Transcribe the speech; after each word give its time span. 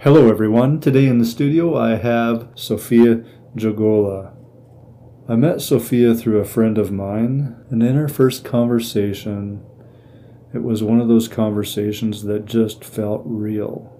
Hello, 0.00 0.28
everyone. 0.28 0.80
Today 0.80 1.06
in 1.06 1.18
the 1.18 1.24
studio 1.24 1.76
I 1.76 1.94
have 1.94 2.48
Sophia 2.56 3.22
Jogola. 3.54 4.34
I 5.28 5.36
met 5.36 5.60
Sophia 5.60 6.16
through 6.16 6.38
a 6.38 6.44
friend 6.44 6.78
of 6.78 6.90
mine, 6.90 7.64
and 7.70 7.80
in 7.80 7.96
our 7.96 8.08
first 8.08 8.44
conversation, 8.44 9.62
it 10.52 10.64
was 10.64 10.82
one 10.82 11.00
of 11.00 11.06
those 11.06 11.28
conversations 11.28 12.24
that 12.24 12.44
just 12.44 12.82
felt 12.82 13.22
real. 13.24 13.92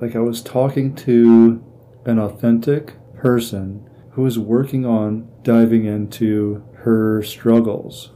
Like 0.00 0.14
I 0.14 0.20
was 0.20 0.40
talking 0.40 0.94
to 0.96 1.64
an 2.04 2.20
authentic 2.20 2.94
person 3.16 3.90
who 4.12 4.22
was 4.22 4.38
working 4.38 4.86
on 4.86 5.28
diving 5.42 5.84
into 5.84 6.62
her 6.84 7.24
struggles 7.24 8.12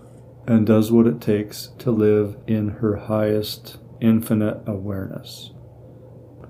and 0.46 0.66
does 0.66 0.90
what 0.90 1.06
it 1.06 1.20
takes 1.20 1.68
to 1.78 1.90
live 1.90 2.36
in 2.46 2.68
her 2.68 2.96
highest 2.96 3.78
infinite 4.00 4.60
awareness. 4.66 5.52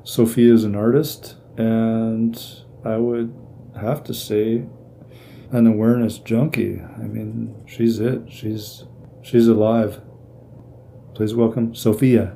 Sophia 0.04 0.52
is 0.52 0.64
an 0.64 0.74
artist, 0.74 1.36
and 1.56 2.40
I 2.84 2.96
would 2.96 3.34
have 3.80 4.02
to 4.04 4.14
say 4.14 4.64
an 5.50 5.66
awareness 5.66 6.18
junkie. 6.18 6.80
I 6.80 7.02
mean, 7.02 7.54
she's 7.66 8.00
it. 8.00 8.32
She's 8.32 8.84
she's 9.22 9.46
alive. 9.46 10.00
Please 11.14 11.34
welcome 11.34 11.74
Sophia. 11.74 12.34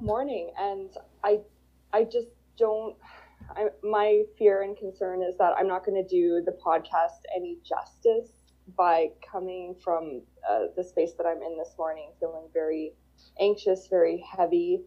Morning, 0.00 0.50
and 0.58 0.90
I 1.22 1.40
I 1.92 2.04
just 2.04 2.28
don't. 2.58 2.96
I, 3.50 3.66
my 3.82 4.22
fear 4.38 4.62
and 4.62 4.74
concern 4.76 5.22
is 5.22 5.36
that 5.36 5.52
I'm 5.58 5.68
not 5.68 5.84
going 5.84 6.02
to 6.02 6.08
do 6.08 6.42
the 6.44 6.52
podcast 6.52 7.20
any 7.36 7.58
justice 7.62 8.43
by 8.76 9.10
coming 9.30 9.74
from 9.82 10.22
uh, 10.48 10.66
the 10.76 10.84
space 10.84 11.12
that 11.18 11.26
I'm 11.26 11.42
in 11.42 11.56
this 11.58 11.74
morning, 11.78 12.10
feeling 12.20 12.48
very 12.52 12.92
anxious, 13.40 13.86
very 13.88 14.24
heavy. 14.36 14.82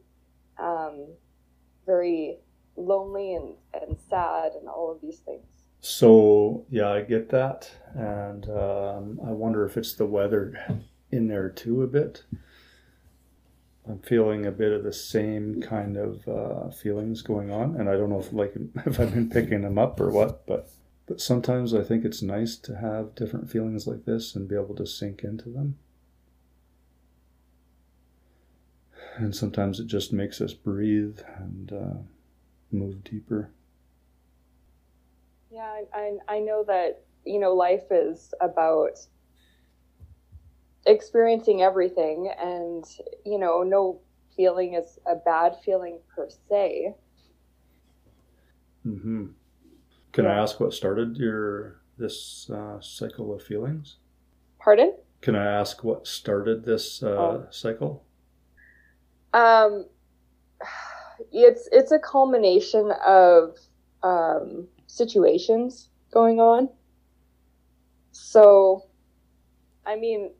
Um, 0.59 1.07
very 1.87 2.37
lonely 2.76 3.34
and, 3.34 3.55
and 3.74 3.98
sad 4.07 4.52
and 4.52 4.68
all 4.68 4.91
of 4.91 5.02
these 5.02 5.20
things. 5.20 5.46
So, 5.79 6.65
yeah, 6.70 6.90
I 6.90 7.02
get 7.02 7.29
that. 7.29 7.71
And 7.96 8.48
um, 8.49 9.20
I 9.26 9.32
wonder 9.32 9.65
if 9.65 9.77
it's 9.77 9.93
the 9.93 10.05
weather 10.05 10.84
in 11.12 11.27
there 11.27 11.49
too 11.49 11.82
a 11.82 11.87
bit. 11.87 12.24
I'm 13.87 13.99
feeling 13.99 14.46
a 14.46 14.52
bit 14.52 14.74
of 14.74 14.84
the 14.84 14.93
same 14.93 15.62
kind 15.62 15.96
of 15.96 16.27
uh, 16.27 16.70
feelings 16.71 17.21
going 17.21 17.52
on, 17.52 17.77
and 17.77 17.90
I 17.90 17.93
don't 17.93 18.09
know 18.09 18.20
if 18.20 18.34
like 18.34 18.54
if 18.85 18.99
I've 18.99 19.13
been 19.13 19.30
picking 19.30 19.62
them 19.62 19.77
up 19.77 20.02
or 20.02 20.12
what, 20.12 20.46
but 20.46 20.70
but 21.08 21.22
sometimes 21.22 21.74
I 21.74 21.84
think 21.84 22.05
it's 22.05 22.22
nice 22.22 22.55
to 22.58 22.77
have 22.77 23.16
different 23.16 23.50
feelings 23.50 23.88
like 23.88 24.05
this 24.05 24.36
and 24.36 24.48
be 24.48 24.55
able 24.55 24.76
to 24.76 24.86
sink 24.86 25.24
into 25.24 25.49
them. 25.49 25.77
and 29.18 29.36
sometimes 29.36 29.80
it 29.80 29.88
just 29.88 30.14
makes 30.14 30.41
us 30.41 30.54
breathe 30.54 31.20
and 31.38 31.74
uh, 31.74 31.98
move 32.72 33.04
deeper. 33.04 33.49
Yeah, 35.52 35.82
I, 35.94 36.18
I 36.27 36.40
know 36.40 36.64
that 36.68 37.04
you 37.26 37.40
know 37.40 37.54
life 37.54 37.86
is 37.92 38.34
about 38.42 38.99
experiencing 40.86 41.62
everything, 41.62 42.32
and 42.40 42.86
you 43.26 43.40
know 43.40 43.64
no 43.64 44.02
feeling 44.36 44.76
is 44.76 44.99
a 45.08 45.16
bad 45.16 45.55
feeling 45.64 45.99
per 46.16 46.30
se. 46.49 46.94
Hmm. 48.84 49.27
Can. 50.23 50.32
I 50.32 50.41
ask 50.41 50.60
what 50.60 50.73
started 50.73 51.18
your 51.18 51.82
this 51.98 52.49
uh, 52.49 52.79
cycle 52.79 53.34
of 53.34 53.41
feelings? 53.41 53.98
Pardon? 54.59 54.93
Can 55.21 55.35
I 55.35 55.46
ask 55.46 55.84
what 55.84 56.07
started 56.07 56.63
this 56.63 57.01
uh, 57.01 57.07
oh. 57.07 57.48
cycle? 57.49 58.04
Um, 59.34 59.85
it's 61.32 61.68
it's 61.71 61.91
a 61.91 61.99
culmination 61.99 62.91
of 63.05 63.57
um, 64.03 64.68
situations 64.88 65.90
going 66.12 66.40
on. 66.40 66.69
So, 68.12 68.84
I 69.86 69.96
mean, 69.96 70.31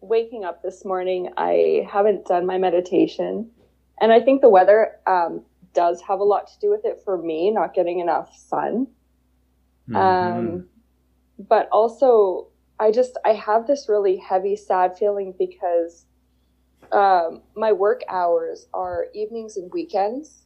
waking 0.00 0.44
up 0.44 0.62
this 0.62 0.84
morning, 0.84 1.30
I 1.36 1.86
haven't 1.90 2.26
done 2.26 2.46
my 2.46 2.58
meditation, 2.58 3.50
and 4.00 4.12
I 4.12 4.20
think 4.20 4.40
the 4.40 4.48
weather 4.48 4.92
um, 5.06 5.44
does 5.74 6.00
have 6.02 6.20
a 6.20 6.24
lot 6.24 6.46
to 6.48 6.58
do 6.60 6.70
with 6.70 6.84
it 6.84 7.02
for 7.04 7.18
me, 7.18 7.50
not 7.50 7.74
getting 7.74 8.00
enough 8.00 8.34
sun. 8.34 8.86
Mm-hmm. 9.88 9.96
Um, 9.96 10.66
but 11.48 11.68
also, 11.70 12.48
I 12.78 12.90
just 12.90 13.18
I 13.24 13.32
have 13.32 13.66
this 13.66 13.88
really 13.88 14.16
heavy, 14.16 14.56
sad 14.56 14.96
feeling 14.98 15.34
because 15.38 16.04
um, 16.92 17.42
my 17.54 17.72
work 17.72 18.02
hours 18.08 18.66
are 18.74 19.06
evenings 19.14 19.56
and 19.56 19.70
weekends. 19.72 20.42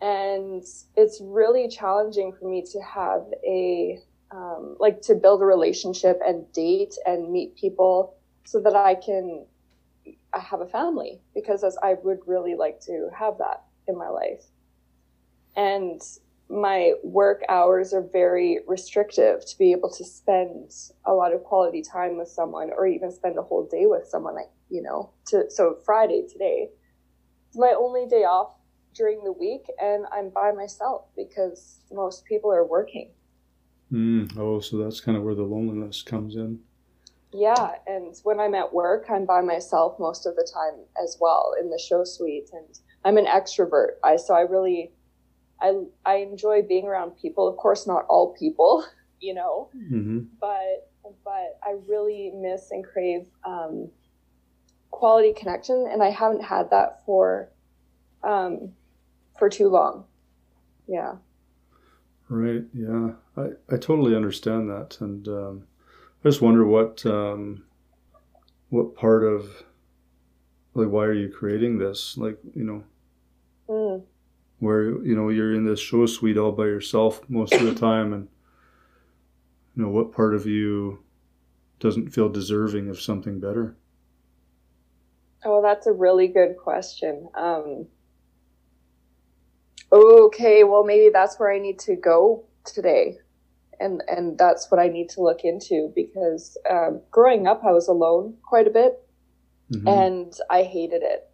And 0.00 0.64
it's 0.96 1.20
really 1.22 1.68
challenging 1.68 2.32
for 2.32 2.48
me 2.48 2.64
to 2.72 2.80
have 2.80 3.22
a, 3.46 4.00
um, 4.32 4.76
like 4.80 5.00
to 5.02 5.14
build 5.14 5.42
a 5.42 5.44
relationship 5.44 6.20
and 6.26 6.50
date 6.52 6.94
and 7.06 7.30
meet 7.30 7.54
people 7.54 8.16
so 8.44 8.58
that 8.60 8.74
I 8.74 8.96
can 8.96 9.46
I 10.32 10.40
have 10.40 10.60
a 10.60 10.66
family 10.66 11.20
because 11.34 11.62
as 11.62 11.76
I 11.82 11.94
would 12.02 12.20
really 12.26 12.54
like 12.54 12.80
to 12.86 13.10
have 13.16 13.38
that 13.38 13.62
in 13.86 13.96
my 13.96 14.08
life. 14.08 14.44
And 15.56 16.00
my 16.52 16.92
work 17.02 17.42
hours 17.48 17.94
are 17.94 18.06
very 18.12 18.60
restrictive 18.66 19.44
to 19.46 19.56
be 19.58 19.72
able 19.72 19.90
to 19.90 20.04
spend 20.04 20.70
a 21.06 21.12
lot 21.12 21.32
of 21.32 21.42
quality 21.44 21.82
time 21.82 22.18
with 22.18 22.28
someone 22.28 22.70
or 22.76 22.86
even 22.86 23.10
spend 23.10 23.38
a 23.38 23.42
whole 23.42 23.66
day 23.66 23.86
with 23.86 24.06
someone 24.06 24.34
like 24.34 24.50
you 24.68 24.82
know 24.82 25.10
to 25.26 25.50
so 25.50 25.78
friday 25.84 26.22
today 26.30 26.68
it's 27.48 27.56
my 27.56 27.74
only 27.78 28.06
day 28.06 28.24
off 28.24 28.52
during 28.94 29.24
the 29.24 29.32
week 29.32 29.62
and 29.80 30.04
i'm 30.12 30.28
by 30.28 30.52
myself 30.52 31.06
because 31.16 31.80
most 31.90 32.24
people 32.26 32.52
are 32.52 32.66
working. 32.66 33.10
Mm, 33.90 34.36
oh 34.38 34.60
so 34.60 34.76
that's 34.76 35.00
kind 35.00 35.16
of 35.16 35.24
where 35.24 35.34
the 35.34 35.42
loneliness 35.42 36.02
comes 36.02 36.36
in. 36.36 36.60
Yeah 37.32 37.76
and 37.86 38.14
when 38.24 38.40
i'm 38.40 38.54
at 38.54 38.74
work 38.74 39.06
i'm 39.08 39.24
by 39.24 39.40
myself 39.40 39.98
most 39.98 40.26
of 40.26 40.36
the 40.36 40.46
time 40.52 40.84
as 41.02 41.16
well 41.18 41.54
in 41.58 41.70
the 41.70 41.78
show 41.78 42.04
suite 42.04 42.50
and 42.52 42.78
i'm 43.06 43.16
an 43.16 43.24
extrovert 43.24 43.92
i 44.04 44.16
so 44.16 44.34
i 44.34 44.42
really 44.42 44.92
I 45.62 45.84
I 46.04 46.16
enjoy 46.16 46.62
being 46.62 46.86
around 46.86 47.12
people. 47.12 47.48
Of 47.48 47.56
course, 47.56 47.86
not 47.86 48.04
all 48.08 48.34
people, 48.34 48.84
you 49.20 49.34
know, 49.34 49.70
mm-hmm. 49.74 50.20
but 50.40 50.90
but 51.24 51.58
I 51.62 51.76
really 51.88 52.32
miss 52.34 52.70
and 52.72 52.84
crave 52.84 53.26
um, 53.44 53.88
quality 54.90 55.32
connection, 55.32 55.88
and 55.90 56.02
I 56.02 56.10
haven't 56.10 56.42
had 56.42 56.70
that 56.70 57.04
for 57.06 57.48
um, 58.24 58.72
for 59.38 59.48
too 59.48 59.68
long. 59.68 60.04
Yeah. 60.88 61.14
Right. 62.28 62.64
Yeah. 62.72 63.10
I, 63.36 63.50
I 63.70 63.76
totally 63.76 64.16
understand 64.16 64.68
that, 64.68 65.00
and 65.00 65.28
um, 65.28 65.66
I 66.24 66.28
just 66.28 66.42
wonder 66.42 66.66
what 66.66 67.06
um, 67.06 67.64
what 68.70 68.96
part 68.96 69.22
of 69.22 69.62
like 70.74 70.88
why 70.88 71.04
are 71.04 71.12
you 71.12 71.28
creating 71.28 71.78
this? 71.78 72.18
Like 72.18 72.38
you 72.54 72.64
know. 72.64 72.84
Mm 73.68 74.02
where 74.62 75.04
you 75.04 75.16
know 75.16 75.28
you're 75.28 75.52
in 75.52 75.64
this 75.64 75.80
show 75.80 76.06
suite 76.06 76.38
all 76.38 76.52
by 76.52 76.66
yourself 76.66 77.20
most 77.28 77.52
of 77.52 77.64
the 77.64 77.74
time 77.74 78.12
and 78.12 78.28
you 79.74 79.82
know 79.82 79.88
what 79.88 80.12
part 80.12 80.36
of 80.36 80.46
you 80.46 81.02
doesn't 81.80 82.10
feel 82.10 82.28
deserving 82.28 82.88
of 82.88 83.00
something 83.00 83.40
better? 83.40 83.76
Oh 85.44 85.60
that's 85.62 85.88
a 85.88 85.92
really 85.92 86.28
good 86.28 86.56
question. 86.56 87.28
Um, 87.34 87.88
okay 89.92 90.64
well 90.64 90.84
maybe 90.84 91.10
that's 91.12 91.38
where 91.38 91.52
i 91.52 91.58
need 91.58 91.78
to 91.80 91.96
go 91.96 92.44
today. 92.64 93.18
And 93.80 94.00
and 94.06 94.38
that's 94.38 94.70
what 94.70 94.78
i 94.78 94.86
need 94.86 95.08
to 95.10 95.22
look 95.22 95.40
into 95.42 95.92
because 95.96 96.56
um, 96.70 97.00
growing 97.10 97.48
up 97.48 97.64
i 97.64 97.72
was 97.72 97.88
alone 97.88 98.36
quite 98.44 98.68
a 98.68 98.70
bit 98.70 99.06
mm-hmm. 99.72 99.88
and 99.88 100.32
i 100.50 100.62
hated 100.62 101.02
it 101.02 101.31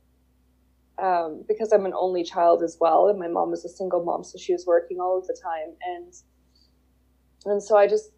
um, 1.01 1.45
because 1.47 1.73
I'm 1.73 1.87
an 1.87 1.95
only 1.95 2.25
child 2.25 2.63
as 2.63 2.77
well, 2.81 3.09
and 3.09 3.19
my 3.19 3.29
mom 3.29 3.51
was 3.51 3.65
a 3.65 3.69
single 3.69 4.05
mom, 4.05 4.25
so 4.25 4.39
she 4.39 4.53
was 4.53 4.67
working 4.67 5.01
all 5.01 5.19
of 5.19 5.27
the 5.27 5.37
time, 5.41 5.75
and 5.87 6.13
and 7.45 7.63
so 7.63 7.77
I 7.77 7.87
just 7.87 8.11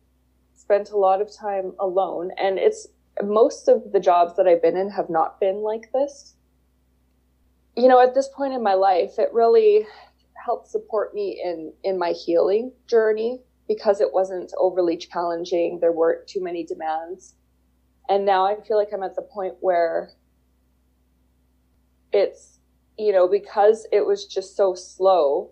spent 0.55 0.91
a 0.91 0.97
lot 0.97 1.21
of 1.21 1.35
time 1.35 1.73
alone. 1.81 2.31
And 2.39 2.59
it's 2.59 2.87
most 3.23 3.67
of 3.69 3.93
the 3.93 4.01
jobs 4.01 4.37
that 4.37 4.47
I've 4.47 4.63
been 4.63 4.77
in 4.77 4.89
have 4.91 5.11
not 5.11 5.41
been 5.41 5.57
like 5.57 5.91
this. 5.93 6.37
You 7.77 7.89
know, 7.89 8.01
at 8.01 8.15
this 8.15 8.29
point 8.29 8.55
in 8.55 8.63
my 8.63 8.75
life, 8.75 9.19
it 9.19 9.33
really 9.33 9.87
helped 10.45 10.69
support 10.69 11.13
me 11.13 11.41
in 11.45 11.73
in 11.83 11.99
my 11.99 12.13
healing 12.13 12.73
journey 12.87 13.41
because 13.69 14.01
it 14.01 14.13
wasn't 14.13 14.53
overly 14.59 14.97
challenging. 14.97 15.81
There 15.81 15.93
weren't 15.93 16.27
too 16.29 16.43
many 16.43 16.65
demands, 16.65 17.35
and 18.09 18.25
now 18.25 18.47
I 18.47 18.61
feel 18.61 18.77
like 18.77 18.89
I'm 18.93 19.03
at 19.03 19.17
the 19.17 19.23
point 19.23 19.55
where 19.61 20.13
it's 22.13 22.60
you 22.99 23.13
know, 23.13 23.29
because 23.29 23.87
it 23.93 24.05
was 24.07 24.27
just 24.27 24.57
so 24.57 24.75
slow, 24.75 25.51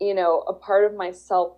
you 0.00 0.14
know, 0.14 0.40
a 0.48 0.54
part 0.54 0.84
of 0.84 0.96
my 0.96 1.10
self 1.10 1.56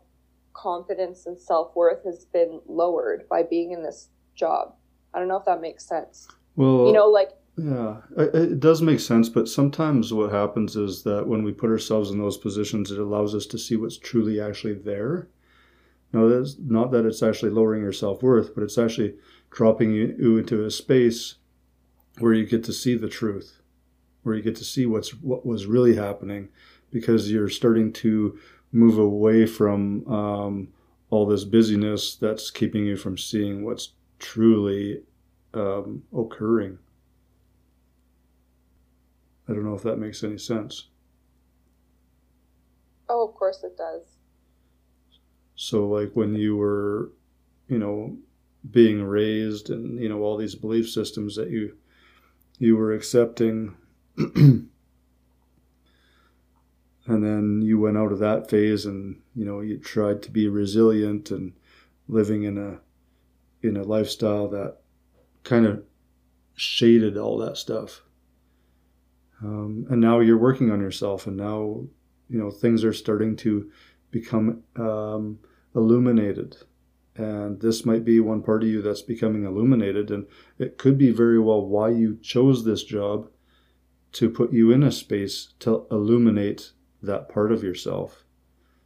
confidence 0.53 1.27
and 1.27 1.39
self 1.39 1.75
worth 1.75 2.05
has 2.05 2.25
been 2.27 2.61
lowered 2.67 3.29
by 3.29 3.43
being 3.43 3.73
in 3.73 3.83
this 3.83 4.09
job. 4.35 4.75
I 5.15 5.19
don't 5.19 5.29
know 5.29 5.37
if 5.37 5.45
that 5.45 5.61
makes 5.61 5.87
sense. 5.87 6.29
Well, 6.57 6.87
You 6.87 6.93
know, 6.93 7.09
like 7.09 7.31
Yeah, 7.57 7.99
it, 8.17 8.61
does 8.61 8.83
make 8.83 9.01
sense, 9.01 9.29
but 9.29 9.49
sometimes 9.49 10.13
what 10.13 10.33
happens 10.33 10.77
is 10.77 11.03
that 11.05 11.27
when 11.27 11.43
we 11.43 11.53
put 11.53 11.71
ourselves 11.71 12.11
in 12.11 12.19
those 12.19 12.37
positions, 12.37 12.91
it 12.91 12.99
allows 12.99 13.35
us 13.35 13.47
to 13.47 13.59
see 13.59 13.77
what's 13.77 13.99
truly 13.99 14.41
actually 14.41 14.75
there. 14.75 15.29
Now, 16.13 16.29
that's 16.29 16.57
not 16.59 16.91
that 16.91 17.07
it's 17.07 17.23
actually 17.23 17.53
lowering 17.53 17.83
your 17.83 17.93
self 17.93 18.23
worth, 18.23 18.55
but 18.55 18.65
it's 18.65 18.79
actually 18.79 19.15
dropping 19.51 19.93
you 19.93 20.39
into 20.39 20.65
a 20.65 20.71
space 20.71 21.37
where 22.19 22.35
you 22.35 22.45
get 22.45 22.65
to 22.65 22.73
see 22.73 22.97
the 22.97 23.09
truth, 23.09 23.62
where 24.23 24.35
you 24.35 24.43
get 24.43 24.57
to 24.57 24.65
see 24.65 24.87
what's 24.87 25.11
what 25.15 25.45
was 25.45 25.67
really 25.67 25.97
happening, 25.97 26.49
because 26.91 27.31
you're 27.31 27.49
starting 27.49 27.93
to 27.95 28.39
move 28.73 28.99
away 28.99 29.47
from 29.47 30.07
um, 30.07 30.69
all 31.11 31.27
this 31.27 31.45
busyness 31.45 32.15
that's 32.17 32.51
keeping 32.51 32.87
you 32.87 32.97
from 32.97 33.19
seeing 33.19 33.65
what's 33.65 33.91
truly 34.19 35.03
um, 35.55 36.03
occurring. 36.17 36.79
I 39.49 39.53
don't 39.53 39.65
know 39.65 39.75
if 39.75 39.83
that 39.83 39.97
makes 39.99 40.25
any 40.25 40.39
sense. 40.39 40.89
oh, 43.09 43.29
of 43.29 43.35
course 43.35 43.63
it 43.63 43.77
does. 43.77 44.17
So, 45.55 45.87
like 45.87 46.13
when 46.15 46.35
you 46.35 46.57
were, 46.57 47.13
you 47.69 47.79
know, 47.79 48.17
being 48.71 49.03
raised, 49.03 49.71
and 49.71 50.01
you 50.01 50.09
know 50.09 50.23
all 50.23 50.37
these 50.37 50.55
belief 50.55 50.89
systems 50.89 51.37
that 51.37 51.51
you 51.51 51.77
you 52.59 52.77
were 52.77 52.93
accepting, 52.93 53.77
and 54.17 54.69
then 57.07 57.63
you 57.63 57.79
went 57.79 57.97
out 57.97 58.13
of 58.13 58.19
that 58.19 58.51
phase, 58.51 58.85
and 58.85 59.21
you 59.35 59.45
know 59.45 59.61
you 59.61 59.79
tried 59.79 60.23
to 60.23 60.31
be 60.31 60.49
resilient 60.49 61.31
and 61.31 61.53
living 62.09 62.43
in 62.43 62.59
a 62.59 62.81
in 63.67 63.77
a 63.77 63.83
lifestyle 63.83 64.49
that 64.49 64.79
kind 65.45 65.67
of 65.67 65.83
shaded 66.55 67.17
all 67.17 67.39
that 67.39 67.57
stuff. 67.57 68.03
Um, 69.43 69.87
and 69.91 70.01
now 70.01 70.21
you're 70.21 70.39
working 70.39 70.71
on 70.71 70.81
yourself, 70.81 71.27
and 71.27 71.37
now 71.37 71.85
you 72.29 72.39
know 72.39 72.51
things 72.51 72.85
are 72.85 72.93
starting 72.93 73.37
to 73.37 73.71
become 74.11 74.63
um, 74.77 75.39
illuminated. 75.75 76.57
And 77.15 77.61
this 77.61 77.85
might 77.85 78.07
be 78.07 78.21
one 78.21 78.43
part 78.43 78.63
of 78.63 78.71
you 78.71 78.81
that's 78.81 79.03
becoming 79.03 79.45
illuminated, 79.45 80.11
and 80.11 80.27
it 80.59 80.79
could 80.79 80.97
be 80.97 81.11
very 81.11 81.39
well 81.39 81.67
why 81.67 81.91
you 81.91 82.19
chose 82.23 82.65
this 82.65 82.85
job 82.85 83.29
to 84.13 84.29
put 84.29 84.53
you 84.53 84.71
in 84.71 84.83
a 84.83 84.93
space 84.93 85.55
to 85.61 85.87
illuminate 85.91 86.73
that 87.03 87.29
part 87.29 87.51
of 87.51 87.63
yourself 87.63 88.25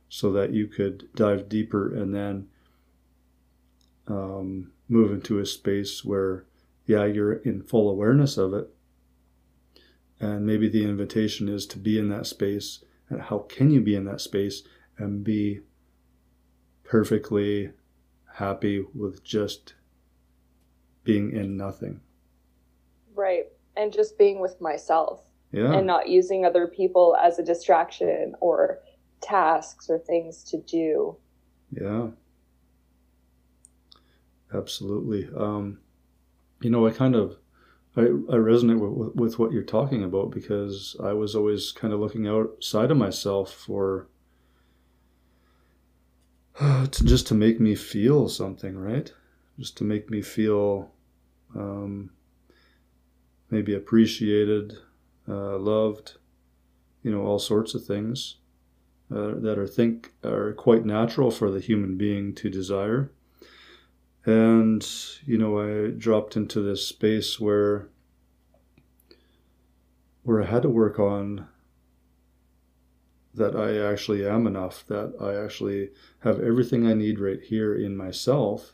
so 0.08 0.32
that 0.32 0.52
you 0.52 0.66
could 0.66 1.08
dive 1.14 1.48
deeper 1.48 1.92
and 1.94 2.14
then 2.14 2.48
um, 4.06 4.72
move 4.88 5.10
into 5.10 5.38
a 5.38 5.46
space 5.46 6.04
where, 6.04 6.44
yeah, 6.86 7.04
you're 7.04 7.34
in 7.34 7.62
full 7.62 7.90
awareness 7.90 8.36
of 8.36 8.54
it. 8.54 8.68
And 10.20 10.46
maybe 10.46 10.68
the 10.68 10.84
invitation 10.84 11.48
is 11.48 11.66
to 11.66 11.78
be 11.78 11.98
in 11.98 12.08
that 12.08 12.26
space. 12.26 12.84
And 13.10 13.20
how 13.20 13.40
can 13.40 13.70
you 13.70 13.80
be 13.80 13.94
in 13.94 14.04
that 14.04 14.20
space 14.20 14.62
and 14.96 15.24
be 15.24 15.60
perfectly 16.84 17.72
happy 18.34 18.84
with 18.94 19.24
just 19.24 19.74
being 21.04 21.32
in 21.32 21.56
nothing? 21.56 22.00
Right. 23.14 23.46
And 23.76 23.92
just 23.92 24.16
being 24.18 24.40
with 24.40 24.60
myself 24.60 25.22
Yeah. 25.52 25.72
and 25.74 25.86
not 25.86 26.08
using 26.08 26.44
other 26.44 26.66
people 26.66 27.16
as 27.22 27.38
a 27.38 27.42
distraction 27.42 28.34
or 28.40 28.80
tasks 29.20 29.88
or 29.90 29.98
things 29.98 30.42
to 30.44 30.58
do. 30.58 31.16
Yeah. 31.70 32.08
Absolutely. 34.52 35.28
Um, 35.36 35.78
you 36.60 36.70
know, 36.70 36.86
I 36.86 36.90
kind 36.90 37.14
of 37.14 37.36
I, 37.96 38.02
I 38.02 38.36
resonate 38.36 38.78
with, 38.78 39.14
with 39.14 39.38
what 39.38 39.52
you're 39.52 39.62
talking 39.62 40.02
about 40.04 40.30
because 40.30 40.96
I 41.02 41.12
was 41.14 41.34
always 41.34 41.72
kind 41.72 41.92
of 41.94 42.00
looking 42.00 42.26
outside 42.26 42.90
of 42.90 42.96
myself 42.98 43.52
for 43.52 44.08
to 46.58 47.04
just 47.04 47.26
to 47.28 47.34
make 47.34 47.60
me 47.60 47.74
feel 47.74 48.28
something, 48.28 48.76
right? 48.76 49.12
Just 49.58 49.76
to 49.78 49.84
make 49.84 50.10
me 50.10 50.20
feel 50.22 50.90
um, 51.54 52.10
maybe 53.50 53.74
appreciated, 53.74 54.78
uh, 55.28 55.56
loved, 55.58 56.14
you 57.02 57.10
know, 57.10 57.22
all 57.22 57.38
sorts 57.38 57.74
of 57.74 57.84
things 57.84 58.36
uh, 59.10 59.34
that 59.36 59.58
are 59.58 59.66
think 59.66 60.14
are 60.24 60.52
quite 60.52 60.84
natural 60.84 61.30
for 61.30 61.50
the 61.50 61.60
human 61.60 61.96
being 61.96 62.34
to 62.34 62.50
desire. 62.50 63.10
And 64.24 64.86
you 65.24 65.38
know, 65.38 65.60
I 65.60 65.90
dropped 65.90 66.36
into 66.36 66.60
this 66.60 66.86
space 66.86 67.38
where 67.38 67.88
where 70.24 70.42
I 70.42 70.46
had 70.46 70.62
to 70.62 70.68
work 70.68 70.98
on 70.98 71.46
that 73.32 73.54
I 73.54 73.78
actually 73.78 74.26
am 74.26 74.46
enough, 74.46 74.84
that 74.88 75.14
I 75.20 75.36
actually 75.44 75.90
have 76.20 76.40
everything 76.40 76.86
I 76.86 76.94
need 76.94 77.20
right 77.20 77.40
here 77.40 77.74
in 77.74 77.96
myself. 77.96 78.72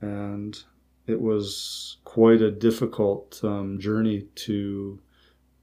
And 0.00 0.58
it 1.06 1.20
was 1.20 1.98
quite 2.12 2.42
a 2.42 2.50
difficult 2.50 3.40
um, 3.42 3.78
journey 3.78 4.26
to 4.34 5.00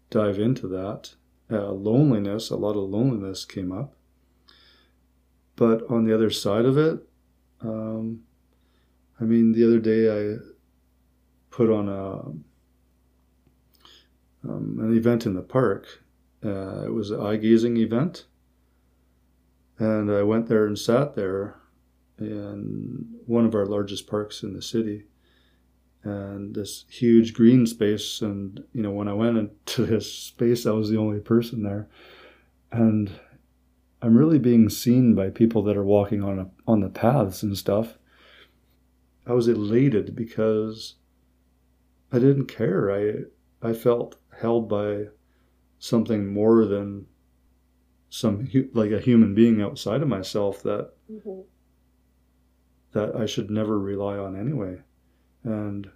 dive 0.10 0.40
into 0.40 0.68
that. 0.68 1.14
Uh, 1.52 1.72
loneliness, 1.72 2.50
a 2.50 2.56
lot 2.56 2.72
of 2.76 2.90
loneliness 2.90 3.46
came 3.46 3.72
up. 3.72 3.94
But 5.56 5.84
on 5.92 6.06
the 6.06 6.16
other 6.16 6.32
side 6.32 6.66
of 6.66 6.76
it, 6.76 7.08
um, 7.62 8.22
I 9.22 9.26
mean, 9.26 9.52
the 9.52 9.64
other 9.64 9.78
day 9.78 10.10
I 10.10 10.38
put 11.52 11.70
on 11.70 11.88
a 11.88 12.14
um, 14.50 14.80
an 14.80 14.98
event 14.98 15.28
in 15.28 15.36
the 15.36 15.44
park. 15.44 16.04
Uh, 16.44 16.84
it 16.84 16.94
was 16.94 17.12
an 17.12 17.22
eye 17.22 17.36
gazing 17.36 17.78
event, 17.78 18.26
and 19.78 20.12
I 20.12 20.24
went 20.24 20.48
there 20.48 20.66
and 20.66 20.80
sat 20.80 21.14
there 21.14 21.58
in 22.18 23.20
one 23.28 23.46
of 23.46 23.54
our 23.54 23.68
largest 23.68 24.08
parks 24.08 24.42
in 24.42 24.54
the 24.54 24.64
city, 24.64 25.04
and 26.04 26.56
this 26.56 26.86
huge 26.90 27.34
green 27.34 27.66
space. 27.68 28.22
And 28.22 28.64
you 28.74 28.82
know, 28.82 28.92
when 28.92 29.08
I 29.08 29.14
went 29.14 29.38
into 29.38 29.86
this 29.86 30.12
space, 30.12 30.66
I 30.66 30.72
was 30.72 30.90
the 30.90 30.98
only 30.98 31.20
person 31.20 31.64
there, 31.64 31.88
and 32.72 33.12
I'm 34.02 34.18
really 34.18 34.40
being 34.40 34.70
seen 34.70 35.14
by 35.16 35.30
people 35.30 35.62
that 35.64 35.76
are 35.78 35.84
walking 35.84 36.24
on 36.24 36.40
a, 36.40 36.50
on 36.68 36.80
the 36.82 36.90
paths 36.90 37.44
and 37.44 37.58
stuff. 37.58 37.98
I 39.28 39.34
was 39.34 39.48
elated 39.48 40.16
because 40.16 40.96
I 42.12 42.20
didn't 42.20 42.46
care. 42.48 42.92
I 42.92 43.68
I 43.70 43.74
felt 43.74 44.16
held 44.40 44.70
by 44.70 45.08
something 45.80 46.28
more 46.34 46.66
than 46.66 47.06
some 48.10 48.48
hu- 48.48 48.70
like 48.74 48.92
a 48.92 49.00
human 49.00 49.36
being 49.36 49.62
outside 49.62 50.02
of 50.02 50.08
myself 50.08 50.64
that 50.64 50.92
Mm-hmm. 51.12 51.42
that 52.94 53.16
I 53.16 53.26
should 53.26 53.50
never 53.52 53.78
rely 53.80 54.18
on 54.18 54.36
anyway. 54.40 54.82
And 55.44 55.90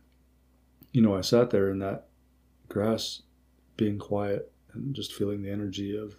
you 0.93 1.01
know, 1.01 1.15
I 1.15 1.21
sat 1.21 1.49
there 1.49 1.69
in 1.69 1.79
that 1.79 2.05
grass 2.69 3.23
being 3.75 3.97
quiet 3.97 4.51
and 4.73 4.95
just 4.95 5.11
feeling 5.11 5.41
the 5.41 5.51
energy 5.51 5.97
of 5.97 6.15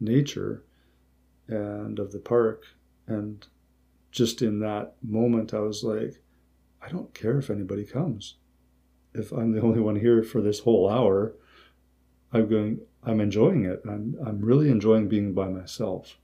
nature 0.00 0.64
and 1.46 1.98
of 1.98 2.10
the 2.10 2.18
park 2.18 2.64
and 3.06 3.46
just 4.10 4.42
in 4.42 4.60
that 4.60 4.94
moment 5.02 5.52
I 5.52 5.60
was 5.60 5.84
like 5.84 6.22
I 6.82 6.88
don't 6.88 7.14
care 7.14 7.38
if 7.38 7.48
anybody 7.48 7.84
comes. 7.84 8.36
If 9.14 9.32
I'm 9.32 9.52
the 9.52 9.62
only 9.62 9.80
one 9.80 9.96
here 9.96 10.22
for 10.22 10.42
this 10.42 10.60
whole 10.60 10.88
hour, 10.88 11.34
I'm 12.32 12.48
going 12.48 12.80
I'm 13.02 13.20
enjoying 13.20 13.64
it. 13.64 13.82
I'm 13.88 14.16
I'm 14.24 14.40
really 14.40 14.70
enjoying 14.70 15.08
being 15.08 15.34
by 15.34 15.48
myself. 15.48 16.18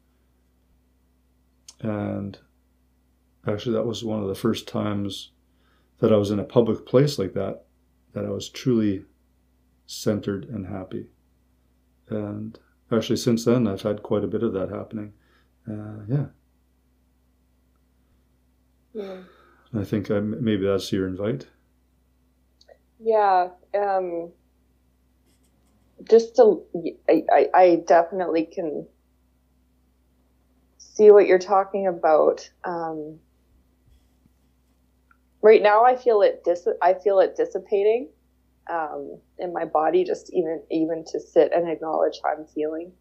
And 1.80 2.38
actually 3.46 3.74
that 3.74 3.86
was 3.86 4.04
one 4.04 4.22
of 4.22 4.28
the 4.28 4.34
first 4.34 4.66
times 4.66 5.32
that 5.98 6.12
I 6.12 6.16
was 6.16 6.30
in 6.30 6.38
a 6.38 6.44
public 6.44 6.86
place 6.86 7.18
like 7.18 7.34
that 7.34 7.64
that 8.12 8.24
I 8.24 8.30
was 8.30 8.48
truly 8.48 9.04
centered 9.86 10.44
and 10.44 10.66
happy. 10.66 11.06
And 12.08 12.58
actually 12.90 13.16
since 13.16 13.44
then 13.44 13.66
I've 13.66 13.82
had 13.82 14.02
quite 14.02 14.24
a 14.24 14.28
bit 14.28 14.42
of 14.42 14.52
that 14.52 14.70
happening. 14.70 15.12
Uh, 15.68 16.04
yeah. 16.08 16.26
Yeah. 18.92 19.16
I 19.72 19.84
think 19.84 20.10
I, 20.10 20.20
maybe 20.20 20.66
that's 20.66 20.92
your 20.92 21.06
invite. 21.06 21.46
Yeah. 22.98 23.48
Um, 23.74 24.32
just 26.08 26.36
to, 26.36 26.62
I, 27.08 27.24
I, 27.32 27.48
I 27.54 27.82
definitely 27.86 28.46
can 28.46 28.86
see 30.78 31.10
what 31.10 31.26
you're 31.26 31.38
talking 31.38 31.86
about. 31.86 32.50
Um, 32.64 33.18
right 35.42 35.62
now, 35.62 35.84
I 35.84 35.96
feel 35.96 36.22
it. 36.22 36.42
Dis- 36.44 36.68
I 36.82 36.94
feel 36.94 37.20
it 37.20 37.36
dissipating 37.36 38.08
um, 38.70 39.18
in 39.38 39.52
my 39.52 39.64
body. 39.64 40.04
Just 40.04 40.32
even 40.32 40.62
even 40.70 41.04
to 41.12 41.20
sit 41.20 41.52
and 41.52 41.68
acknowledge 41.68 42.20
how 42.22 42.32
I'm 42.32 42.46
feeling. 42.46 42.92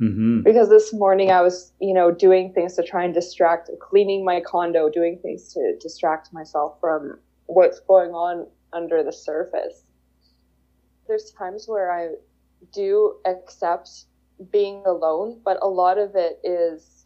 Mm-hmm. 0.00 0.40
because 0.44 0.70
this 0.70 0.94
morning 0.94 1.30
I 1.30 1.42
was, 1.42 1.72
you 1.78 1.92
know, 1.92 2.10
doing 2.10 2.54
things 2.54 2.74
to 2.76 2.82
try 2.82 3.04
and 3.04 3.12
distract, 3.12 3.68
cleaning 3.82 4.24
my 4.24 4.40
condo, 4.40 4.88
doing 4.88 5.18
things 5.20 5.52
to 5.52 5.76
distract 5.78 6.32
myself 6.32 6.80
from 6.80 7.18
what's 7.44 7.80
going 7.80 8.12
on 8.12 8.46
under 8.72 9.02
the 9.02 9.12
surface. 9.12 9.84
There's 11.06 11.32
times 11.32 11.66
where 11.68 11.92
I 11.92 12.12
do 12.72 13.16
accept 13.26 14.04
being 14.50 14.82
alone, 14.86 15.38
but 15.44 15.58
a 15.60 15.68
lot 15.68 15.98
of 15.98 16.14
it 16.14 16.40
is, 16.44 16.99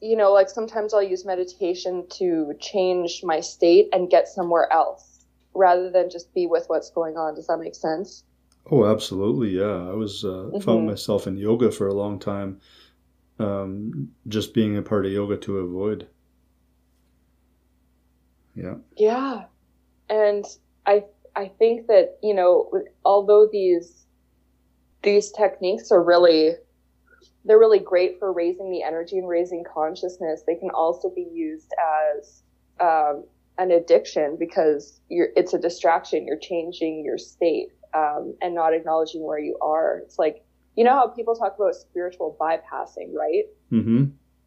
you 0.00 0.16
know, 0.16 0.32
like 0.32 0.48
sometimes 0.48 0.94
I'll 0.94 1.02
use 1.02 1.24
meditation 1.24 2.06
to 2.18 2.54
change 2.60 3.22
my 3.22 3.40
state 3.40 3.88
and 3.92 4.10
get 4.10 4.28
somewhere 4.28 4.72
else 4.72 5.24
rather 5.54 5.90
than 5.90 6.10
just 6.10 6.32
be 6.34 6.46
with 6.46 6.64
what's 6.68 6.90
going 6.90 7.16
on. 7.16 7.34
Does 7.34 7.46
that 7.48 7.58
make 7.58 7.74
sense? 7.74 8.24
Oh, 8.70 8.84
absolutely. 8.84 9.50
Yeah. 9.50 9.90
I 9.90 9.94
was, 9.94 10.24
uh, 10.24 10.28
mm-hmm. 10.28 10.60
found 10.60 10.86
myself 10.86 11.26
in 11.26 11.36
yoga 11.36 11.70
for 11.70 11.88
a 11.88 11.94
long 11.94 12.18
time, 12.18 12.60
um, 13.38 14.10
just 14.28 14.54
being 14.54 14.76
a 14.76 14.82
part 14.82 15.06
of 15.06 15.12
yoga 15.12 15.36
to 15.38 15.58
avoid. 15.58 16.08
Yeah. 18.54 18.76
Yeah. 18.96 19.44
And 20.08 20.44
I, 20.86 21.04
I 21.36 21.48
think 21.58 21.86
that, 21.86 22.18
you 22.22 22.34
know, 22.34 22.70
although 23.04 23.48
these 23.50 23.96
these 25.02 25.30
techniques 25.30 25.90
are 25.90 26.02
really 26.02 26.56
they're 27.44 27.58
really 27.58 27.78
great 27.78 28.18
for 28.18 28.32
raising 28.32 28.70
the 28.70 28.82
energy 28.82 29.18
and 29.18 29.28
raising 29.28 29.64
consciousness. 29.64 30.42
They 30.46 30.56
can 30.56 30.70
also 30.70 31.10
be 31.10 31.26
used 31.32 31.72
as 32.18 32.42
um, 32.80 33.24
an 33.58 33.70
addiction 33.70 34.36
because 34.38 35.00
it's 35.08 35.54
a 35.54 35.58
distraction. 35.58 36.26
You're 36.26 36.38
changing 36.38 37.04
your 37.04 37.18
state 37.18 37.68
um, 37.94 38.34
and 38.42 38.54
not 38.54 38.74
acknowledging 38.74 39.22
where 39.22 39.38
you 39.38 39.56
are. 39.60 40.00
It's 40.04 40.18
like 40.18 40.44
you 40.76 40.84
know 40.84 40.92
how 40.92 41.08
people 41.08 41.34
talk 41.34 41.56
about 41.56 41.74
spiritual 41.74 42.36
bypassing, 42.40 43.12
right? 43.12 43.44
Mm-hmm. 43.72 44.04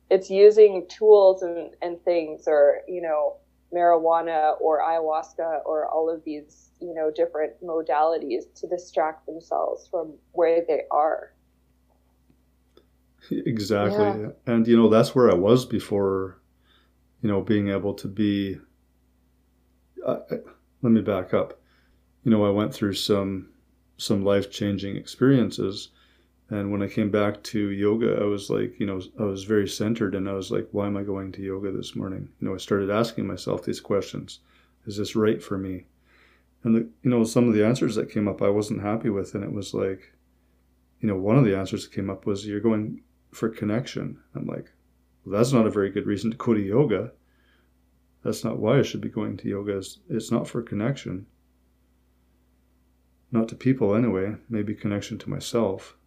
It's 0.10 0.30
using 0.30 0.88
tools 0.88 1.42
and, 1.42 1.72
and 1.82 2.02
things, 2.04 2.46
or 2.48 2.82
you 2.88 3.02
know, 3.02 3.38
marijuana 3.74 4.56
or 4.62 4.80
ayahuasca 4.82 5.62
or 5.66 5.88
all 5.88 6.10
of 6.10 6.24
these, 6.24 6.70
you 6.80 6.94
know, 6.94 7.12
different 7.12 7.54
modalities 7.64 8.44
to 8.56 8.68
distract 8.68 9.26
themselves 9.26 9.88
from 9.90 10.14
where 10.32 10.64
they 10.68 10.84
are. 10.92 11.34
Exactly. 13.46 14.04
Yeah. 14.06 14.30
And, 14.46 14.68
you 14.68 14.76
know, 14.76 14.90
that's 14.90 15.16
where 15.16 15.32
I 15.32 15.36
was 15.36 15.66
before, 15.66 16.40
you 17.22 17.30
know, 17.30 17.42
being 17.42 17.70
able 17.70 17.94
to 17.96 18.08
be. 18.08 18.60
Uh, 20.06 20.20
let 20.82 20.92
me 20.92 21.02
back 21.02 21.34
up. 21.34 21.60
You 22.24 22.32
know, 22.32 22.46
I 22.46 22.50
went 22.50 22.74
through 22.74 22.94
some 22.94 23.50
some 23.98 24.26
life 24.26 24.52
changing 24.52 24.98
experiences 24.98 25.90
and 26.50 26.72
when 26.72 26.84
I 26.84 26.88
came 26.88 27.10
back 27.10 27.42
to 27.44 27.72
yoga, 27.72 28.20
I 28.22 28.26
was 28.26 28.50
like, 28.50 28.80
you 28.80 28.86
know, 28.86 29.02
I 29.20 29.24
was 29.24 29.44
very 29.44 29.68
centered 29.68 30.14
and 30.14 30.30
I 30.30 30.34
was 30.34 30.52
like, 30.52 30.68
why 30.72 30.88
am 30.88 30.98
I 30.98 31.04
going 31.04 31.32
to 31.34 31.42
yoga 31.42 31.72
this 31.72 31.96
morning? 31.96 32.30
You 32.40 32.48
know, 32.48 32.54
I 32.54 32.58
started 32.58 32.92
asking 32.92 33.26
myself 33.26 33.64
these 33.64 33.80
questions. 33.80 34.40
Is 34.86 34.98
this 34.98 35.16
right 35.16 35.42
for 35.42 35.58
me? 35.58 35.86
And, 36.64 36.76
the, 36.76 36.80
you 37.02 37.10
know, 37.10 37.24
some 37.24 37.48
of 37.48 37.56
the 37.56 37.66
answers 37.66 37.96
that 37.96 38.12
came 38.12 38.28
up 38.28 38.42
I 38.42 38.50
wasn't 38.50 38.84
happy 38.84 39.10
with. 39.10 39.34
And 39.36 39.44
it 39.44 39.52
was 39.52 39.74
like, 39.74 40.14
you 41.00 41.08
know, 41.08 41.16
one 41.16 41.38
of 41.38 41.44
the 41.46 41.58
answers 41.58 41.86
that 41.86 41.96
came 41.96 42.10
up 42.10 42.26
was, 42.26 42.46
you're 42.46 42.60
going 42.60 43.02
for 43.34 43.50
connection. 43.50 44.20
I'm 44.36 44.46
like, 44.46 44.72
well, 45.26 45.38
that's 45.38 45.54
not 45.54 45.68
a 45.68 45.72
very 45.72 45.90
good 45.90 46.06
reason 46.06 46.32
to 46.32 46.38
go 46.38 46.54
to 46.54 46.62
yoga. 46.62 47.12
That's 48.24 48.44
not 48.44 48.60
why 48.60 48.80
I 48.80 48.84
should 48.84 49.02
be 49.02 49.10
going 49.10 49.38
to 49.38 49.50
yoga. 49.50 49.78
It's, 49.78 50.00
it's 50.10 50.32
not 50.32 50.48
for 50.48 50.62
connection. 50.62 51.26
Not 53.32 53.50
to 53.50 53.56
people 53.56 53.96
anyway, 53.96 54.36
maybe 54.50 54.76
connection 54.76 55.18
to 55.20 55.30
myself 55.30 55.98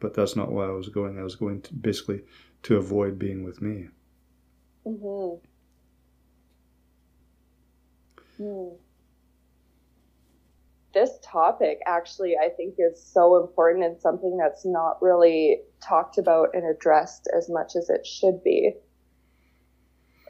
but 0.00 0.14
that's 0.14 0.36
not 0.36 0.52
why 0.52 0.66
I 0.66 0.70
was 0.70 0.88
going. 0.88 1.18
I 1.18 1.22
was 1.22 1.34
going 1.34 1.62
to 1.62 1.74
basically 1.74 2.22
to 2.64 2.76
avoid 2.76 3.18
being 3.18 3.44
with 3.44 3.60
me. 3.60 3.88
Mm-hmm. 4.86 5.44
Hmm. 8.36 8.74
This 10.98 11.18
topic 11.22 11.78
actually, 11.86 12.34
I 12.36 12.48
think, 12.48 12.74
is 12.78 13.00
so 13.00 13.40
important 13.40 13.84
and 13.84 14.00
something 14.00 14.36
that's 14.36 14.66
not 14.66 15.00
really 15.00 15.60
talked 15.80 16.18
about 16.18 16.48
and 16.54 16.64
addressed 16.64 17.28
as 17.36 17.48
much 17.48 17.76
as 17.76 17.88
it 17.88 18.04
should 18.04 18.42
be, 18.42 18.72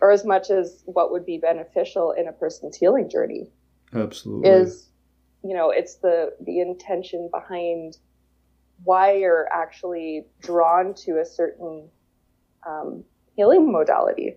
or 0.03 0.11
as 0.11 0.27
much 0.27 0.51
as 0.51 0.83
what 0.85 1.11
would 1.11 1.25
be 1.25 1.39
beneficial 1.39 2.13
in 2.13 2.29
a 2.29 2.33
person's 2.33 2.77
healing 2.77 3.09
journey. 3.09 3.51
Absolutely. 3.95 4.51
Is 4.51 4.91
you 5.43 5.57
know, 5.57 5.71
it's 5.71 5.97
the 5.97 6.35
the 6.45 6.61
intention 6.61 7.31
behind 7.33 7.97
why 8.85 9.15
you're 9.15 9.49
actually 9.51 10.27
drawn 10.43 10.93
to 11.07 11.19
a 11.19 11.25
certain 11.25 11.89
um, 12.69 13.05
healing 13.37 13.73
modality. 13.73 14.37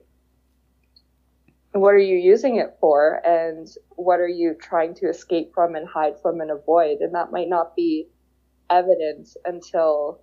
What 1.74 1.94
are 1.94 2.00
you 2.00 2.18
using 2.18 2.58
it 2.58 2.76
for, 2.82 3.22
and 3.26 3.68
what 3.92 4.20
are 4.20 4.28
you 4.28 4.56
trying 4.62 4.94
to 4.96 5.08
escape 5.08 5.54
from 5.54 5.76
and 5.76 5.88
hide 5.88 6.20
from 6.22 6.42
and 6.42 6.52
avoid? 6.52 7.00
And 7.00 7.16
that 7.16 7.32
might 7.32 7.48
not 7.48 7.76
be 7.76 8.10
evident 8.70 9.30
until 9.46 10.22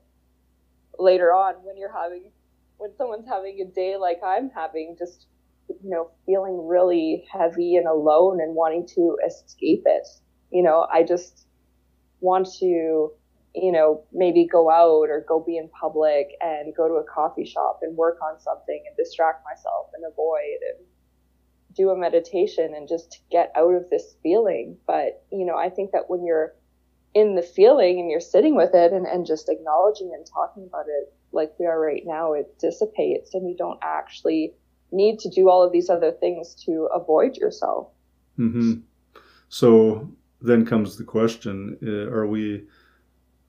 later 0.98 1.32
on 1.32 1.54
when 1.64 1.78
you're 1.78 1.92
having, 1.92 2.32
when 2.76 2.94
someone's 2.96 3.26
having 3.26 3.60
a 3.60 3.64
day 3.64 3.96
like 3.96 4.20
I'm 4.24 4.50
having, 4.50 4.96
just 4.98 5.26
you 5.68 5.90
know, 5.90 6.10
feeling 6.26 6.66
really 6.66 7.26
heavy 7.32 7.76
and 7.76 7.86
alone 7.86 8.40
and 8.40 8.54
wanting 8.54 8.86
to 8.94 9.16
escape 9.26 9.82
it. 9.86 10.06
You 10.50 10.62
know, 10.62 10.86
I 10.92 11.02
just 11.02 11.46
want 12.20 12.48
to 12.60 13.12
you 13.54 13.72
know, 13.72 14.04
maybe 14.12 14.46
go 14.46 14.70
out 14.70 15.08
or 15.10 15.24
go 15.26 15.40
be 15.40 15.56
in 15.56 15.68
public 15.70 16.28
and 16.40 16.74
go 16.76 16.86
to 16.86 16.94
a 16.94 17.04
coffee 17.04 17.44
shop 17.44 17.80
and 17.82 17.96
work 17.96 18.18
on 18.22 18.38
something 18.38 18.82
and 18.86 18.96
distract 18.96 19.44
myself 19.44 19.88
and 19.94 20.04
avoid 20.04 20.60
and 20.76 20.86
do 21.78 21.90
a 21.90 21.96
meditation 21.96 22.74
and 22.74 22.88
just 22.88 23.12
to 23.12 23.18
get 23.30 23.52
out 23.56 23.72
of 23.72 23.88
this 23.88 24.16
feeling. 24.22 24.76
But, 24.86 25.24
you 25.32 25.46
know, 25.46 25.56
I 25.56 25.70
think 25.70 25.92
that 25.92 26.08
when 26.10 26.26
you're 26.26 26.54
in 27.14 27.36
the 27.36 27.42
feeling 27.42 28.00
and 28.00 28.10
you're 28.10 28.20
sitting 28.20 28.56
with 28.56 28.74
it 28.74 28.92
and, 28.92 29.06
and 29.06 29.24
just 29.24 29.48
acknowledging 29.48 30.12
and 30.14 30.26
talking 30.26 30.64
about 30.66 30.86
it 30.88 31.14
like 31.32 31.52
we 31.58 31.66
are 31.66 31.80
right 31.80 32.02
now, 32.04 32.34
it 32.34 32.58
dissipates 32.58 33.32
and 33.32 33.48
you 33.48 33.56
don't 33.56 33.78
actually 33.82 34.54
need 34.90 35.18
to 35.20 35.30
do 35.30 35.48
all 35.48 35.62
of 35.62 35.72
these 35.72 35.88
other 35.88 36.10
things 36.10 36.54
to 36.66 36.88
avoid 36.92 37.36
yourself. 37.36 37.88
Mm-hmm. 38.38 38.80
So 39.48 40.10
then 40.40 40.66
comes 40.66 40.96
the 40.96 41.04
question 41.04 41.78
uh, 41.82 42.10
are 42.10 42.26
we 42.26 42.64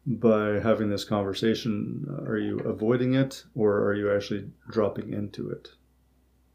by 0.05 0.59
having 0.59 0.89
this 0.89 1.03
conversation? 1.03 2.05
Are 2.27 2.37
you 2.37 2.59
avoiding 2.59 3.15
it 3.15 3.43
or 3.55 3.83
are 3.85 3.95
you 3.95 4.13
actually 4.13 4.49
dropping 4.69 5.13
into 5.13 5.49
it? 5.49 5.69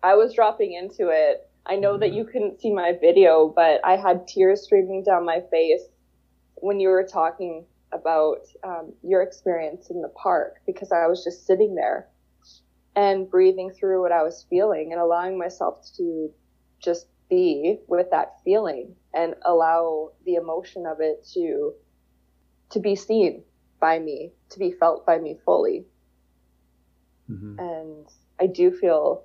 I 0.03 0.15
was 0.17 0.35
dropping 0.35 0.75
into 0.75 1.09
it. 1.09 1.49
I 1.67 1.77
know 1.77 1.97
that 1.99 2.13
you 2.13 2.25
couldn't 2.25 2.61
see 2.61 2.73
my 2.73 2.93
video, 3.01 3.53
but 3.55 3.81
I 3.85 3.97
had 3.97 4.27
tears 4.27 4.65
streaming 4.65 5.03
down 5.03 5.25
my 5.25 5.41
face 5.51 5.83
when 6.57 6.79
you 6.79 6.89
were 6.89 7.07
talking 7.11 7.65
about 7.93 8.47
um, 8.63 8.93
your 9.03 9.23
experience 9.23 9.89
in 9.91 10.03
the 10.03 10.09
park 10.09 10.57
because 10.67 10.93
I 10.93 11.07
was 11.07 11.25
just 11.25 11.47
sitting 11.47 11.75
there 11.75 12.09
and 12.97 13.31
breathing 13.31 13.71
through 13.71 14.03
what 14.03 14.13
I 14.13 14.23
was 14.23 14.47
feeling 14.51 14.93
and 14.93 15.01
allowing 15.01 15.39
myself 15.39 15.87
to 15.97 16.31
just 16.83 17.07
be 17.31 17.79
with 17.89 18.11
that 18.11 18.35
feeling 18.45 18.95
and 19.15 19.35
allow 19.45 20.11
the 20.27 20.35
emotion 20.35 20.87
of 20.87 20.99
it 21.01 21.27
to 21.33 21.73
to 22.71 22.81
be 22.81 22.97
seen 22.97 23.43
by 23.81 23.99
me, 23.99 24.33
to 24.51 24.59
be 24.59 24.73
felt 24.73 25.07
by 25.07 25.19
me 25.19 25.37
fully. 25.45 25.85
Mm-hmm. 27.31 27.59
And 27.59 28.07
I 28.41 28.47
do 28.47 28.71
feel 28.71 29.25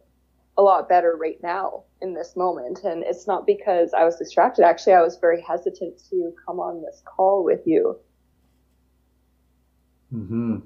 a 0.60 0.62
lot 0.62 0.89
better 0.89 1.16
right 1.20 1.39
now 1.42 1.84
in 2.01 2.13
this 2.13 2.36
moment. 2.36 2.84
And 2.84 3.01
it's 3.04 3.25
not 3.25 3.48
because 3.48 3.94
I 3.94 4.04
was 4.04 4.18
distracted. 4.18 4.66
Actually, 4.66 4.94
I 4.94 5.01
was 5.01 5.18
very 5.18 5.42
hesitant 5.42 6.01
to 6.10 6.34
come 6.46 6.60
on 6.60 6.84
this 6.84 7.01
call 7.06 7.46
with 7.46 7.62
you. 7.66 7.98
Mm-hmm. 10.13 10.58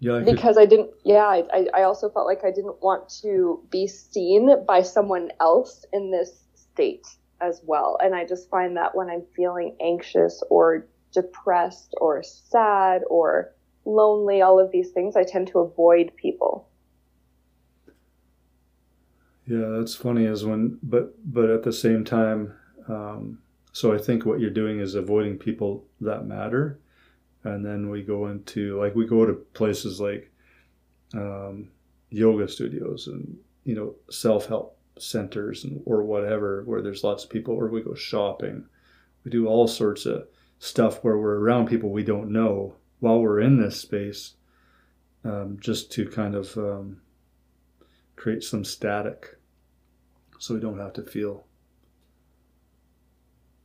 Yeah. 0.00 0.16
I 0.16 0.20
because 0.24 0.56
could... 0.56 0.62
I 0.62 0.66
didn't. 0.66 0.90
Yeah, 1.04 1.26
I, 1.26 1.66
I 1.74 1.82
also 1.82 2.08
felt 2.08 2.26
like 2.26 2.44
I 2.44 2.50
didn't 2.50 2.82
want 2.82 3.12
to 3.22 3.62
be 3.70 3.86
seen 3.86 4.64
by 4.66 4.82
someone 4.82 5.30
else 5.38 5.84
in 5.92 6.10
this 6.10 6.44
state 6.54 7.06
as 7.42 7.60
well. 7.64 7.98
And 8.02 8.14
I 8.14 8.24
just 8.24 8.48
find 8.48 8.76
that 8.78 8.94
when 8.94 9.10
I'm 9.10 9.24
feeling 9.36 9.76
anxious 9.82 10.42
or 10.48 10.86
depressed 11.12 11.94
or 12.00 12.22
sad 12.22 13.02
or 13.10 13.52
lonely, 13.84 14.40
all 14.40 14.58
of 14.58 14.72
these 14.72 14.92
things, 14.92 15.14
I 15.14 15.24
tend 15.24 15.48
to 15.48 15.58
avoid 15.58 16.12
people. 16.16 16.70
Yeah, 19.46 19.76
that's 19.78 19.94
funny. 19.94 20.24
Is 20.24 20.44
when, 20.44 20.78
but 20.82 21.14
but 21.24 21.50
at 21.50 21.62
the 21.62 21.72
same 21.72 22.04
time, 22.04 22.54
um, 22.88 23.38
so 23.72 23.92
I 23.94 23.98
think 23.98 24.24
what 24.24 24.40
you're 24.40 24.50
doing 24.50 24.78
is 24.78 24.94
avoiding 24.94 25.38
people 25.38 25.84
that 26.00 26.26
matter, 26.26 26.78
and 27.44 27.64
then 27.64 27.90
we 27.90 28.02
go 28.02 28.28
into 28.28 28.78
like 28.78 28.94
we 28.94 29.06
go 29.06 29.26
to 29.26 29.34
places 29.54 30.00
like 30.00 30.30
um, 31.14 31.70
yoga 32.10 32.46
studios 32.46 33.08
and 33.08 33.36
you 33.64 33.74
know 33.74 33.94
self 34.10 34.46
help 34.46 34.78
centers 34.98 35.64
and, 35.64 35.82
or 35.86 36.02
whatever 36.02 36.62
where 36.64 36.82
there's 36.82 37.02
lots 37.02 37.24
of 37.24 37.30
people 37.30 37.54
or 37.54 37.68
we 37.68 37.80
go 37.82 37.94
shopping 37.94 38.64
we 39.24 39.30
do 39.30 39.46
all 39.46 39.66
sorts 39.66 40.04
of 40.04 40.26
stuff 40.58 41.02
where 41.02 41.16
we're 41.16 41.38
around 41.38 41.66
people 41.66 41.90
we 41.90 42.04
don't 42.04 42.30
know 42.30 42.74
while 43.00 43.18
we're 43.18 43.40
in 43.40 43.60
this 43.60 43.80
space 43.80 44.34
um, 45.24 45.56
just 45.60 45.90
to 45.90 46.06
kind 46.06 46.34
of 46.34 46.56
um, 46.58 47.00
create 48.22 48.42
some 48.42 48.64
static 48.64 49.38
so 50.38 50.54
we 50.54 50.60
don't 50.60 50.78
have 50.78 50.92
to 50.92 51.02
feel 51.02 51.46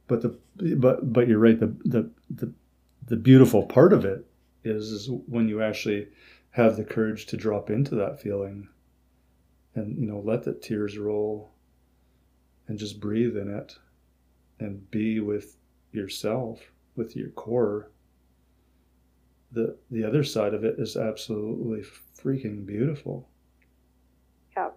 but 0.08 0.22
the 0.22 0.40
but 0.76 1.14
but 1.14 1.28
you're 1.28 1.40
right. 1.40 1.60
The 1.60 1.76
the 1.86 2.10
the 2.30 2.54
the 3.08 3.18
beautiful 3.18 3.64
part 3.64 3.94
of 3.94 4.06
it 4.06 4.26
is, 4.64 4.92
is 4.92 5.10
when 5.28 5.48
you 5.48 5.62
actually 5.62 6.08
have 6.52 6.76
the 6.76 6.84
courage 6.84 7.26
to 7.28 7.38
drop 7.38 7.70
into 7.70 7.96
that 7.96 8.22
feeling 8.22 8.68
and 9.76 9.98
you 9.98 10.08
know 10.08 10.22
let 10.24 10.44
the 10.44 10.54
tears 10.54 10.98
roll 10.98 11.52
and 12.68 12.80
just 12.80 13.00
breathe 13.00 13.38
in 13.38 13.50
it 13.50 13.78
and 14.60 14.90
be 14.90 15.20
with 15.20 15.58
yourself 15.92 16.60
with 16.96 17.16
your 17.16 17.30
core 17.30 17.92
the 19.52 19.78
the 19.92 20.04
other 20.04 20.24
side 20.24 20.54
of 20.54 20.64
it 20.64 20.76
is 20.80 20.98
absolutely 20.98 21.84
freaking 22.20 22.66
beautiful 22.66 23.30
yeah 24.56 24.70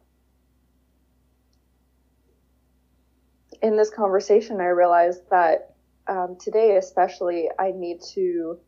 in 3.63 3.77
this 3.77 3.91
conversation 3.91 4.61
i 4.61 4.67
realized 4.67 5.23
that 5.31 5.75
um, 6.09 6.37
today 6.41 6.77
especially 6.77 7.49
i 7.59 7.71
need 7.71 8.01
to 8.15 8.59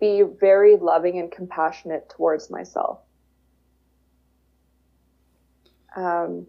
be 0.00 0.22
very 0.40 0.76
loving 0.76 1.18
and 1.18 1.30
compassionate 1.30 2.08
towards 2.08 2.50
myself 2.50 3.00
um, 5.94 6.46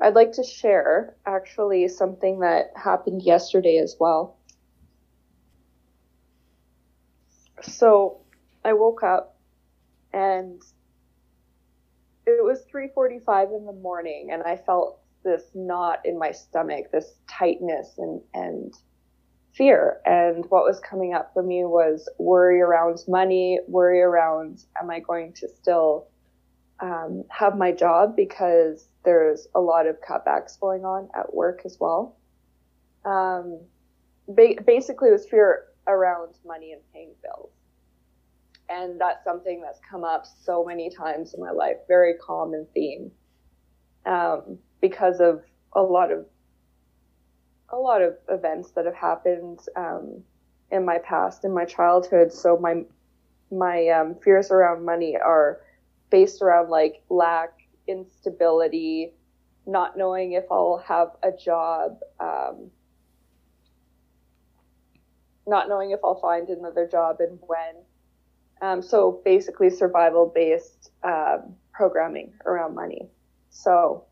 I'd 0.00 0.14
like 0.14 0.32
to 0.32 0.42
share 0.42 1.14
actually 1.26 1.86
something 1.88 2.40
that 2.40 2.72
happened 2.74 3.22
yesterday 3.22 3.78
as 3.78 3.96
well. 4.00 4.38
So 7.60 8.22
I 8.64 8.72
woke 8.72 9.02
up 9.02 9.38
and 10.12 10.62
it 12.38 12.44
was 12.44 12.64
3:45 12.72 13.52
in 13.52 13.66
the 13.66 13.72
morning 13.72 14.30
and 14.32 14.42
I 14.42 14.56
felt 14.56 15.00
this 15.22 15.50
knot 15.54 16.00
in 16.04 16.18
my 16.18 16.32
stomach, 16.32 16.90
this 16.92 17.14
tightness 17.28 17.98
and 17.98 18.20
and 18.34 18.74
fear. 19.52 20.00
And 20.06 20.44
what 20.46 20.64
was 20.64 20.80
coming 20.80 21.12
up 21.14 21.32
for 21.34 21.42
me 21.42 21.64
was 21.64 22.08
worry 22.18 22.60
around 22.60 22.98
money, 23.08 23.58
worry 23.66 24.00
around 24.00 24.64
am 24.80 24.90
I 24.90 25.00
going 25.00 25.32
to 25.34 25.48
still 25.48 26.08
um, 26.80 27.24
have 27.30 27.56
my 27.56 27.72
job 27.72 28.16
because 28.16 28.88
there's 29.04 29.48
a 29.54 29.60
lot 29.60 29.86
of 29.86 29.96
cutbacks 30.00 30.58
going 30.58 30.84
on 30.84 31.08
at 31.14 31.34
work 31.34 31.62
as 31.64 31.78
well. 31.80 32.16
Um, 33.04 33.60
ba- 34.28 34.62
basically, 34.66 35.08
it 35.08 35.12
was 35.12 35.26
fear 35.26 35.64
around 35.86 36.34
money 36.46 36.72
and 36.72 36.82
paying 36.92 37.12
bills. 37.22 37.50
And 38.70 39.00
that's 39.00 39.24
something 39.24 39.60
that's 39.60 39.80
come 39.88 40.04
up 40.04 40.24
so 40.44 40.64
many 40.64 40.90
times 40.90 41.34
in 41.34 41.40
my 41.40 41.50
life, 41.50 41.76
very 41.88 42.14
common 42.14 42.66
theme, 42.72 43.10
um, 44.06 44.58
because 44.80 45.20
of 45.20 45.42
a 45.72 45.82
lot 45.82 46.12
of 46.12 46.24
a 47.72 47.76
lot 47.76 48.02
of 48.02 48.14
events 48.28 48.70
that 48.72 48.84
have 48.84 48.94
happened 48.94 49.60
um, 49.76 50.22
in 50.70 50.84
my 50.84 50.98
past, 50.98 51.44
in 51.44 51.52
my 51.52 51.64
childhood. 51.64 52.32
So 52.32 52.56
my 52.56 52.84
my 53.50 53.88
um, 53.88 54.14
fears 54.22 54.50
around 54.50 54.84
money 54.84 55.16
are 55.16 55.60
based 56.10 56.42
around 56.42 56.68
like 56.70 57.02
lack, 57.08 57.50
instability, 57.88 59.12
not 59.66 59.96
knowing 59.96 60.32
if 60.32 60.44
I'll 60.50 60.82
have 60.86 61.08
a 61.22 61.32
job, 61.32 61.98
um, 62.20 62.70
not 65.46 65.68
knowing 65.68 65.90
if 65.90 66.00
I'll 66.04 66.20
find 66.20 66.48
another 66.48 66.86
job 66.86 67.16
and 67.20 67.38
when. 67.40 67.84
Um, 68.62 68.82
so 68.82 69.20
basically, 69.24 69.70
survival 69.70 70.30
based 70.34 70.90
um, 71.02 71.54
programming 71.72 72.32
around 72.44 72.74
money. 72.74 73.08
So 73.50 74.04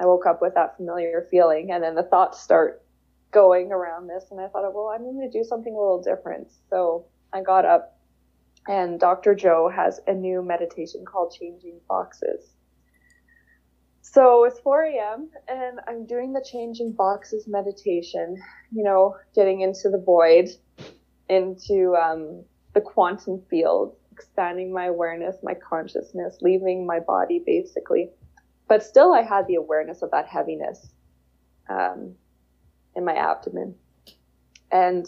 I 0.00 0.06
woke 0.06 0.26
up 0.26 0.40
with 0.40 0.54
that 0.54 0.76
familiar 0.76 1.28
feeling, 1.30 1.70
and 1.70 1.82
then 1.82 1.94
the 1.94 2.02
thoughts 2.02 2.40
start 2.40 2.82
going 3.30 3.72
around 3.72 4.06
this, 4.06 4.24
and 4.30 4.40
I 4.40 4.48
thought, 4.48 4.72
well, 4.74 4.92
I'm 4.94 5.02
going 5.02 5.20
to 5.20 5.38
do 5.38 5.44
something 5.44 5.72
a 5.72 5.76
little 5.78 6.02
different. 6.02 6.48
So 6.70 7.06
I 7.32 7.42
got 7.42 7.64
up 7.64 7.94
and 8.66 8.98
Dr. 8.98 9.34
Joe 9.34 9.70
has 9.74 10.00
a 10.06 10.14
new 10.14 10.42
meditation 10.42 11.04
called 11.04 11.34
Changing 11.38 11.80
Boxes. 11.88 12.50
So 14.00 14.44
it's 14.44 14.60
4 14.60 14.84
a.m. 14.84 15.30
and 15.48 15.80
I'm 15.86 16.06
doing 16.06 16.32
the 16.32 16.44
Changing 16.50 16.92
Boxes 16.92 17.46
meditation, 17.46 18.40
you 18.72 18.84
know, 18.84 19.16
getting 19.34 19.60
into 19.60 19.90
the 19.90 19.98
void, 19.98 20.48
into 21.28 21.94
um, 21.96 22.44
the 22.74 22.80
quantum 22.80 23.42
field, 23.48 23.96
expanding 24.12 24.72
my 24.72 24.86
awareness, 24.86 25.36
my 25.42 25.54
consciousness, 25.54 26.38
leaving 26.40 26.86
my 26.86 27.00
body 27.00 27.42
basically. 27.44 28.10
But 28.68 28.82
still, 28.82 29.12
I 29.12 29.22
had 29.22 29.46
the 29.46 29.56
awareness 29.56 30.02
of 30.02 30.10
that 30.10 30.26
heaviness 30.26 30.88
um, 31.68 32.14
in 32.94 33.04
my 33.04 33.14
abdomen. 33.14 33.74
And 34.70 35.06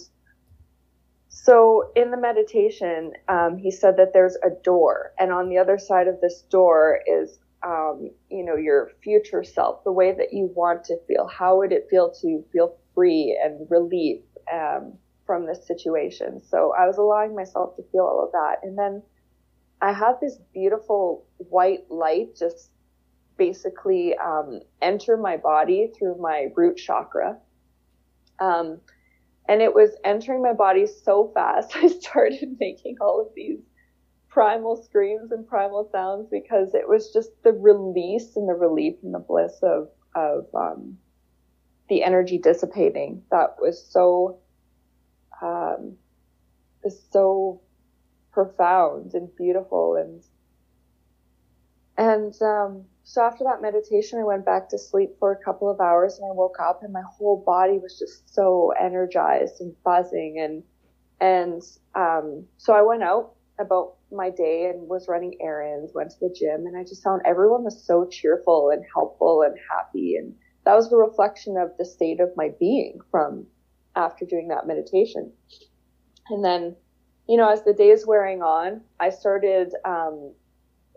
so 1.29 1.91
in 1.97 2.11
the 2.11 2.17
meditation, 2.17 3.13
um, 3.29 3.57
he 3.57 3.71
said 3.71 3.97
that 3.97 4.13
there's 4.13 4.37
a 4.37 4.51
door, 4.63 5.13
and 5.19 5.33
on 5.33 5.49
the 5.49 5.59
other 5.59 5.79
side 5.79 6.09
of 6.09 6.21
this 6.21 6.43
door 6.51 7.01
is, 7.07 7.39
um, 7.63 8.11
you 8.31 8.45
know, 8.45 8.57
your 8.57 8.91
future 9.03 9.43
self, 9.43 9.85
the 9.85 9.93
way 9.93 10.13
that 10.13 10.33
you 10.33 10.51
want 10.55 10.85
to 10.85 10.97
feel. 11.07 11.27
How 11.27 11.57
would 11.59 11.73
it 11.73 11.89
feel 11.91 12.13
to 12.21 12.45
feel 12.53 12.77
free 12.95 13.39
and 13.43 13.67
relief 13.71 14.23
um, 14.53 14.95
from 15.27 15.47
this 15.47 15.67
situation? 15.67 16.41
So 16.43 16.73
I 16.79 16.87
was 16.87 16.99
allowing 16.99 17.35
myself 17.35 17.77
to 17.77 17.83
feel 17.93 18.05
all 18.05 18.25
of 18.25 18.33
that, 18.33 18.59
and 18.63 18.79
then 18.79 19.03
I 19.81 19.93
had 19.93 20.15
this 20.21 20.39
beautiful 20.55 21.27
white 21.37 21.91
light 21.91 22.37
just 22.37 22.71
basically 23.37 24.17
um, 24.17 24.61
enter 24.81 25.17
my 25.17 25.37
body 25.37 25.93
through 25.97 26.17
my 26.19 26.49
root 26.55 26.77
chakra. 26.77 27.37
Um, 28.39 28.81
and 29.49 29.63
it 29.63 29.75
was 29.75 29.91
entering 30.05 30.43
my 30.43 30.53
body 30.53 30.87
so 30.87 31.31
fast. 31.35 31.73
I 31.77 31.89
started 31.89 32.57
making 32.59 32.97
all 33.01 33.21
of 33.21 33.29
these 33.35 33.61
primal 34.29 34.83
screams 34.83 35.33
and 35.33 35.47
primal 35.47 35.89
sounds 35.93 36.29
because 36.31 36.75
it 36.75 36.87
was 36.89 37.13
just 37.13 37.31
the 37.43 37.53
release 37.53 38.37
and 38.37 38.49
the 38.49 38.55
relief 38.55 38.95
and 39.03 39.15
the 39.15 39.19
bliss 39.19 39.59
of 39.63 39.89
of 40.15 40.47
um, 40.55 40.99
the 41.89 42.03
energy 42.03 42.39
dissipating 42.39 43.23
that 43.31 43.57
was 43.61 43.87
so 43.91 44.39
um, 45.43 45.97
was 46.83 47.01
so 47.11 47.61
profound 48.33 49.15
and 49.15 49.35
beautiful 49.37 49.97
and 49.97 50.23
and 51.99 52.35
um, 52.43 52.85
so 53.05 53.23
after 53.23 53.45
that 53.45 53.63
meditation, 53.63 54.19
I 54.19 54.25
went 54.25 54.45
back 54.45 54.69
to 54.71 54.79
sleep 54.79 55.17
for 55.19 55.33
a 55.33 55.45
couple 55.45 55.71
of 55.71 55.81
hours 55.81 56.19
and 56.19 56.29
I 56.29 56.33
woke 56.33 56.59
up 56.61 56.83
and 56.83 56.93
my 56.93 57.03
whole 57.17 57.43
body 57.45 57.79
was 57.79 57.99
just 57.99 58.33
so 58.35 58.73
energized 58.79 59.61
and 59.61 59.75
buzzing. 59.83 60.39
And, 60.41 60.63
and, 61.21 61.63
um, 61.95 62.45
so 62.59 62.75
I 62.75 62.83
went 62.83 63.03
out 63.03 63.33
about 63.59 63.95
my 64.13 64.29
day 64.29 64.69
and 64.69 64.89
was 64.89 65.09
running 65.09 65.37
errands, 65.41 65.95
went 65.95 66.11
to 66.11 66.17
the 66.21 66.35
gym 66.37 66.67
and 66.67 66.77
I 66.77 66.83
just 66.83 67.03
found 67.03 67.23
everyone 67.25 67.65
was 67.65 67.83
so 67.83 68.07
cheerful 68.07 68.71
and 68.71 68.85
helpful 68.93 69.43
and 69.43 69.57
happy. 69.73 70.17
And 70.17 70.35
that 70.65 70.75
was 70.75 70.93
a 70.93 70.97
reflection 70.97 71.57
of 71.57 71.71
the 71.79 71.85
state 71.85 72.21
of 72.21 72.37
my 72.37 72.51
being 72.61 72.99
from 73.11 73.47
after 73.97 74.25
doing 74.25 74.49
that 74.49 74.67
meditation. 74.67 75.33
And 76.29 76.45
then, 76.45 76.77
you 77.29 77.37
know, 77.37 77.51
as 77.51 77.63
the 77.65 77.73
day 77.73 77.91
is 77.91 78.07
wearing 78.07 78.43
on, 78.43 78.83
I 79.01 79.11
started, 79.11 79.73
um, 79.85 80.33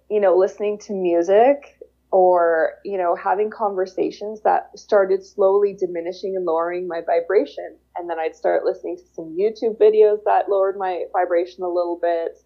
you 0.09 0.19
know, 0.19 0.35
listening 0.35 0.77
to 0.79 0.93
music 0.93 1.79
or 2.11 2.73
you 2.83 2.97
know 2.97 3.15
having 3.15 3.49
conversations 3.49 4.41
that 4.41 4.77
started 4.77 5.23
slowly 5.23 5.73
diminishing 5.73 6.35
and 6.35 6.45
lowering 6.45 6.87
my 6.87 7.01
vibration 7.05 7.77
and 7.95 8.09
then 8.09 8.17
i'd 8.19 8.35
start 8.35 8.63
listening 8.65 8.97
to 8.97 9.03
some 9.13 9.37
youtube 9.39 9.77
videos 9.77 10.17
that 10.25 10.49
lowered 10.49 10.75
my 10.77 11.03
vibration 11.13 11.63
a 11.63 11.67
little 11.67 11.99
bit 12.01 12.41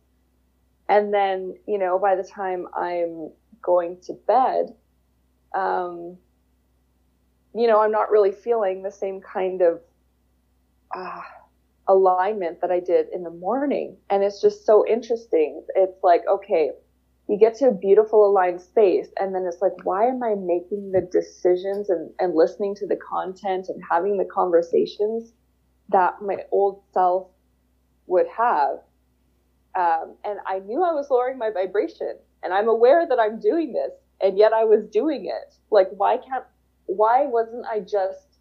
and 0.90 1.14
then 1.14 1.56
you 1.66 1.78
know 1.78 1.98
by 1.98 2.16
the 2.16 2.24
time 2.24 2.68
i'm 2.76 3.32
going 3.62 3.98
to 4.02 4.14
bed 4.28 4.76
um, 5.56 6.18
you 7.56 7.68
know 7.68 7.80
i'm 7.80 7.92
not 7.92 8.12
really 8.12 8.32
feeling 8.34 8.84
the 8.84 8.92
same 8.92 9.22
kind 9.22 9.62
of 9.62 9.80
uh, 10.96 11.22
alignment 11.88 12.62
that 12.62 12.72
i 12.72 12.80
did 12.80 13.08
in 13.14 13.24
the 13.24 13.30
morning. 13.32 13.98
And 14.10 14.24
it's 14.24 14.42
just 14.42 14.66
so 14.66 14.86
interesting. 14.88 15.64
It's 15.76 16.04
like 16.04 16.22
okay 16.30 16.72
you 17.28 17.38
get 17.38 17.56
to 17.56 17.68
a 17.70 17.72
beautiful 17.74 18.26
aligned 18.30 18.62
space 18.62 19.08
and 19.20 19.34
then 19.34 19.46
it's 19.48 19.62
like 19.62 19.74
why 19.86 20.06
am 20.06 20.22
i 20.24 20.36
making 20.36 20.92
the 20.92 21.02
decisions 21.12 21.90
and, 21.90 22.12
and 22.20 22.36
listening 22.36 22.76
to 22.76 22.88
the 22.88 22.98
content 22.98 23.68
and 23.70 23.82
having 23.90 24.18
the 24.18 24.26
conversations 24.26 25.32
that 25.90 26.22
my 26.22 26.38
old 26.52 26.82
self 26.94 27.28
would 28.08 28.28
have? 28.28 28.80
Um, 29.76 30.16
and 30.24 30.40
i 30.46 30.60
knew 30.60 30.84
i 30.84 30.92
was 30.92 31.08
lowering 31.10 31.38
my 31.38 31.50
vibration 31.50 32.18
and 32.44 32.54
i'm 32.54 32.68
aware 32.68 33.08
that 33.08 33.20
i'm 33.20 33.40
doing 33.40 33.74
this 33.74 33.92
and 34.22 34.38
yet 34.38 34.54
i 34.54 34.64
was 34.64 34.86
doing 34.92 35.26
it. 35.26 35.56
Like 35.72 35.90
why 35.96 36.18
can't 36.18 36.46
why 36.86 37.26
wasn't 37.26 37.66
i 37.66 37.80
just 37.80 38.33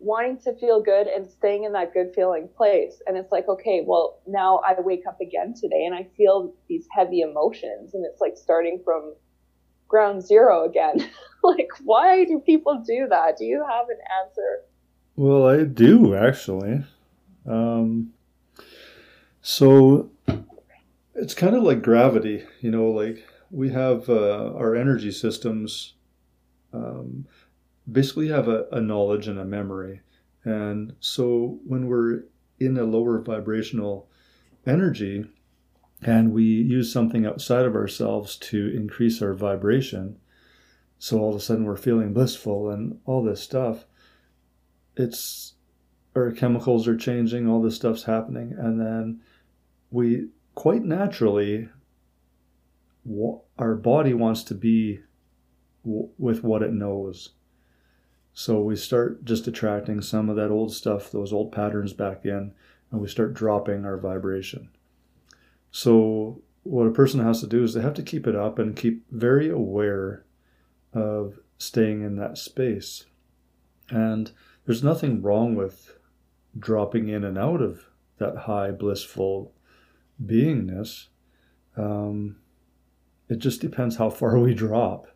wanting 0.00 0.38
to 0.38 0.54
feel 0.58 0.80
good 0.80 1.06
and 1.08 1.28
staying 1.28 1.64
in 1.64 1.72
that 1.72 1.92
good 1.92 2.12
feeling 2.14 2.48
place. 2.56 3.02
And 3.06 3.16
it's 3.16 3.32
like, 3.32 3.48
okay, 3.48 3.82
well, 3.84 4.20
now 4.26 4.60
I 4.66 4.80
wake 4.80 5.04
up 5.08 5.20
again 5.20 5.54
today 5.54 5.84
and 5.84 5.94
I 5.94 6.06
feel 6.16 6.54
these 6.68 6.86
heavy 6.90 7.20
emotions. 7.20 7.94
And 7.94 8.04
it's 8.04 8.20
like 8.20 8.36
starting 8.36 8.80
from 8.84 9.14
ground 9.88 10.24
zero 10.24 10.64
again. 10.64 11.08
like, 11.42 11.68
why 11.82 12.24
do 12.24 12.38
people 12.38 12.82
do 12.86 13.08
that? 13.08 13.38
Do 13.38 13.44
you 13.44 13.64
have 13.68 13.88
an 13.88 13.98
answer? 14.24 14.62
Well, 15.16 15.46
I 15.48 15.64
do 15.64 16.14
actually. 16.14 16.84
Um, 17.44 18.12
so 19.42 20.10
it's 21.14 21.34
kind 21.34 21.56
of 21.56 21.64
like 21.64 21.82
gravity, 21.82 22.44
you 22.60 22.70
know, 22.70 22.90
like 22.90 23.26
we 23.50 23.70
have 23.70 24.08
uh, 24.08 24.52
our 24.54 24.76
energy 24.76 25.10
systems 25.10 25.94
um, 26.72 27.26
basically 27.90 28.28
have 28.28 28.48
a, 28.48 28.66
a 28.72 28.80
knowledge 28.80 29.28
and 29.28 29.38
a 29.38 29.44
memory. 29.44 30.00
And 30.44 30.94
so 31.00 31.58
when 31.64 31.86
we're 31.86 32.24
in 32.58 32.76
a 32.76 32.84
lower 32.84 33.20
vibrational 33.20 34.08
energy 34.66 35.24
and 36.02 36.32
we 36.32 36.44
use 36.44 36.92
something 36.92 37.26
outside 37.26 37.64
of 37.64 37.74
ourselves 37.74 38.36
to 38.36 38.72
increase 38.76 39.20
our 39.20 39.34
vibration, 39.34 40.18
so 40.98 41.18
all 41.18 41.30
of 41.30 41.36
a 41.36 41.40
sudden 41.40 41.64
we're 41.64 41.76
feeling 41.76 42.12
blissful 42.12 42.70
and 42.70 42.98
all 43.04 43.22
this 43.22 43.40
stuff, 43.42 43.84
it's 44.96 45.54
our 46.14 46.32
chemicals 46.32 46.88
are 46.88 46.96
changing, 46.96 47.48
all 47.48 47.62
this 47.62 47.76
stuff's 47.76 48.02
happening, 48.04 48.54
and 48.58 48.80
then 48.80 49.20
we 49.90 50.28
quite 50.54 50.82
naturally 50.82 51.68
our 53.58 53.74
body 53.76 54.12
wants 54.12 54.42
to 54.44 54.54
be 54.54 55.00
with 55.84 56.42
what 56.42 56.62
it 56.62 56.72
knows. 56.72 57.30
So 58.38 58.60
we 58.60 58.76
start 58.76 59.24
just 59.24 59.48
attracting 59.48 60.00
some 60.00 60.28
of 60.28 60.36
that 60.36 60.52
old 60.52 60.72
stuff, 60.72 61.10
those 61.10 61.32
old 61.32 61.50
patterns 61.50 61.92
back 61.92 62.24
in, 62.24 62.52
and 62.88 63.00
we 63.00 63.08
start 63.08 63.34
dropping 63.34 63.84
our 63.84 63.96
vibration. 63.96 64.68
So 65.72 66.40
what 66.62 66.86
a 66.86 66.92
person 66.92 67.18
has 67.18 67.40
to 67.40 67.48
do 67.48 67.64
is 67.64 67.74
they 67.74 67.80
have 67.80 67.94
to 67.94 68.02
keep 68.04 68.28
it 68.28 68.36
up 68.36 68.60
and 68.60 68.76
keep 68.76 69.10
very 69.10 69.48
aware 69.48 70.24
of 70.92 71.40
staying 71.58 72.02
in 72.02 72.14
that 72.18 72.38
space. 72.38 73.06
And 73.90 74.30
there's 74.66 74.84
nothing 74.84 75.20
wrong 75.20 75.56
with 75.56 75.98
dropping 76.56 77.08
in 77.08 77.24
and 77.24 77.36
out 77.36 77.60
of 77.60 77.86
that 78.18 78.36
high 78.36 78.70
blissful 78.70 79.52
beingness. 80.24 81.08
Um, 81.76 82.36
it 83.28 83.40
just 83.40 83.60
depends 83.60 83.96
how 83.96 84.10
far 84.10 84.38
we 84.38 84.54
drop 84.54 85.08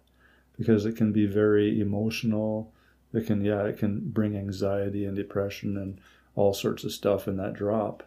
because 0.58 0.84
it 0.84 0.96
can 0.96 1.12
be 1.12 1.26
very 1.26 1.80
emotional. 1.80 2.72
It 3.12 3.26
can, 3.26 3.44
yeah, 3.44 3.64
it 3.64 3.78
can 3.78 4.00
bring 4.10 4.36
anxiety 4.36 5.04
and 5.04 5.16
depression 5.16 5.76
and 5.76 6.00
all 6.34 6.54
sorts 6.54 6.84
of 6.84 6.92
stuff 6.92 7.28
in 7.28 7.36
that 7.36 7.52
drop. 7.54 8.02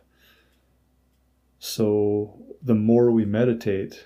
So 1.60 2.38
the 2.62 2.76
more 2.76 3.12
we 3.12 3.26
meditate, 3.26 4.06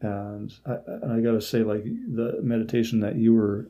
and 0.00 0.52
I, 0.66 0.72
I 1.14 1.20
got 1.20 1.32
to 1.32 1.40
say, 1.40 1.62
like 1.62 1.84
the 1.84 2.40
meditation 2.42 3.00
that 3.00 3.16
you 3.16 3.34
were 3.34 3.68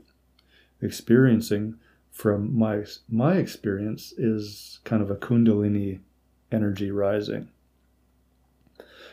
experiencing 0.81 1.77
from 2.11 2.57
my 2.57 2.85
my 3.09 3.37
experience 3.37 4.13
is 4.17 4.81
kind 4.85 5.03
of 5.03 5.11
a 5.11 5.17
kundalini 5.17 6.01
energy 6.51 6.91
rising. 6.91 7.49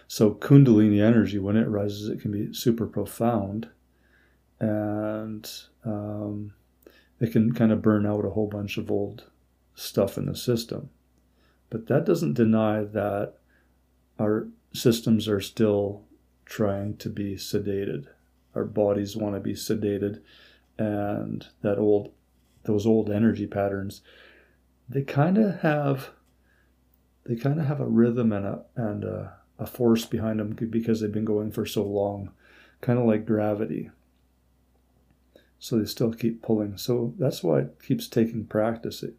So 0.08 0.32
kundalini 0.32 1.02
energy, 1.02 1.40
when 1.40 1.56
it 1.56 1.68
rises, 1.68 2.10
it 2.10 2.22
can 2.22 2.32
be 2.32 2.54
super 2.54 2.88
profound, 2.88 3.70
and 4.60 5.50
um, 5.86 6.54
it 7.20 7.32
can 7.32 7.54
kind 7.54 7.72
of 7.72 7.82
burn 7.82 8.06
out 8.06 8.26
a 8.26 8.30
whole 8.30 8.48
bunch 8.48 8.78
of 8.78 8.90
old 8.90 9.26
stuff 9.76 10.18
in 10.18 10.26
the 10.26 10.36
system. 10.36 10.90
But 11.70 11.88
that 11.88 12.06
doesn't 12.06 12.34
deny 12.34 12.84
that 12.84 13.36
our 14.18 14.48
systems 14.74 15.28
are 15.28 15.42
still 15.42 16.04
trying 16.46 16.98
to 16.98 17.10
be 17.10 17.36
sedated. 17.36 18.08
Our 18.56 18.66
bodies 18.66 19.16
want 19.16 19.36
to 19.36 19.40
be 19.40 19.54
sedated, 19.54 20.22
and 20.78 21.46
that 21.62 21.78
old, 21.78 22.12
those 22.64 22.86
old 22.86 23.10
energy 23.10 23.46
patterns, 23.46 24.02
they 24.88 25.04
kind 25.04 25.38
of 25.38 25.60
have, 25.60 26.10
they 27.26 27.36
kind 27.36 27.60
of 27.60 27.68
have 27.68 27.80
a 27.80 27.88
rhythm 27.88 28.34
and 28.34 28.46
a 28.46 28.64
and 28.76 29.04
a, 29.04 29.34
a 29.60 29.68
force 29.68 30.06
behind 30.06 30.40
them 30.40 30.54
because 30.54 31.00
they've 31.00 31.12
been 31.12 31.26
going 31.26 31.52
for 31.52 31.66
so 31.66 31.84
long, 31.84 32.32
kind 32.82 32.98
of 32.98 33.06
like 33.06 33.26
gravity. 33.26 33.92
So 35.60 35.78
they 35.78 35.86
still 35.86 36.14
keep 36.14 36.42
pulling. 36.42 36.78
So 36.78 37.14
that's 37.20 37.44
why 37.44 37.60
it 37.60 37.78
keeps 37.86 38.08
taking 38.08 38.46
practice. 38.46 39.04
It, 39.04 39.16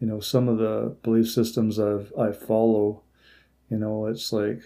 you 0.00 0.06
know, 0.06 0.20
some 0.20 0.48
of 0.48 0.58
the 0.58 0.96
belief 1.02 1.30
systems 1.30 1.78
I've, 1.78 2.12
I 2.18 2.32
follow, 2.32 3.02
you 3.70 3.78
know, 3.78 4.06
it's 4.06 4.32
like 4.32 4.62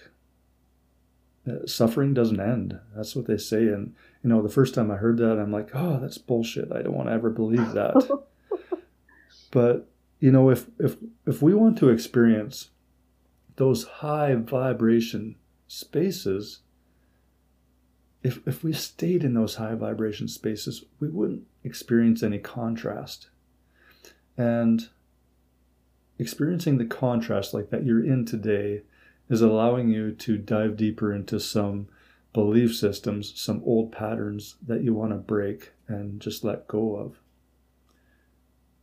uh, 1.49 1.67
suffering 1.67 2.15
doesn't 2.15 2.41
end. 2.41 2.79
That's 2.95 3.17
what 3.17 3.27
they 3.27 3.37
say. 3.39 3.69
And, 3.69 3.95
you 4.23 4.31
know, 4.31 4.43
the 4.43 4.49
first 4.49 4.75
time 4.75 4.91
I 4.91 4.97
heard 4.97 5.19
that, 5.19 5.39
I'm 5.39 5.53
like, 5.53 5.71
oh, 5.75 5.99
that's 6.01 6.19
bullshit. 6.19 6.73
I 6.73 6.83
don't 6.83 6.95
want 6.95 7.09
to 7.09 7.15
ever 7.15 7.31
believe 7.31 7.73
that. 7.73 8.21
but, 9.51 9.89
you 10.21 10.31
know, 10.31 10.51
if, 10.51 10.67
if, 10.79 10.97
if 11.27 11.43
we 11.43 11.55
want 11.55 11.79
to 11.79 11.89
experience 11.89 12.71
those 13.57 13.85
high 13.85 14.35
vibration 14.35 15.37
spaces, 15.67 16.61
if, 18.23 18.47
if 18.47 18.63
we 18.63 18.73
stayed 18.73 19.25
in 19.25 19.35
those 19.35 19.57
high 19.57 19.75
vibration 19.75 20.29
spaces, 20.29 20.85
we 20.99 21.09
wouldn't 21.09 21.47
experience 21.65 22.23
any 22.23 22.39
contrast. 22.39 23.29
And 24.37 24.89
experiencing 26.19 26.79
the 26.79 26.85
contrast 26.85 27.55
like 27.55 27.71
that 27.71 27.85
you're 27.85 28.05
in 28.05 28.27
today 28.27 28.83
is 29.29 29.41
allowing 29.41 29.89
you 29.89 30.13
to 30.13 30.37
dive 30.37 30.77
deeper 30.77 31.15
into 31.15 31.41
some 31.41 31.89
belief 32.33 32.77
systems, 32.77 33.33
some 33.41 33.63
old 33.65 33.91
patterns 33.91 34.57
that 34.67 34.83
you 34.83 34.93
want 34.93 35.13
to 35.13 35.17
break 35.17 35.73
and 35.89 36.21
just 36.21 36.45
let 36.45 36.69
go 36.69 36.97
of. 36.97 37.19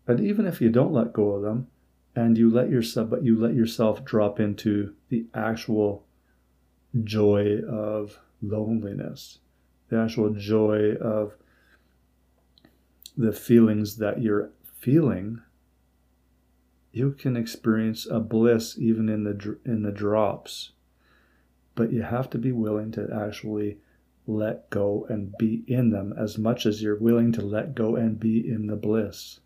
And 0.07 0.19
even 0.19 0.45
if 0.45 0.61
you 0.61 0.69
don't 0.69 0.93
let 0.93 1.13
go 1.13 1.31
of 1.31 1.43
them 1.43 1.67
and 2.15 2.37
you 2.37 2.49
let 2.49 2.69
yourself 2.69 3.09
but 3.09 3.23
you 3.23 3.39
let 3.39 3.53
yourself 3.53 4.03
drop 4.03 4.39
into 4.39 4.95
the 5.09 5.25
actual 5.33 6.05
joy 7.03 7.59
of 7.69 8.19
loneliness, 8.41 9.39
the 9.89 9.97
actual 9.97 10.33
joy 10.33 10.93
of 10.95 11.33
the 13.15 13.33
feelings 13.33 13.97
that 13.97 14.21
you're 14.21 14.51
feeling 14.79 15.41
you 16.97 17.11
can 17.11 17.37
experience 17.37 18.07
a 18.09 18.19
bliss 18.19 18.77
even 18.79 19.07
in 19.07 19.23
the 19.23 19.57
in 19.65 19.83
the 19.83 19.91
drops. 19.91 20.71
But 21.75 21.93
you 21.93 22.01
have 22.01 22.29
to 22.31 22.39
be 22.39 22.51
willing 22.51 22.91
to 22.93 23.07
actually 23.13 23.77
let 24.25 24.69
go 24.71 25.05
and 25.09 25.31
be 25.37 25.63
in 25.67 25.91
them 25.91 26.13
as 26.17 26.37
much 26.39 26.65
as 26.65 26.81
you're 26.81 26.97
willing 26.97 27.31
to 27.33 27.41
let 27.41 27.75
go 27.75 27.95
and 27.95 28.19
be 28.19 28.39
in 28.39 28.65
the 28.65 28.75
bliss. 28.75 29.39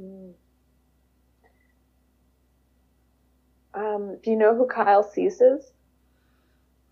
Mm. 0.00 0.32
Um, 3.74 4.18
do 4.22 4.30
you 4.30 4.36
know 4.36 4.54
who 4.54 4.66
kyle 4.66 5.02
cease 5.02 5.40
is 5.40 5.72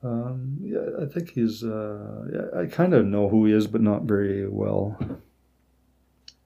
um, 0.05 0.59
yeah, 0.61 0.81
I 1.01 1.07
think 1.07 1.31
he's. 1.31 1.63
Uh, 1.63 2.25
yeah, 2.33 2.61
I 2.61 2.67
kind 2.67 2.93
of 2.93 3.07
know 3.07 3.29
who 3.29 3.47
he 3.47 3.53
is, 3.53 3.67
but 3.67 3.81
not 3.81 4.03
very 4.03 4.49
well. 4.49 4.99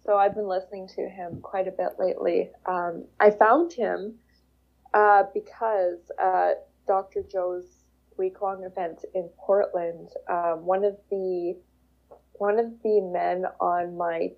So 0.04 0.16
I've 0.16 0.34
been 0.34 0.46
listening 0.46 0.88
to 0.94 1.08
him 1.08 1.40
quite 1.40 1.66
a 1.66 1.70
bit 1.70 1.98
lately. 1.98 2.50
Um, 2.66 3.06
I 3.18 3.30
found 3.30 3.72
him 3.72 4.16
uh, 4.94 5.24
because 5.34 5.98
uh, 6.22 6.52
Dr. 6.86 7.22
Joe's 7.30 7.64
week 8.16 8.40
long 8.40 8.64
event 8.64 9.04
in 9.14 9.28
Portland, 9.38 10.10
um, 10.30 10.64
one 10.64 10.84
of 10.84 10.96
the 11.10 11.56
one 12.34 12.58
of 12.58 12.66
the 12.82 13.00
men 13.00 13.46
on 13.58 13.96
my 13.96 14.30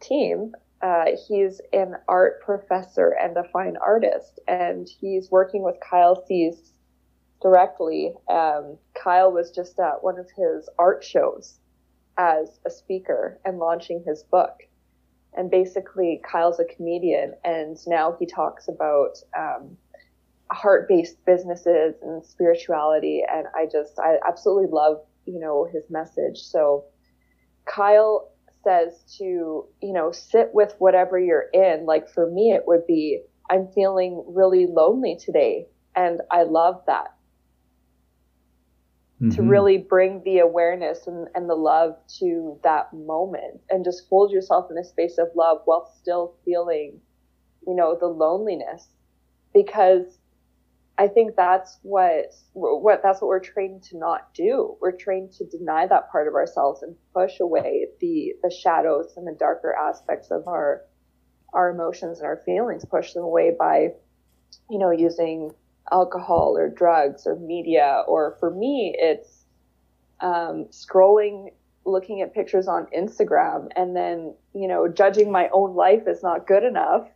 team, 0.00 0.52
uh, 0.82 1.06
he's 1.28 1.60
an 1.72 1.94
art 2.08 2.40
professor 2.42 3.16
and 3.20 3.36
a 3.36 3.44
fine 3.44 3.76
artist, 3.76 4.40
and 4.48 4.88
he's 5.00 5.30
working 5.30 5.62
with 5.62 5.76
Kyle 5.88 6.24
Cease 6.26 6.72
directly. 7.40 8.12
Um, 8.28 8.78
Kyle 8.94 9.32
was 9.32 9.50
just 9.50 9.78
at 9.78 10.02
one 10.02 10.18
of 10.18 10.28
his 10.36 10.68
art 10.78 11.04
shows 11.04 11.58
as 12.18 12.60
a 12.66 12.70
speaker 12.70 13.40
and 13.44 13.58
launching 13.58 14.02
his 14.04 14.22
book 14.24 14.62
and 15.34 15.50
basically 15.50 16.20
Kyle's 16.24 16.60
a 16.60 16.64
comedian, 16.64 17.34
and 17.44 17.76
now 17.86 18.16
he 18.18 18.26
talks 18.26 18.68
about 18.68 19.16
um, 19.36 19.76
heart-based 20.50 21.24
businesses 21.24 21.94
and 22.02 22.24
spirituality, 22.24 23.22
and 23.30 23.46
I 23.54 23.66
just 23.66 23.98
I 23.98 24.16
absolutely 24.26 24.70
love 24.70 25.02
you 25.24 25.38
know 25.38 25.68
his 25.72 25.84
message. 25.88 26.38
So 26.38 26.84
Kyle 27.64 28.31
says 28.64 29.02
to 29.18 29.24
you 29.24 29.92
know 29.92 30.12
sit 30.12 30.50
with 30.52 30.74
whatever 30.78 31.18
you're 31.18 31.48
in. 31.52 31.86
Like 31.86 32.08
for 32.08 32.30
me, 32.30 32.52
it 32.52 32.62
would 32.66 32.86
be 32.86 33.22
I'm 33.50 33.68
feeling 33.74 34.24
really 34.28 34.66
lonely 34.66 35.18
today, 35.22 35.66
and 35.94 36.20
I 36.30 36.44
love 36.44 36.82
that 36.86 37.14
mm-hmm. 39.22 39.30
to 39.36 39.42
really 39.42 39.78
bring 39.78 40.22
the 40.24 40.38
awareness 40.38 41.06
and, 41.06 41.28
and 41.34 41.48
the 41.48 41.54
love 41.54 41.96
to 42.18 42.58
that 42.64 42.92
moment 42.92 43.60
and 43.70 43.84
just 43.84 44.02
hold 44.08 44.32
yourself 44.32 44.70
in 44.70 44.78
a 44.78 44.84
space 44.84 45.18
of 45.18 45.28
love 45.36 45.58
while 45.64 45.92
still 46.00 46.34
feeling, 46.44 47.00
you 47.66 47.74
know, 47.74 47.96
the 47.98 48.06
loneliness. 48.06 48.88
Because 49.54 50.18
I 50.98 51.08
think 51.08 51.36
that's 51.36 51.78
what 51.82 52.34
what 52.52 53.02
that's 53.02 53.20
what 53.22 53.28
we're 53.28 53.40
trained 53.40 53.82
to 53.84 53.98
not 53.98 54.34
do. 54.34 54.76
We're 54.80 54.92
trained 54.92 55.32
to 55.32 55.46
deny 55.46 55.86
that 55.86 56.10
part 56.10 56.28
of 56.28 56.34
ourselves 56.34 56.82
and 56.82 56.94
push 57.14 57.40
away 57.40 57.86
the 58.00 58.34
the 58.42 58.50
shadows 58.50 59.14
and 59.16 59.26
the 59.26 59.36
darker 59.38 59.74
aspects 59.74 60.30
of 60.30 60.46
our 60.46 60.82
our 61.52 61.70
emotions 61.70 62.18
and 62.18 62.26
our 62.26 62.42
feelings, 62.44 62.84
push 62.84 63.12
them 63.12 63.24
away 63.24 63.52
by, 63.58 63.88
you 64.70 64.78
know, 64.78 64.90
using 64.90 65.52
alcohol 65.90 66.56
or 66.56 66.68
drugs 66.68 67.26
or 67.26 67.36
media. 67.36 68.04
Or 68.06 68.36
for 68.38 68.50
me, 68.50 68.94
it's 68.98 69.44
um, 70.20 70.66
scrolling, 70.70 71.52
looking 71.84 72.20
at 72.22 72.34
pictures 72.34 72.68
on 72.68 72.86
Instagram, 72.96 73.68
and 73.76 73.96
then 73.96 74.34
you 74.54 74.68
know, 74.68 74.88
judging 74.88 75.32
my 75.32 75.48
own 75.52 75.74
life 75.74 76.02
is 76.06 76.22
not 76.22 76.46
good 76.46 76.64
enough 76.64 77.08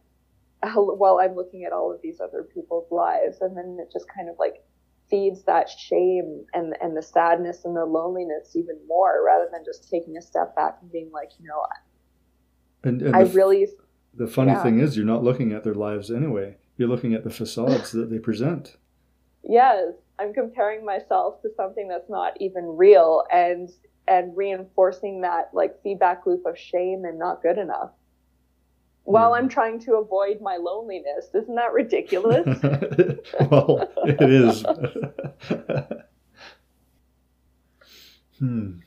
while 0.74 1.18
I'm 1.20 1.34
looking 1.34 1.64
at 1.64 1.72
all 1.72 1.92
of 1.92 2.00
these 2.02 2.20
other 2.20 2.42
people's 2.42 2.90
lives. 2.90 3.38
And 3.40 3.56
then 3.56 3.78
it 3.80 3.92
just 3.92 4.06
kind 4.08 4.28
of 4.28 4.36
like 4.38 4.64
feeds 5.08 5.44
that 5.44 5.68
shame 5.68 6.44
and, 6.52 6.74
and 6.80 6.96
the 6.96 7.02
sadness 7.02 7.64
and 7.64 7.76
the 7.76 7.84
loneliness 7.84 8.56
even 8.56 8.76
more 8.88 9.24
rather 9.24 9.48
than 9.52 9.64
just 9.64 9.88
taking 9.88 10.16
a 10.16 10.22
step 10.22 10.54
back 10.56 10.78
and 10.82 10.90
being 10.90 11.10
like, 11.12 11.30
you 11.38 11.46
know, 11.46 11.62
and, 12.82 13.02
and 13.02 13.16
I 13.16 13.24
the, 13.24 13.30
really. 13.34 13.68
The 14.14 14.26
funny 14.26 14.52
yeah. 14.52 14.62
thing 14.62 14.80
is, 14.80 14.96
you're 14.96 15.06
not 15.06 15.22
looking 15.22 15.52
at 15.52 15.64
their 15.64 15.74
lives 15.74 16.10
anyway. 16.10 16.56
You're 16.76 16.88
looking 16.88 17.14
at 17.14 17.24
the 17.24 17.30
facades 17.30 17.92
that 17.92 18.10
they 18.10 18.18
present. 18.18 18.76
Yes, 19.42 19.92
I'm 20.18 20.32
comparing 20.32 20.84
myself 20.84 21.42
to 21.42 21.48
something 21.56 21.88
that's 21.88 22.08
not 22.08 22.40
even 22.40 22.64
real 22.64 23.24
and 23.32 23.70
and 24.08 24.36
reinforcing 24.36 25.20
that 25.22 25.50
like 25.52 25.82
feedback 25.82 26.26
loop 26.26 26.46
of 26.46 26.56
shame 26.56 27.04
and 27.04 27.18
not 27.18 27.42
good 27.42 27.58
enough 27.58 27.90
while 29.06 29.34
I'm 29.34 29.48
trying 29.48 29.78
to 29.80 29.94
avoid 29.94 30.40
my 30.40 30.56
loneliness. 30.56 31.28
Isn't 31.32 31.54
that 31.54 31.72
ridiculous? 31.72 32.44
well, 33.50 33.88
it 34.04 34.20
is. 34.20 34.64
hmm. 38.40 38.80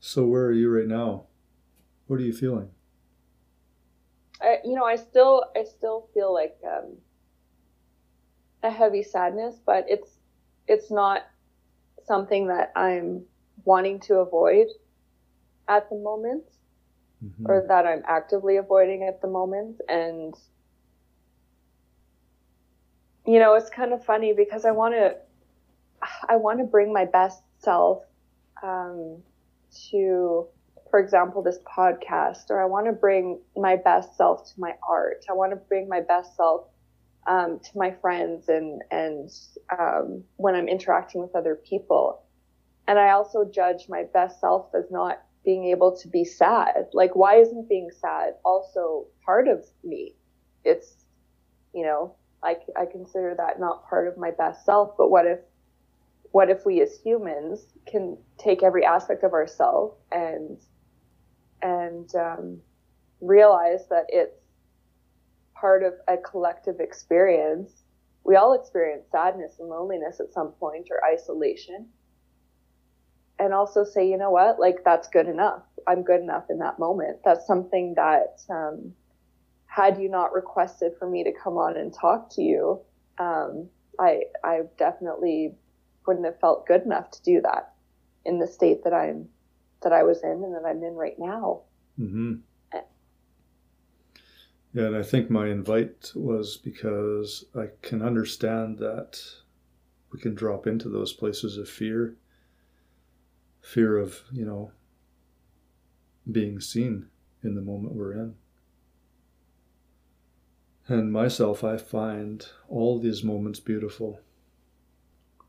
So 0.00 0.26
where 0.26 0.46
are 0.46 0.52
you 0.52 0.68
right 0.68 0.88
now? 0.88 1.26
What 2.08 2.18
are 2.18 2.24
you 2.24 2.32
feeling? 2.32 2.70
I, 4.42 4.58
you 4.64 4.74
know, 4.74 4.84
I 4.84 4.96
still, 4.96 5.44
I 5.56 5.62
still 5.62 6.08
feel 6.12 6.34
like 6.34 6.56
um, 6.66 6.96
a 8.64 8.70
heavy 8.70 9.04
sadness, 9.04 9.60
but 9.64 9.84
it's, 9.88 10.10
it's 10.66 10.90
not 10.90 11.22
something 12.04 12.48
that 12.48 12.72
I'm 12.74 13.22
wanting 13.64 14.00
to 14.00 14.16
avoid 14.16 14.66
at 15.68 15.88
the 15.88 15.96
moment 15.96 16.42
mm-hmm. 17.24 17.50
or 17.50 17.64
that 17.68 17.86
I'm 17.86 18.02
actively 18.06 18.56
avoiding 18.56 19.04
at 19.08 19.20
the 19.20 19.28
moment. 19.28 19.80
And, 19.88 20.34
you 23.26 23.38
know, 23.38 23.54
it's 23.54 23.70
kind 23.70 23.92
of 23.92 24.04
funny 24.04 24.32
because 24.32 24.64
I 24.64 24.72
want 24.72 24.94
to, 24.94 25.16
I 26.28 26.36
want 26.36 26.58
to 26.58 26.64
bring 26.64 26.92
my 26.92 27.06
best 27.06 27.42
self 27.58 28.02
um, 28.62 29.22
to, 29.90 30.46
for 30.90 31.00
example, 31.00 31.42
this 31.42 31.58
podcast, 31.76 32.50
or 32.50 32.62
I 32.62 32.66
want 32.66 32.86
to 32.86 32.92
bring 32.92 33.40
my 33.56 33.76
best 33.76 34.16
self 34.16 34.52
to 34.52 34.60
my 34.60 34.72
art. 34.88 35.24
I 35.30 35.32
want 35.32 35.52
to 35.52 35.56
bring 35.56 35.88
my 35.88 36.00
best 36.00 36.36
self 36.36 36.66
um, 37.26 37.58
to 37.58 37.78
my 37.78 37.90
friends 37.90 38.48
and 38.48 38.82
and 38.90 39.30
um, 39.78 40.24
when 40.36 40.54
I'm 40.54 40.68
interacting 40.68 41.20
with 41.20 41.34
other 41.34 41.54
people. 41.54 42.22
And 42.86 42.98
I 42.98 43.10
also 43.10 43.44
judge 43.44 43.88
my 43.88 44.04
best 44.12 44.40
self 44.40 44.74
as 44.74 44.90
not 44.90 45.22
being 45.44 45.66
able 45.66 45.96
to 45.96 46.08
be 46.08 46.24
sad. 46.24 46.86
Like, 46.92 47.14
why 47.14 47.36
isn't 47.36 47.68
being 47.68 47.90
sad 47.90 48.34
also 48.44 49.06
part 49.24 49.48
of 49.48 49.64
me? 49.82 50.14
It's, 50.64 51.06
you 51.74 51.84
know, 51.84 52.14
I, 52.42 52.56
I 52.76 52.86
consider 52.86 53.34
that 53.36 53.60
not 53.60 53.88
part 53.88 54.08
of 54.08 54.16
my 54.16 54.30
best 54.30 54.64
self, 54.64 54.96
but 54.96 55.10
what 55.10 55.26
if, 55.26 55.40
what 56.32 56.50
if 56.50 56.64
we 56.64 56.80
as 56.80 56.98
humans 56.98 57.66
can 57.86 58.16
take 58.38 58.62
every 58.62 58.84
aspect 58.84 59.22
of 59.22 59.32
ourselves 59.32 59.96
and, 60.10 60.58
and, 61.62 62.14
um, 62.14 62.60
realize 63.20 63.88
that 63.88 64.06
it's 64.08 64.36
part 65.54 65.82
of 65.82 65.94
a 66.08 66.16
collective 66.16 66.80
experience. 66.80 67.84
We 68.24 68.36
all 68.36 68.54
experience 68.54 69.04
sadness 69.10 69.54
and 69.58 69.68
loneliness 69.68 70.20
at 70.20 70.32
some 70.32 70.48
point 70.52 70.88
or 70.90 71.00
isolation 71.04 71.88
and 73.44 73.54
also 73.54 73.84
say, 73.84 74.08
you 74.08 74.16
know 74.16 74.30
what, 74.30 74.58
like 74.58 74.84
that's 74.84 75.08
good 75.08 75.28
enough. 75.28 75.62
I'm 75.86 76.02
good 76.02 76.20
enough 76.20 76.44
in 76.48 76.58
that 76.58 76.78
moment. 76.78 77.18
That's 77.24 77.46
something 77.46 77.94
that, 77.96 78.40
um, 78.50 78.92
had 79.66 80.00
you 80.00 80.08
not 80.08 80.32
requested 80.32 80.92
for 80.98 81.08
me 81.08 81.24
to 81.24 81.32
come 81.32 81.54
on 81.54 81.76
and 81.76 81.92
talk 81.92 82.30
to 82.34 82.42
you, 82.42 82.80
um, 83.18 83.68
I, 83.98 84.22
I 84.42 84.62
definitely 84.78 85.54
wouldn't 86.06 86.24
have 86.24 86.40
felt 86.40 86.66
good 86.66 86.82
enough 86.82 87.10
to 87.10 87.22
do 87.22 87.40
that 87.42 87.74
in 88.24 88.38
the 88.38 88.46
state 88.46 88.84
that 88.84 88.94
I'm, 88.94 89.28
that 89.82 89.92
I 89.92 90.02
was 90.04 90.22
in 90.22 90.30
and 90.30 90.54
that 90.54 90.64
I'm 90.66 90.82
in 90.82 90.94
right 90.94 91.18
now. 91.18 91.62
Mm-hmm. 92.00 92.34
Yeah, 94.72 94.86
and 94.86 94.96
I 94.96 95.04
think 95.04 95.30
my 95.30 95.48
invite 95.48 96.10
was 96.16 96.56
because 96.56 97.44
I 97.54 97.66
can 97.82 98.02
understand 98.02 98.78
that 98.78 99.20
we 100.12 100.18
can 100.18 100.34
drop 100.34 100.66
into 100.66 100.88
those 100.88 101.12
places 101.12 101.56
of 101.56 101.68
fear 101.68 102.16
fear 103.64 103.96
of, 103.96 104.20
you 104.30 104.44
know, 104.44 104.70
being 106.30 106.60
seen 106.60 107.06
in 107.42 107.54
the 107.54 107.62
moment 107.62 107.94
we're 107.94 108.12
in. 108.12 108.34
And 110.86 111.10
myself, 111.10 111.64
I 111.64 111.78
find 111.78 112.46
all 112.68 112.98
these 112.98 113.24
moments 113.24 113.60
beautiful. 113.60 114.20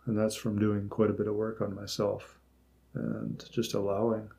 And 0.05 0.17
that's 0.17 0.35
from 0.35 0.57
doing 0.57 0.87
quite 0.87 1.09
a 1.09 1.13
bit 1.13 1.27
of 1.27 1.35
work 1.35 1.59
on 1.59 1.75
myself 1.75 2.39
and 2.93 3.43
just 3.51 3.73
allowing. 3.73 4.29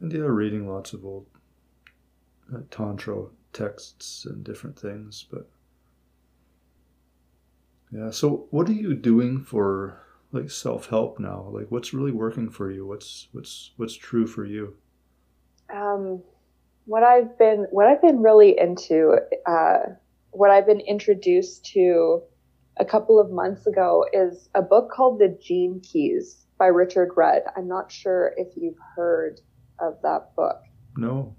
And 0.00 0.12
yeah, 0.12 0.20
reading 0.20 0.68
lots 0.68 0.92
of 0.92 1.04
old 1.04 1.26
uh, 2.54 2.60
Tantra 2.70 3.24
texts 3.52 4.24
and 4.24 4.44
different 4.44 4.78
things. 4.78 5.26
But 5.28 5.48
yeah, 7.90 8.10
so 8.10 8.46
what 8.50 8.68
are 8.68 8.72
you 8.72 8.94
doing 8.94 9.42
for 9.42 10.05
like 10.32 10.50
self-help 10.50 11.18
now? 11.18 11.48
Like 11.52 11.70
what's 11.70 11.94
really 11.94 12.12
working 12.12 12.50
for 12.50 12.70
you? 12.70 12.86
What's 12.86 13.28
what's 13.32 13.72
what's 13.76 13.94
true 13.94 14.26
for 14.26 14.44
you? 14.44 14.76
Um 15.72 16.22
what 16.86 17.02
i've 17.02 17.36
been 17.36 17.66
what 17.70 17.86
i've 17.86 18.00
been 18.00 18.22
really 18.22 18.56
into 18.58 19.16
uh 19.46 19.78
what 20.30 20.50
i've 20.50 20.66
been 20.66 20.80
introduced 20.80 21.64
to 21.64 22.22
a 22.78 22.84
couple 22.84 23.18
of 23.18 23.30
months 23.30 23.66
ago 23.66 24.04
is 24.12 24.48
a 24.54 24.62
book 24.62 24.90
called 24.90 25.18
the 25.18 25.36
gene 25.42 25.80
keys 25.80 26.46
by 26.58 26.66
richard 26.66 27.10
rudd. 27.16 27.42
I'm 27.56 27.68
not 27.68 27.90
sure 27.90 28.32
if 28.36 28.48
you've 28.56 28.78
heard 28.94 29.40
of 29.78 29.94
that 30.02 30.34
book. 30.36 30.62
No. 30.96 31.36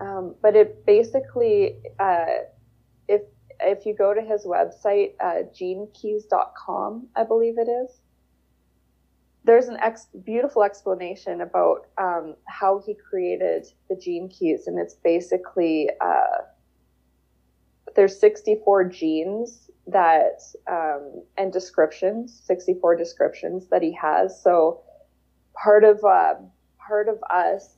Um, 0.00 0.34
but 0.42 0.56
it 0.56 0.84
basically 0.84 1.76
uh, 1.98 2.44
if 3.66 3.86
you 3.86 3.94
go 3.94 4.14
to 4.14 4.20
his 4.20 4.44
website, 4.46 5.12
uh, 5.20 5.42
genekeys.com, 5.52 7.08
I 7.16 7.24
believe 7.24 7.58
it 7.58 7.68
is, 7.68 8.00
there's 9.44 9.68
an 9.68 9.76
ex- 9.80 10.08
beautiful 10.24 10.62
explanation 10.62 11.42
about 11.42 11.86
um, 11.98 12.34
how 12.46 12.82
he 12.84 12.94
created 12.94 13.66
the 13.88 13.96
gene 13.96 14.28
keys. 14.28 14.66
And 14.66 14.78
it's 14.78 14.94
basically, 14.94 15.90
uh, 16.00 16.44
there's 17.94 18.18
64 18.18 18.84
genes 18.84 19.70
that, 19.86 20.40
um, 20.66 21.22
and 21.36 21.52
descriptions, 21.52 22.40
64 22.44 22.96
descriptions 22.96 23.66
that 23.68 23.82
he 23.82 23.92
has. 23.92 24.42
So 24.42 24.82
part 25.62 25.84
of, 25.84 26.02
uh, 26.02 26.34
part 26.78 27.08
of 27.08 27.18
us 27.30 27.76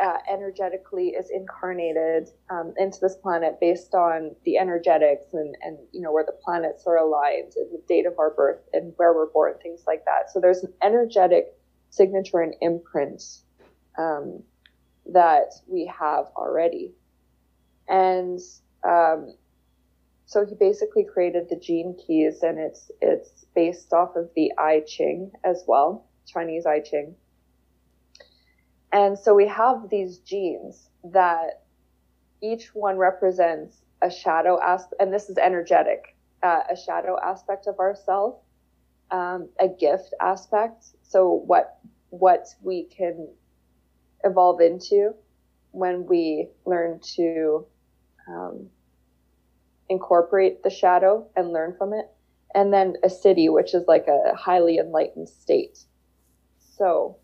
uh, 0.00 0.18
energetically 0.30 1.08
is 1.08 1.30
incarnated 1.30 2.28
um, 2.50 2.72
into 2.76 2.98
this 3.00 3.16
planet 3.16 3.58
based 3.60 3.94
on 3.94 4.34
the 4.44 4.56
energetics 4.56 5.32
and, 5.32 5.54
and 5.62 5.78
you 5.92 6.00
know 6.00 6.12
where 6.12 6.24
the 6.24 6.36
planets 6.44 6.84
are 6.86 6.96
aligned 6.96 7.52
and 7.56 7.72
the 7.72 7.82
date 7.88 8.06
of 8.06 8.18
our 8.18 8.30
birth 8.30 8.60
and 8.72 8.92
where 8.96 9.12
we're 9.14 9.30
born 9.30 9.54
things 9.62 9.84
like 9.86 10.04
that. 10.04 10.30
So 10.32 10.40
there's 10.40 10.62
an 10.62 10.72
energetic 10.82 11.54
signature 11.90 12.40
and 12.40 12.54
imprint 12.60 13.22
um, 13.98 14.42
that 15.12 15.52
we 15.66 15.86
have 15.86 16.26
already. 16.36 16.92
And 17.88 18.38
um, 18.84 19.34
so 20.30 20.46
he 20.46 20.54
basically 20.54 21.04
created 21.04 21.48
the 21.48 21.56
gene 21.56 21.96
keys 22.06 22.44
and 22.44 22.56
it's 22.56 22.88
it's 23.00 23.46
based 23.56 23.92
off 23.92 24.14
of 24.14 24.30
the 24.36 24.52
i 24.58 24.80
ching 24.86 25.32
as 25.42 25.64
well 25.66 26.06
chinese 26.24 26.66
i 26.66 26.78
ching 26.78 27.16
and 28.92 29.18
so 29.18 29.34
we 29.34 29.46
have 29.48 29.88
these 29.90 30.18
genes 30.18 30.90
that 31.04 31.62
each 32.42 32.74
one 32.74 32.96
represents 32.96 33.82
a 34.02 34.10
shadow 34.10 34.60
aspect, 34.60 35.00
and 35.00 35.12
this 35.12 35.28
is 35.28 35.38
energetic, 35.38 36.16
uh, 36.42 36.60
a 36.70 36.76
shadow 36.76 37.18
aspect 37.22 37.66
of 37.66 37.78
ourself, 37.78 38.36
um, 39.10 39.48
a 39.60 39.68
gift 39.68 40.14
aspect. 40.20 40.86
So 41.02 41.42
what 41.46 41.78
what 42.10 42.48
we 42.62 42.84
can 42.84 43.28
evolve 44.24 44.60
into 44.60 45.14
when 45.72 46.06
we 46.06 46.48
learn 46.66 47.00
to 47.16 47.66
um, 48.28 48.68
incorporate 49.88 50.62
the 50.62 50.70
shadow 50.70 51.26
and 51.36 51.52
learn 51.52 51.74
from 51.76 51.92
it. 51.92 52.06
And 52.54 52.72
then 52.72 52.96
a 53.04 53.08
Siddhi, 53.08 53.52
which 53.52 53.74
is 53.74 53.84
like 53.86 54.06
a 54.08 54.34
highly 54.34 54.78
enlightened 54.78 55.28
state. 55.28 55.78
So, 56.58 57.16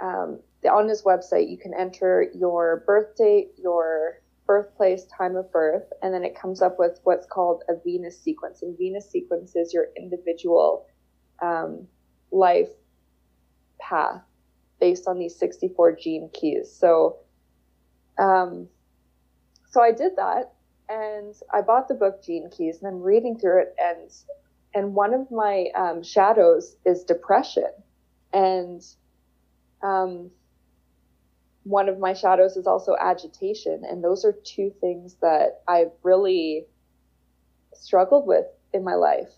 um, 0.00 0.40
on 0.70 0.88
his 0.88 1.02
website, 1.02 1.50
you 1.50 1.58
can 1.58 1.74
enter 1.74 2.26
your 2.34 2.82
birth 2.86 3.16
date, 3.16 3.52
your 3.56 4.20
birthplace, 4.46 5.04
time 5.16 5.36
of 5.36 5.50
birth, 5.52 5.84
and 6.02 6.12
then 6.12 6.24
it 6.24 6.34
comes 6.34 6.60
up 6.60 6.76
with 6.78 6.98
what's 7.04 7.26
called 7.26 7.62
a 7.68 7.74
Venus 7.84 8.20
sequence. 8.20 8.62
And 8.62 8.76
Venus 8.76 9.08
sequence 9.08 9.54
is 9.54 9.72
your 9.72 9.88
individual 9.96 10.86
um, 11.40 11.86
life 12.30 12.68
path 13.78 14.22
based 14.80 15.06
on 15.06 15.18
these 15.18 15.36
64 15.38 15.96
gene 15.96 16.30
keys. 16.32 16.72
So, 16.72 17.18
um, 18.18 18.68
so 19.70 19.80
I 19.80 19.92
did 19.92 20.16
that, 20.16 20.54
and 20.88 21.34
I 21.52 21.60
bought 21.60 21.86
the 21.86 21.94
book 21.94 22.24
Gene 22.24 22.50
Keys, 22.50 22.78
and 22.78 22.88
I'm 22.88 23.00
reading 23.00 23.38
through 23.38 23.62
it, 23.62 23.74
and 23.78 24.10
and 24.74 24.94
one 24.94 25.14
of 25.14 25.30
my 25.30 25.66
um, 25.76 26.02
shadows 26.02 26.76
is 26.84 27.04
depression, 27.04 27.70
and 28.32 28.82
um, 29.82 30.30
one 31.64 31.88
of 31.88 31.98
my 31.98 32.12
shadows 32.12 32.56
is 32.56 32.66
also 32.66 32.96
agitation. 33.00 33.82
And 33.88 34.02
those 34.02 34.24
are 34.24 34.34
two 34.44 34.72
things 34.80 35.16
that 35.20 35.62
I've 35.68 35.92
really 36.02 36.66
struggled 37.74 38.26
with 38.26 38.46
in 38.72 38.84
my 38.84 38.94
life. 38.94 39.30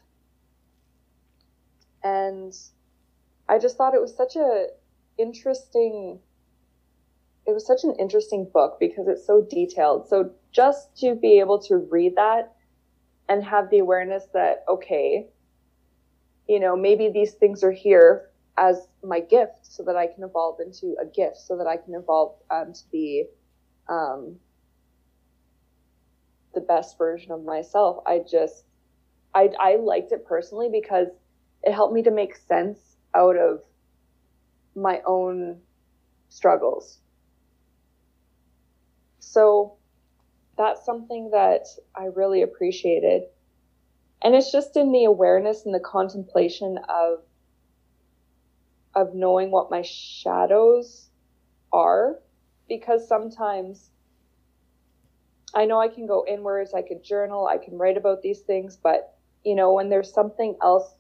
And 2.03 2.53
I 3.49 3.59
just 3.59 3.77
thought 3.77 3.95
it 3.95 4.01
was 4.01 4.17
such 4.17 4.37
a 4.37 4.67
interesting 5.19 6.19
it 7.45 7.53
was 7.53 7.67
such 7.67 7.83
an 7.83 7.95
interesting 7.99 8.49
book 8.55 8.77
because 8.79 9.09
it's 9.09 9.27
so 9.27 9.45
detailed. 9.51 10.09
So 10.09 10.31
just 10.53 10.97
to 11.01 11.17
be 11.17 11.41
able 11.41 11.59
to 11.63 11.77
read 11.77 12.15
that 12.15 12.55
and 13.29 13.43
have 13.45 13.69
the 13.69 13.79
awareness 13.79 14.25
that 14.33 14.65
okay, 14.69 15.27
you 16.49 16.61
know, 16.61 16.77
maybe 16.77 17.11
these 17.11 17.33
things 17.35 17.65
are 17.65 17.73
here 17.73 18.31
as 18.59 18.89
my 19.03 19.21
gift 19.21 19.59
so 19.63 19.83
that 19.85 19.97
I 19.97 20.07
can 20.07 20.25
evolve 20.25 20.61
into 20.61 20.95
a 21.01 21.07
gift, 21.07 21.39
so 21.39 21.57
that 21.57 21.67
I 21.67 21.77
can 21.77 21.95
evolve 21.95 22.37
um, 22.51 22.73
to 22.73 22.83
be 22.91 23.27
um, 23.89 24.37
the 26.55 26.61
best 26.61 26.99
version 26.99 27.33
of 27.33 27.45
myself. 27.45 28.03
I 28.07 28.21
just, 28.31 28.65
I, 29.35 29.51
I 29.59 29.77
liked 29.77 30.13
it 30.13 30.27
personally 30.27 30.69
because 30.71 31.09
it 31.63 31.73
helped 31.73 31.95
me 31.95 32.03
to 32.03 32.11
make 32.11 32.37
sense 32.37 32.97
out 33.15 33.37
of 33.37 33.63
my 34.75 35.01
own 35.07 35.59
struggles. 36.29 36.99
So 39.19 39.77
that's 40.59 40.85
something 40.85 41.31
that 41.31 41.67
I 41.97 42.07
really 42.15 42.43
appreciated. 42.43 43.23
And 44.23 44.35
it's 44.35 44.53
just 44.53 44.77
in 44.77 44.93
the 44.93 45.05
awareness 45.05 45.65
and 45.65 45.75
the 45.75 45.81
contemplation 45.81 46.79
of 46.89 47.21
of 48.95 49.15
knowing 49.15 49.51
what 49.51 49.71
my 49.71 49.83
shadows 49.83 51.09
are 51.73 52.19
because 52.69 53.07
sometimes 53.07 53.91
I 55.55 55.67
know 55.67 55.81
I 55.81 55.89
can 55.89 56.07
go 56.07 56.25
inwards, 56.27 56.73
I 56.75 56.83
could 56.83 57.05
journal, 57.05 57.47
I 57.47 57.59
can 57.59 57.77
write 57.77 57.97
about 57.97 58.23
these 58.23 58.41
things, 58.41 58.79
but 58.83 59.17
you 59.45 59.55
know, 59.55 59.73
when 59.73 59.89
there's 59.91 60.13
something 60.13 60.57
else 60.63 60.95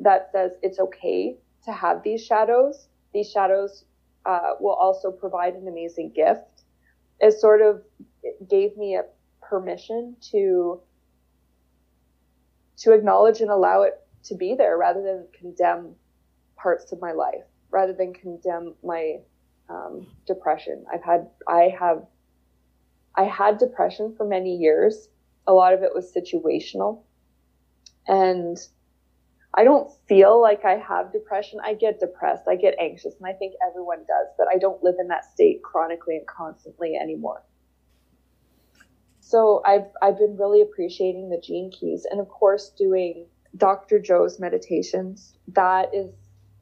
that 0.00 0.30
says 0.32 0.52
it's 0.62 0.78
okay 0.78 1.36
to 1.64 1.72
have 1.72 2.02
these 2.02 2.24
shadows, 2.24 2.88
these 3.12 3.30
shadows 3.30 3.84
uh, 4.26 4.52
will 4.60 4.74
also 4.74 5.10
provide 5.10 5.54
an 5.54 5.66
amazing 5.66 6.12
gift. 6.14 6.62
It 7.20 7.32
sort 7.32 7.62
of 7.62 7.82
gave 8.48 8.76
me 8.76 8.96
a 8.96 9.02
permission 9.40 10.16
to 10.30 10.80
to 12.78 12.92
acknowledge 12.92 13.40
and 13.40 13.50
allow 13.50 13.82
it 13.82 13.94
to 14.22 14.36
be 14.36 14.54
there 14.54 14.78
rather 14.78 15.02
than 15.02 15.26
condemn 15.36 15.96
parts 16.60 16.92
of 16.92 17.00
my 17.00 17.12
life 17.12 17.44
rather 17.70 17.92
than 17.92 18.12
condemn 18.12 18.74
my 18.82 19.16
um, 19.68 20.06
depression. 20.26 20.84
I've 20.92 21.02
had, 21.02 21.28
I 21.46 21.74
have, 21.78 22.04
I 23.14 23.24
had 23.24 23.58
depression 23.58 24.14
for 24.16 24.26
many 24.26 24.56
years. 24.56 25.08
A 25.46 25.52
lot 25.52 25.74
of 25.74 25.82
it 25.82 25.90
was 25.94 26.12
situational. 26.12 27.02
And 28.06 28.56
I 29.54 29.64
don't 29.64 29.90
feel 30.08 30.40
like 30.40 30.64
I 30.64 30.76
have 30.76 31.12
depression. 31.12 31.58
I 31.62 31.74
get 31.74 32.00
depressed. 32.00 32.44
I 32.48 32.56
get 32.56 32.74
anxious. 32.80 33.14
And 33.18 33.26
I 33.26 33.32
think 33.32 33.54
everyone 33.66 33.98
does, 33.98 34.28
but 34.38 34.46
I 34.52 34.58
don't 34.58 34.82
live 34.82 34.96
in 35.00 35.08
that 35.08 35.24
state 35.24 35.62
chronically 35.62 36.16
and 36.16 36.26
constantly 36.26 36.94
anymore. 36.94 37.42
So 39.20 39.62
I've, 39.66 39.86
I've 40.00 40.16
been 40.16 40.36
really 40.38 40.62
appreciating 40.62 41.28
the 41.28 41.38
gene 41.38 41.70
keys 41.70 42.06
and 42.10 42.18
of 42.18 42.28
course 42.28 42.70
doing 42.70 43.26
Dr. 43.56 43.98
Joe's 43.98 44.38
meditations. 44.38 45.34
That 45.48 45.94
is 45.94 46.10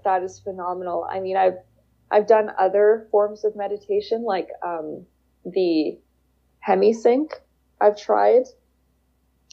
that 0.06 0.22
is 0.22 0.38
phenomenal. 0.38 1.06
I 1.10 1.20
mean, 1.20 1.36
I've 1.36 1.58
I've 2.10 2.28
done 2.28 2.50
other 2.58 3.08
forms 3.10 3.44
of 3.44 3.56
meditation 3.56 4.22
like 4.24 4.48
um, 4.64 5.04
the 5.44 5.98
HemiSync. 6.66 7.32
I've 7.80 8.00
tried, 8.00 8.44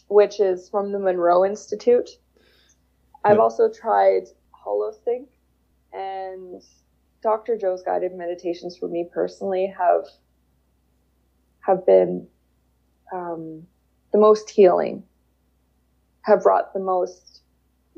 which 0.08 0.40
is 0.40 0.70
from 0.70 0.92
the 0.92 1.00
Monroe 1.00 1.44
Institute. 1.44 2.10
I've 3.26 3.40
also 3.40 3.70
tried 3.70 4.24
HoloSync 4.66 5.28
and 5.94 6.62
Dr. 7.24 7.58
Joe's 7.58 7.82
guided 7.82 8.14
meditations 8.14 8.78
for 8.78 8.88
me 8.88 9.10
personally 9.12 9.74
have 9.78 10.06
have 11.62 11.86
been 11.86 12.28
um, 13.14 13.66
the 14.12 14.20
most 14.20 14.50
healing, 14.50 15.04
have 16.24 16.44
brought 16.44 16.74
the 16.74 16.80
most 16.82 17.43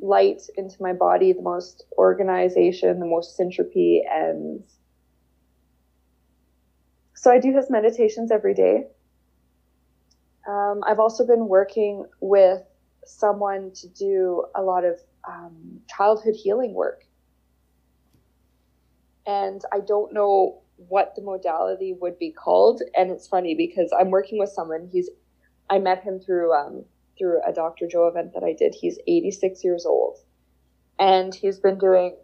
light 0.02 0.42
into 0.58 0.76
my 0.82 0.94
body, 0.94 1.34
the 1.34 1.42
most 1.42 1.86
organization, 1.98 3.00
the 3.00 3.06
most 3.06 3.38
syntropy. 3.38 4.00
And 4.10 4.64
so 7.14 7.32
I 7.32 7.40
do 7.40 7.56
his 7.56 7.70
meditations 7.70 8.32
every 8.32 8.54
day. 8.54 8.88
Um, 10.48 10.84
I've 10.86 11.00
also 11.00 11.26
been 11.26 11.48
working 11.48 12.06
with 12.20 12.62
someone 13.06 13.72
to 13.76 13.88
do 13.88 14.46
a 14.56 14.62
lot 14.62 14.84
of 14.84 15.00
um, 15.28 15.80
childhood 15.96 16.36
healing 16.36 16.74
work. 16.74 17.04
And 19.26 19.62
I 19.72 19.80
don't 19.80 20.14
know 20.14 20.62
what 20.76 21.16
the 21.16 21.22
modality 21.22 21.96
would 22.00 22.20
be 22.20 22.32
called. 22.32 22.84
And 22.96 23.10
it's 23.10 23.28
funny 23.28 23.56
because 23.56 23.92
I'm 23.98 24.12
working 24.12 24.38
with 24.38 24.50
someone, 24.50 24.90
he's, 24.92 25.10
I 25.70 25.80
met 25.80 26.04
him 26.04 26.20
through 26.20 26.54
um, 26.54 26.86
through 27.18 27.42
a 27.48 27.54
Dr. 27.54 27.88
Joe 27.88 28.08
event 28.08 28.34
that 28.34 28.44
I 28.44 28.54
did. 28.54 28.76
He's 28.76 29.00
86 29.08 29.64
years 29.64 29.86
old, 29.86 30.18
and 31.00 31.34
he's 31.34 31.60
been 31.60 31.78
doing, 31.78 32.16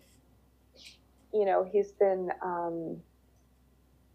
you 1.34 1.46
know, 1.46 1.68
he's 1.72 1.92
been 1.94 2.30
um, 2.44 3.02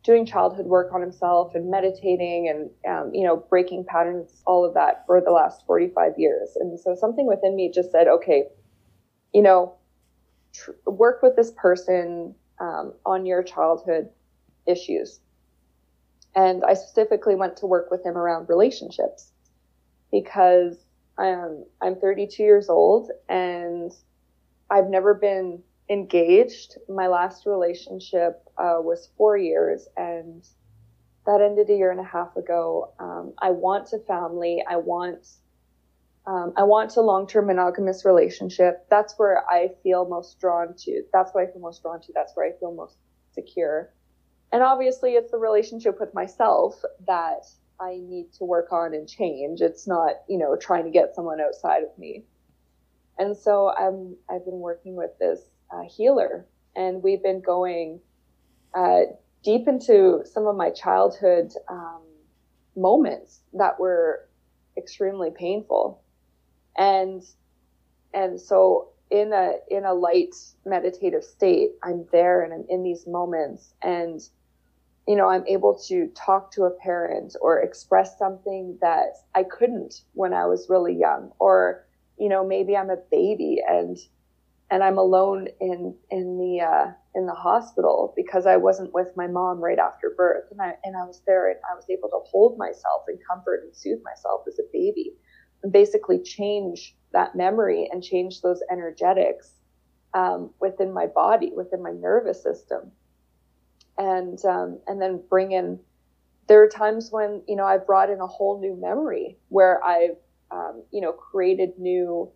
doing 0.06 0.24
childhood 0.24 0.66
work 0.66 0.92
on 0.94 1.00
himself 1.00 1.54
and 1.56 1.68
meditating 1.68 2.48
and 2.48 2.70
um, 2.88 3.12
you 3.12 3.24
know 3.24 3.44
breaking 3.50 3.84
patterns, 3.84 4.42
all 4.46 4.64
of 4.64 4.72
that 4.74 5.04
for 5.06 5.20
the 5.20 5.32
last 5.32 5.66
45 5.66 6.12
years. 6.16 6.50
And 6.56 6.78
so 6.78 6.94
something 6.94 7.26
within 7.26 7.56
me 7.56 7.70
just 7.74 7.90
said, 7.90 8.06
okay, 8.06 8.44
you 9.34 9.42
know, 9.42 9.74
tr- 10.54 10.70
work 10.86 11.22
with 11.22 11.34
this 11.36 11.50
person 11.56 12.34
um, 12.60 12.94
on 13.04 13.26
your 13.26 13.42
childhood 13.42 14.08
issues. 14.66 15.20
And 16.34 16.64
I 16.64 16.74
specifically 16.74 17.34
went 17.34 17.56
to 17.58 17.66
work 17.66 17.90
with 17.90 18.04
him 18.04 18.16
around 18.16 18.48
relationships 18.48 19.32
because 20.22 20.76
I'm 21.18 21.64
I'm 21.80 21.96
32 21.96 22.42
years 22.42 22.68
old 22.68 23.10
and 23.28 23.92
I've 24.70 24.88
never 24.88 25.14
been 25.14 25.62
engaged. 25.88 26.76
My 26.88 27.06
last 27.06 27.46
relationship 27.46 28.42
uh, 28.58 28.78
was 28.80 29.10
four 29.16 29.36
years, 29.36 29.86
and 29.96 30.44
that 31.26 31.40
ended 31.40 31.70
a 31.70 31.74
year 31.74 31.90
and 31.90 32.00
a 32.00 32.04
half 32.04 32.36
ago. 32.36 32.92
Um, 32.98 33.32
I 33.40 33.50
want 33.50 33.92
a 33.92 33.98
family. 33.98 34.64
I 34.68 34.76
want 34.76 35.26
um, 36.26 36.52
I 36.56 36.64
want 36.64 36.96
a 36.96 37.00
long-term 37.00 37.46
monogamous 37.46 38.04
relationship. 38.04 38.86
That's 38.90 39.14
where 39.16 39.48
I 39.48 39.70
feel 39.84 40.08
most 40.08 40.40
drawn 40.40 40.74
to. 40.78 41.04
That's 41.12 41.32
what 41.32 41.44
I 41.44 41.52
feel 41.52 41.60
most 41.60 41.82
drawn 41.82 42.00
to. 42.00 42.12
That's 42.12 42.32
where 42.34 42.46
I 42.46 42.58
feel 42.58 42.74
most 42.74 42.96
secure. 43.32 43.92
And 44.52 44.62
obviously, 44.62 45.12
it's 45.12 45.30
the 45.30 45.38
relationship 45.38 46.00
with 46.00 46.12
myself 46.14 46.82
that 47.06 47.46
I 47.80 48.00
need 48.02 48.32
to 48.34 48.44
work 48.44 48.72
on 48.72 48.94
and 48.94 49.08
change. 49.08 49.60
It's 49.60 49.86
not, 49.86 50.12
you 50.28 50.38
know, 50.38 50.56
trying 50.56 50.84
to 50.84 50.90
get 50.90 51.14
someone 51.14 51.40
outside 51.40 51.82
of 51.82 51.98
me. 51.98 52.24
And 53.18 53.36
so 53.36 53.72
I'm, 53.76 54.16
I've 54.30 54.44
been 54.44 54.60
working 54.60 54.94
with 54.94 55.10
this 55.18 55.40
uh, 55.70 55.82
healer 55.88 56.46
and 56.74 57.02
we've 57.02 57.22
been 57.22 57.40
going 57.40 58.00
uh, 58.74 59.00
deep 59.42 59.66
into 59.68 60.22
some 60.30 60.46
of 60.46 60.56
my 60.56 60.70
childhood 60.70 61.52
um, 61.68 62.02
moments 62.76 63.40
that 63.54 63.80
were 63.80 64.28
extremely 64.76 65.30
painful. 65.30 66.02
And, 66.76 67.22
and 68.12 68.38
so 68.38 68.90
in 69.10 69.32
a, 69.32 69.54
in 69.70 69.84
a 69.84 69.94
light 69.94 70.34
meditative 70.66 71.24
state, 71.24 71.70
I'm 71.82 72.06
there 72.12 72.42
and 72.42 72.52
I'm 72.52 72.66
in 72.68 72.82
these 72.82 73.06
moments 73.06 73.72
and 73.82 74.20
you 75.06 75.14
know, 75.14 75.28
I'm 75.28 75.46
able 75.46 75.78
to 75.86 76.08
talk 76.16 76.50
to 76.52 76.64
a 76.64 76.70
parent 76.70 77.36
or 77.40 77.60
express 77.60 78.18
something 78.18 78.76
that 78.80 79.14
I 79.34 79.44
couldn't 79.44 80.02
when 80.14 80.32
I 80.34 80.46
was 80.46 80.68
really 80.68 80.96
young, 80.96 81.30
or, 81.38 81.86
you 82.18 82.28
know, 82.28 82.44
maybe 82.44 82.76
I'm 82.76 82.90
a 82.90 82.96
baby 83.10 83.58
and, 83.66 83.96
and 84.70 84.82
I'm 84.82 84.98
alone 84.98 85.46
in, 85.60 85.94
in 86.10 86.38
the, 86.38 86.60
uh, 86.64 86.92
in 87.14 87.26
the 87.26 87.34
hospital 87.34 88.14
because 88.16 88.46
I 88.46 88.56
wasn't 88.56 88.92
with 88.92 89.08
my 89.16 89.28
mom 89.28 89.60
right 89.60 89.78
after 89.78 90.12
birth. 90.16 90.50
And 90.50 90.60
I, 90.60 90.74
and 90.82 90.96
I 90.96 91.04
was 91.04 91.22
there 91.24 91.50
and 91.50 91.60
I 91.70 91.76
was 91.76 91.86
able 91.88 92.08
to 92.08 92.18
hold 92.28 92.58
myself 92.58 93.02
and 93.06 93.18
comfort 93.30 93.62
and 93.62 93.76
soothe 93.76 94.02
myself 94.02 94.42
as 94.48 94.58
a 94.58 94.64
baby 94.72 95.12
and 95.62 95.72
basically 95.72 96.18
change 96.18 96.96
that 97.12 97.36
memory 97.36 97.88
and 97.92 98.02
change 98.02 98.42
those 98.42 98.60
energetics 98.72 99.52
um, 100.14 100.50
within 100.60 100.92
my 100.92 101.06
body, 101.06 101.52
within 101.54 101.80
my 101.80 101.92
nervous 101.92 102.42
system 102.42 102.90
and 103.98 104.42
um, 104.44 104.78
and 104.86 105.00
then 105.00 105.20
bring 105.28 105.52
in. 105.52 105.78
There 106.48 106.62
are 106.62 106.68
times 106.68 107.10
when 107.10 107.42
you 107.48 107.56
know 107.56 107.64
I 107.64 107.78
brought 107.78 108.10
in 108.10 108.20
a 108.20 108.26
whole 108.26 108.60
new 108.60 108.76
memory 108.80 109.36
where 109.48 109.82
I've 109.84 110.16
um, 110.50 110.82
you 110.92 111.00
know 111.00 111.12
created 111.12 111.78
new 111.78 112.30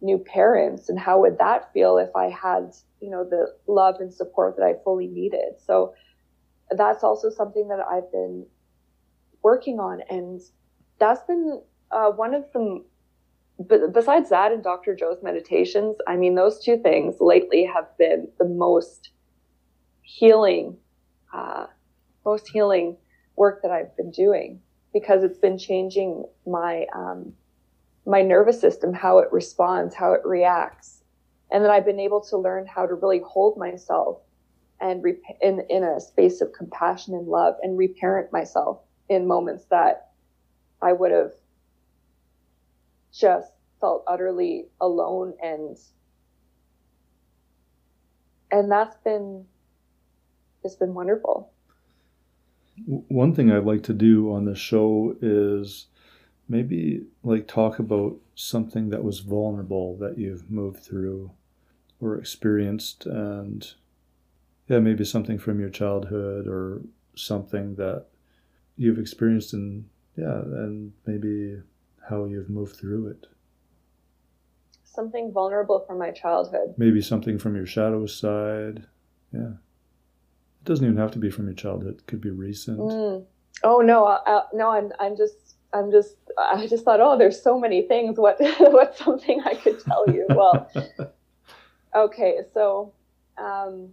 new 0.00 0.18
parents 0.18 0.88
and 0.88 0.98
how 0.98 1.20
would 1.20 1.38
that 1.38 1.72
feel 1.72 1.98
if 1.98 2.14
I 2.14 2.30
had 2.30 2.72
you 3.00 3.10
know 3.10 3.24
the 3.24 3.54
love 3.66 3.96
and 4.00 4.12
support 4.12 4.56
that 4.56 4.64
I 4.64 4.74
fully 4.84 5.06
needed. 5.06 5.54
So 5.64 5.94
that's 6.70 7.02
also 7.02 7.30
something 7.30 7.68
that 7.68 7.80
I've 7.80 8.10
been 8.12 8.46
working 9.42 9.80
on, 9.80 10.02
and 10.10 10.40
that's 10.98 11.22
been 11.22 11.62
uh, 11.90 12.10
one 12.10 12.34
of 12.34 12.44
the. 12.52 12.84
But 13.60 13.92
besides 13.92 14.30
that 14.30 14.52
and 14.52 14.62
Dr. 14.62 14.94
Joe's 14.94 15.20
meditations, 15.20 15.96
I 16.06 16.14
mean, 16.14 16.36
those 16.36 16.62
two 16.62 16.76
things 16.76 17.16
lately 17.18 17.64
have 17.64 17.88
been 17.98 18.28
the 18.38 18.44
most 18.44 19.10
healing 20.02 20.76
uh, 21.32 21.66
most 22.24 22.48
healing 22.48 22.96
work 23.36 23.62
that 23.62 23.70
I've 23.70 23.96
been 23.96 24.10
doing 24.10 24.60
because 24.92 25.22
it's 25.22 25.38
been 25.38 25.58
changing 25.58 26.24
my 26.46 26.86
um, 26.94 27.32
my 28.06 28.22
nervous 28.22 28.60
system, 28.60 28.92
how 28.92 29.18
it 29.18 29.28
responds, 29.32 29.94
how 29.94 30.12
it 30.12 30.22
reacts, 30.24 31.02
and 31.50 31.62
then 31.62 31.70
I've 31.70 31.84
been 31.84 32.00
able 32.00 32.22
to 32.22 32.38
learn 32.38 32.66
how 32.66 32.86
to 32.86 32.94
really 32.94 33.20
hold 33.20 33.58
myself 33.58 34.20
and 34.80 35.02
rep- 35.02 35.20
in 35.42 35.60
in 35.68 35.84
a 35.84 36.00
space 36.00 36.40
of 36.40 36.52
compassion 36.52 37.14
and 37.14 37.26
love 37.26 37.56
and 37.62 37.76
reparent 37.76 38.32
myself 38.32 38.80
in 39.08 39.26
moments 39.26 39.64
that 39.70 40.10
I 40.80 40.92
would 40.92 41.10
have 41.12 41.32
just 43.12 43.52
felt 43.80 44.04
utterly 44.06 44.66
alone 44.80 45.34
and 45.42 45.76
and 48.50 48.70
that's 48.70 48.96
been 49.04 49.44
it's 50.64 50.74
been 50.74 50.94
wonderful. 50.94 51.52
One 52.86 53.34
thing 53.34 53.50
I'd 53.50 53.64
like 53.64 53.82
to 53.84 53.92
do 53.92 54.32
on 54.32 54.44
the 54.44 54.54
show 54.54 55.16
is 55.20 55.86
maybe 56.48 57.02
like 57.22 57.46
talk 57.46 57.78
about 57.78 58.16
something 58.34 58.90
that 58.90 59.04
was 59.04 59.20
vulnerable 59.20 59.96
that 59.98 60.16
you've 60.16 60.50
moved 60.50 60.82
through 60.82 61.30
or 62.00 62.16
experienced 62.16 63.04
and 63.06 63.74
yeah 64.68 64.78
maybe 64.78 65.04
something 65.04 65.38
from 65.38 65.58
your 65.60 65.68
childhood 65.68 66.46
or 66.46 66.80
something 67.16 67.74
that 67.74 68.06
you've 68.76 68.98
experienced 68.98 69.52
and 69.52 69.84
yeah 70.16 70.40
and 70.40 70.92
maybe 71.04 71.60
how 72.08 72.24
you've 72.24 72.48
moved 72.48 72.76
through 72.76 73.08
it. 73.08 73.26
Something 74.84 75.32
vulnerable 75.32 75.84
from 75.86 75.98
my 75.98 76.10
childhood. 76.10 76.74
Maybe 76.76 77.02
something 77.02 77.38
from 77.38 77.54
your 77.54 77.66
shadow 77.66 78.06
side. 78.06 78.86
Yeah 79.32 79.54
doesn't 80.68 80.84
even 80.84 80.98
have 80.98 81.10
to 81.12 81.18
be 81.18 81.30
from 81.30 81.46
your 81.46 81.54
childhood. 81.54 82.00
It 82.00 82.06
could 82.06 82.20
be 82.20 82.30
recent. 82.30 82.78
Mm. 82.78 83.24
Oh 83.64 83.80
no, 83.80 84.06
I, 84.06 84.42
no, 84.52 84.70
I'm 84.70 84.92
I'm 85.00 85.16
just 85.16 85.56
I'm 85.72 85.90
just 85.90 86.16
I 86.38 86.66
just 86.66 86.84
thought, 86.84 87.00
oh, 87.00 87.18
there's 87.18 87.42
so 87.42 87.58
many 87.58 87.82
things. 87.82 88.18
What 88.18 88.36
what's 88.58 88.98
something 89.02 89.42
I 89.44 89.54
could 89.54 89.82
tell 89.82 90.04
you? 90.08 90.26
Well, 90.28 90.70
okay, 91.96 92.40
so 92.52 92.92
um, 93.38 93.88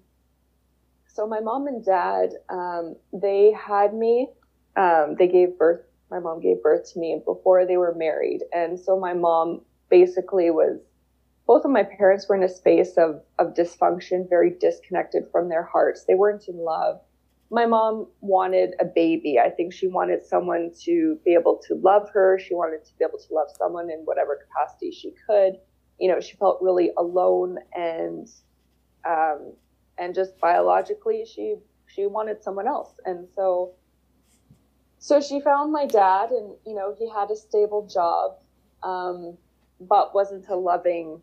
so 1.07 1.25
my 1.25 1.39
mom 1.39 1.67
and 1.67 1.83
dad 1.83 2.33
um, 2.49 2.95
they 3.13 3.53
had 3.53 3.93
me. 3.93 4.27
Um, 4.75 5.15
they 5.17 5.29
gave 5.29 5.57
birth. 5.57 5.81
My 6.11 6.19
mom 6.19 6.41
gave 6.41 6.61
birth 6.61 6.91
to 6.93 6.99
me 6.99 7.21
before 7.25 7.65
they 7.65 7.77
were 7.77 7.95
married, 7.95 8.41
and 8.53 8.77
so 8.77 8.99
my 8.99 9.13
mom 9.13 9.61
basically 9.89 10.51
was 10.51 10.77
both 11.47 11.63
of 11.63 11.71
my 11.71 11.83
parents 11.83 12.27
were 12.27 12.35
in 12.35 12.43
a 12.43 12.49
space 12.49 12.97
of, 12.97 13.21
of 13.37 13.53
dysfunction, 13.53 14.27
very 14.27 14.49
disconnected 14.49 15.25
from 15.31 15.49
their 15.49 15.63
hearts. 15.63 16.05
They 16.05 16.15
weren't 16.15 16.47
in 16.47 16.57
love. 16.57 16.99
My 17.51 17.67
mom 17.67 18.07
wanted 18.21 18.73
a 18.79 18.85
baby. 18.85 19.37
I 19.37 19.49
think 19.51 19.71
she 19.71 19.87
wanted 19.87 20.25
someone 20.25 20.71
to 20.83 21.19
be 21.23 21.35
able 21.35 21.61
to 21.67 21.75
love 21.75 22.09
her. 22.11 22.39
She 22.39 22.55
wanted 22.55 22.83
to 22.85 22.97
be 22.97 23.05
able 23.05 23.19
to 23.19 23.33
love 23.33 23.47
someone 23.55 23.91
in 23.91 23.99
whatever 23.99 24.39
capacity 24.47 24.91
she 24.91 25.13
could. 25.27 25.57
You 25.99 26.09
know, 26.09 26.19
she 26.19 26.35
felt 26.35 26.59
really 26.61 26.91
alone 26.97 27.59
and, 27.73 28.27
um, 29.07 29.53
and 29.99 30.15
just 30.15 30.37
biologically, 30.39 31.25
she, 31.31 31.55
she 31.85 32.07
wanted 32.07 32.43
someone 32.43 32.67
else. 32.67 32.95
And 33.05 33.27
so, 33.35 33.73
so 34.97 35.21
she 35.21 35.39
found 35.39 35.71
my 35.71 35.85
dad 35.85 36.31
and, 36.31 36.55
you 36.65 36.73
know, 36.73 36.95
he 36.97 37.07
had 37.07 37.29
a 37.29 37.35
stable 37.35 37.87
job. 37.87 38.39
Um, 38.81 39.37
but 39.79 40.15
wasn't 40.15 40.47
a 40.49 40.55
loving 40.55 41.21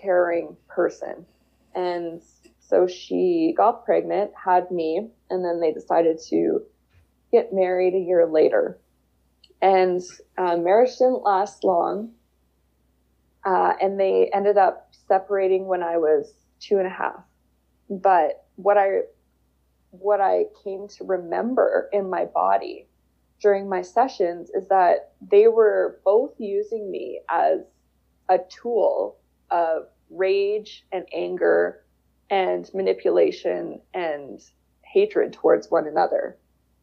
caring 0.00 0.56
person. 0.68 1.26
And 1.74 2.22
so 2.60 2.86
she 2.86 3.54
got 3.56 3.84
pregnant, 3.84 4.30
had 4.42 4.70
me, 4.70 5.08
and 5.30 5.44
then 5.44 5.60
they 5.60 5.72
decided 5.72 6.18
to 6.28 6.62
get 7.32 7.52
married 7.52 7.94
a 7.94 7.98
year 7.98 8.26
later. 8.26 8.78
And 9.60 10.02
uh, 10.38 10.56
marriage 10.56 10.96
didn't 10.98 11.22
last 11.22 11.64
long. 11.64 12.12
Uh, 13.44 13.74
and 13.80 14.00
they 14.00 14.30
ended 14.32 14.56
up 14.56 14.88
separating 15.08 15.66
when 15.66 15.82
I 15.82 15.98
was 15.98 16.32
two 16.60 16.78
and 16.78 16.86
a 16.86 16.90
half. 16.90 17.22
But 17.90 18.46
what 18.56 18.78
I 18.78 19.00
what 19.90 20.20
I 20.20 20.46
came 20.64 20.88
to 20.88 21.04
remember 21.04 21.88
in 21.92 22.10
my 22.10 22.24
body 22.24 22.88
during 23.40 23.68
my 23.68 23.82
sessions 23.82 24.50
is 24.50 24.68
that 24.68 25.12
they 25.20 25.46
were 25.46 26.00
both 26.04 26.32
using 26.38 26.90
me 26.90 27.20
as 27.30 27.60
a 28.28 28.38
tool 28.48 29.18
of 29.50 29.86
rage 30.10 30.84
and 30.92 31.04
anger 31.12 31.84
and 32.30 32.70
manipulation 32.74 33.80
and 33.92 34.40
hatred 34.82 35.32
towards 35.32 35.70
one 35.70 35.86
another. 35.86 36.36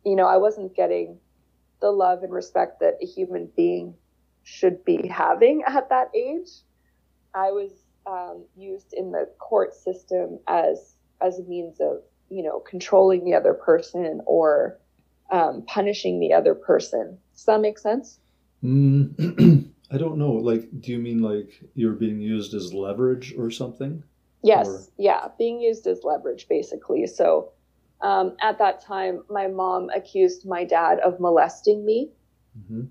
You 0.06 0.16
know, 0.16 0.28
I 0.28 0.38
wasn't 0.38 0.76
getting 0.76 1.20
the 1.82 1.92
love 1.92 2.24
and 2.24 2.32
respect 2.32 2.80
that 2.80 2.98
a 3.02 3.06
human 3.06 3.50
being 3.56 3.96
should 4.44 4.84
be 4.86 5.08
having 5.08 5.64
at 5.68 5.90
that 5.90 6.12
age. 6.16 6.50
I 7.34 7.52
was 7.52 7.72
um, 8.06 8.46
used 8.56 8.94
in 8.94 9.12
the 9.12 9.30
court 9.40 9.76
system 9.76 10.40
as 10.48 10.96
as 11.22 11.38
a 11.38 11.44
means 11.44 11.80
of 11.80 12.02
you 12.30 12.44
know 12.44 12.60
controlling 12.60 13.24
the 13.26 13.36
other 13.36 13.54
person 13.54 14.22
or 14.26 14.80
um, 15.32 15.64
punishing 15.68 16.20
the 16.20 16.34
other 16.34 16.56
person. 16.56 17.18
Does 17.34 17.46
that 17.46 17.62
make 17.62 17.78
sense? 17.78 18.20
Mm. 18.64 19.68
I 19.92 19.98
don't 19.98 20.18
know. 20.18 20.32
Like, 20.32 20.70
do 20.80 20.92
you 20.92 21.00
mean 21.00 21.22
like 21.22 21.62
you're 21.76 21.94
being 21.94 22.22
used 22.22 22.54
as 22.54 22.74
leverage 22.74 23.34
or 23.38 23.52
something? 23.52 24.04
Yes. 24.42 24.68
Or... 24.68 24.82
Yeah. 24.98 25.28
Being 25.38 25.60
used 25.60 25.86
as 25.86 26.04
leverage, 26.04 26.48
basically. 26.48 27.08
So 27.08 27.52
um, 28.02 28.38
at 28.42 28.58
that 28.60 28.82
time, 28.82 29.24
my 29.30 29.48
mom 29.48 29.90
accused 29.94 30.48
my 30.48 30.64
dad 30.64 31.00
of 31.00 31.20
molesting 31.20 31.86
me 31.86 32.12
mm-hmm. 32.58 32.84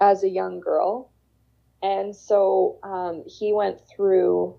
as 0.00 0.22
a 0.22 0.28
young 0.28 0.60
girl. 0.60 1.10
And 1.82 2.14
so 2.14 2.78
um, 2.82 3.24
he 3.26 3.54
went 3.54 3.80
through 3.88 4.58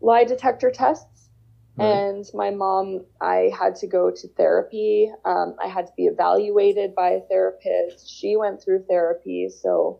lie 0.00 0.24
detector 0.24 0.70
tests. 0.70 1.28
Right. 1.76 1.86
And 1.86 2.24
my 2.32 2.50
mom, 2.50 3.04
I 3.20 3.50
had 3.58 3.74
to 3.76 3.88
go 3.88 4.08
to 4.08 4.28
therapy. 4.28 5.10
Um, 5.24 5.56
I 5.60 5.66
had 5.66 5.88
to 5.88 5.92
be 5.96 6.04
evaluated 6.04 6.94
by 6.94 7.10
a 7.10 7.20
therapist. 7.22 8.08
She 8.08 8.36
went 8.36 8.62
through 8.62 8.84
therapy. 8.88 9.48
So 9.48 9.98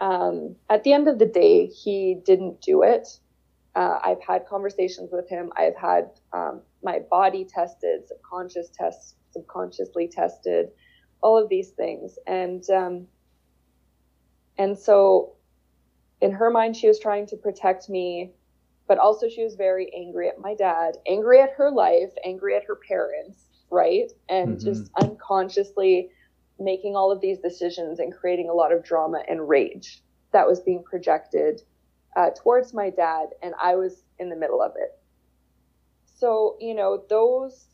um, 0.00 0.56
at 0.68 0.84
the 0.84 0.92
end 0.92 1.08
of 1.08 1.18
the 1.18 1.26
day, 1.26 1.66
he 1.66 2.18
didn't 2.24 2.60
do 2.60 2.82
it. 2.82 3.08
Uh, 3.74 3.98
I've 4.02 4.22
had 4.22 4.46
conversations 4.46 5.10
with 5.12 5.28
him. 5.28 5.52
I've 5.56 5.76
had 5.76 6.10
um, 6.32 6.62
my 6.82 7.00
body 7.10 7.44
tested, 7.44 8.08
subconscious 8.08 8.70
tests, 8.70 9.14
subconsciously 9.30 10.08
tested, 10.08 10.68
all 11.22 11.42
of 11.42 11.48
these 11.48 11.70
things, 11.70 12.18
and 12.26 12.68
um, 12.70 13.06
and 14.58 14.78
so 14.78 15.36
in 16.20 16.32
her 16.32 16.50
mind, 16.50 16.76
she 16.76 16.88
was 16.88 16.98
trying 16.98 17.26
to 17.26 17.36
protect 17.36 17.88
me, 17.88 18.32
but 18.88 18.98
also 18.98 19.28
she 19.28 19.44
was 19.44 19.54
very 19.54 19.92
angry 19.94 20.28
at 20.28 20.40
my 20.40 20.54
dad, 20.54 20.96
angry 21.06 21.40
at 21.40 21.50
her 21.56 21.70
life, 21.70 22.10
angry 22.24 22.56
at 22.56 22.64
her 22.64 22.78
parents, 22.88 23.44
right, 23.70 24.10
and 24.28 24.56
mm-hmm. 24.56 24.64
just 24.64 24.90
unconsciously 25.00 26.10
making 26.58 26.96
all 26.96 27.12
of 27.12 27.20
these 27.20 27.38
decisions 27.38 27.98
and 27.98 28.14
creating 28.14 28.48
a 28.48 28.54
lot 28.54 28.72
of 28.72 28.84
drama 28.84 29.22
and 29.28 29.48
rage 29.48 30.02
that 30.32 30.46
was 30.46 30.60
being 30.60 30.82
projected 30.82 31.62
uh, 32.16 32.30
towards 32.34 32.72
my 32.72 32.90
dad, 32.90 33.28
and 33.42 33.54
I 33.60 33.76
was 33.76 34.02
in 34.18 34.30
the 34.30 34.36
middle 34.36 34.62
of 34.62 34.72
it. 34.76 34.98
So, 36.06 36.56
you 36.60 36.74
know, 36.74 37.04
those 37.10 37.66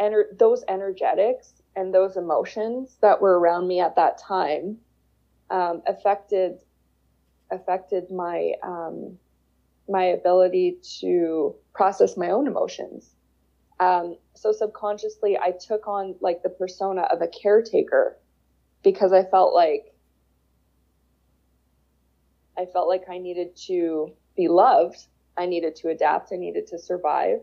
ener- 0.00 0.36
those 0.38 0.62
energetics 0.68 1.54
and 1.74 1.94
those 1.94 2.16
emotions 2.16 2.98
that 3.00 3.20
were 3.20 3.38
around 3.38 3.66
me 3.66 3.80
at 3.80 3.96
that 3.96 4.18
time 4.18 4.78
um, 5.50 5.82
affected 5.86 6.58
affected 7.50 8.10
my 8.10 8.52
um, 8.62 9.16
my 9.88 10.04
ability 10.04 10.78
to 11.00 11.54
process 11.74 12.16
my 12.16 12.30
own 12.30 12.46
emotions. 12.46 13.14
Um, 13.80 14.16
so 14.34 14.52
subconsciously, 14.52 15.38
I 15.38 15.52
took 15.52 15.86
on 15.86 16.16
like 16.20 16.42
the 16.42 16.48
persona 16.48 17.02
of 17.02 17.22
a 17.22 17.28
caretaker 17.28 18.18
because 18.82 19.12
I 19.12 19.24
felt 19.24 19.54
like 19.54 19.94
I 22.58 22.66
felt 22.66 22.88
like 22.88 23.04
I 23.08 23.18
needed 23.18 23.56
to 23.66 24.12
be 24.36 24.48
loved. 24.48 25.06
I 25.36 25.46
needed 25.46 25.76
to 25.76 25.90
adapt. 25.90 26.32
I 26.32 26.36
needed 26.36 26.66
to 26.68 26.78
survive. 26.78 27.38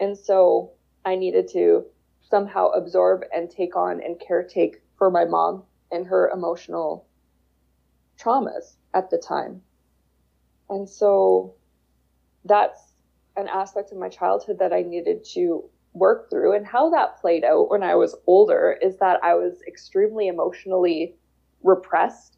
And 0.00 0.16
so 0.16 0.72
I 1.04 1.16
needed 1.16 1.48
to 1.52 1.84
somehow 2.30 2.68
absorb 2.68 3.24
and 3.34 3.50
take 3.50 3.76
on 3.76 4.00
and 4.02 4.18
caretake 4.18 4.76
for 4.96 5.10
my 5.10 5.24
mom 5.24 5.64
and 5.90 6.06
her 6.06 6.30
emotional 6.30 7.06
traumas 8.18 8.76
at 8.94 9.10
the 9.10 9.18
time. 9.18 9.62
And 10.70 10.88
so 10.88 11.54
that's 12.44 12.87
an 13.38 13.48
aspect 13.48 13.92
of 13.92 13.98
my 13.98 14.08
childhood 14.08 14.58
that 14.58 14.72
I 14.72 14.82
needed 14.82 15.24
to 15.34 15.64
work 15.94 16.28
through. 16.28 16.54
And 16.54 16.66
how 16.66 16.90
that 16.90 17.20
played 17.20 17.44
out 17.44 17.70
when 17.70 17.82
I 17.82 17.94
was 17.94 18.14
older 18.26 18.76
is 18.82 18.98
that 18.98 19.22
I 19.22 19.34
was 19.34 19.62
extremely 19.66 20.28
emotionally 20.28 21.14
repressed 21.62 22.36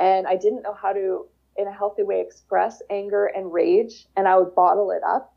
and 0.00 0.26
I 0.26 0.36
didn't 0.36 0.62
know 0.62 0.74
how 0.74 0.92
to, 0.92 1.26
in 1.56 1.66
a 1.66 1.72
healthy 1.72 2.02
way, 2.02 2.20
express 2.20 2.82
anger 2.90 3.26
and 3.26 3.52
rage, 3.52 4.06
and 4.16 4.28
I 4.28 4.38
would 4.38 4.54
bottle 4.54 4.90
it 4.90 5.02
up. 5.06 5.34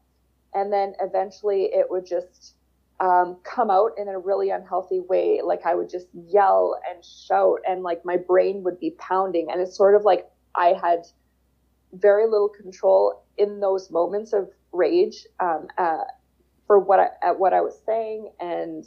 And 0.53 0.71
then 0.71 0.93
eventually 1.01 1.69
it 1.73 1.87
would 1.89 2.05
just 2.05 2.55
um, 2.99 3.37
come 3.43 3.71
out 3.71 3.91
in 3.97 4.07
a 4.07 4.19
really 4.19 4.51
unhealthy 4.51 4.99
way. 4.99 5.41
Like 5.43 5.65
I 5.65 5.73
would 5.73 5.89
just 5.89 6.07
yell 6.13 6.79
and 6.89 7.03
shout, 7.03 7.61
and 7.67 7.81
like 7.81 8.05
my 8.05 8.17
brain 8.17 8.63
would 8.63 8.79
be 8.79 8.91
pounding. 8.99 9.47
And 9.51 9.61
it's 9.61 9.75
sort 9.75 9.95
of 9.95 10.03
like 10.03 10.29
I 10.55 10.75
had 10.79 11.05
very 11.93 12.25
little 12.25 12.49
control 12.49 13.23
in 13.37 13.59
those 13.59 13.89
moments 13.89 14.33
of 14.33 14.49
rage 14.71 15.25
um, 15.39 15.67
uh, 15.77 16.03
for 16.67 16.79
what 16.79 16.99
I, 16.99 17.07
at 17.23 17.39
what 17.39 17.53
I 17.53 17.61
was 17.61 17.79
saying, 17.85 18.31
and 18.39 18.85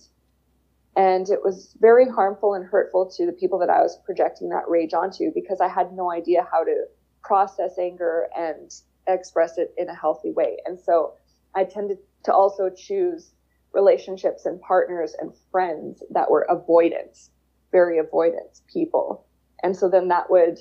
and 0.96 1.28
it 1.28 1.40
was 1.42 1.76
very 1.80 2.08
harmful 2.08 2.54
and 2.54 2.64
hurtful 2.64 3.10
to 3.16 3.26
the 3.26 3.32
people 3.32 3.58
that 3.58 3.70
I 3.70 3.80
was 3.80 3.98
projecting 4.04 4.48
that 4.50 4.68
rage 4.68 4.94
onto 4.94 5.32
because 5.34 5.60
I 5.60 5.68
had 5.68 5.92
no 5.92 6.12
idea 6.12 6.46
how 6.50 6.62
to 6.62 6.84
process 7.22 7.78
anger 7.78 8.28
and 8.36 8.70
express 9.08 9.58
it 9.58 9.74
in 9.76 9.88
a 9.88 9.94
healthy 9.94 10.30
way. 10.30 10.58
And 10.66 10.78
so 10.78 11.14
I 11.54 11.64
tended 11.64 11.98
to 12.24 12.32
also 12.32 12.70
choose 12.70 13.32
relationships 13.72 14.46
and 14.46 14.60
partners 14.60 15.14
and 15.20 15.32
friends 15.50 16.02
that 16.10 16.30
were 16.30 16.46
avoidance, 16.48 17.30
very 17.72 17.98
avoidance 17.98 18.62
people. 18.72 19.26
And 19.62 19.76
so 19.76 19.88
then 19.88 20.08
that 20.08 20.30
would, 20.30 20.58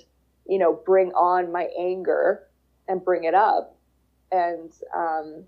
you 0.47 0.57
know, 0.57 0.81
bring 0.85 1.11
on 1.11 1.51
my 1.51 1.69
anger 1.79 2.47
and 2.87 3.03
bring 3.03 3.23
it 3.25 3.35
up. 3.35 3.77
And, 4.33 4.71
um, 4.95 5.43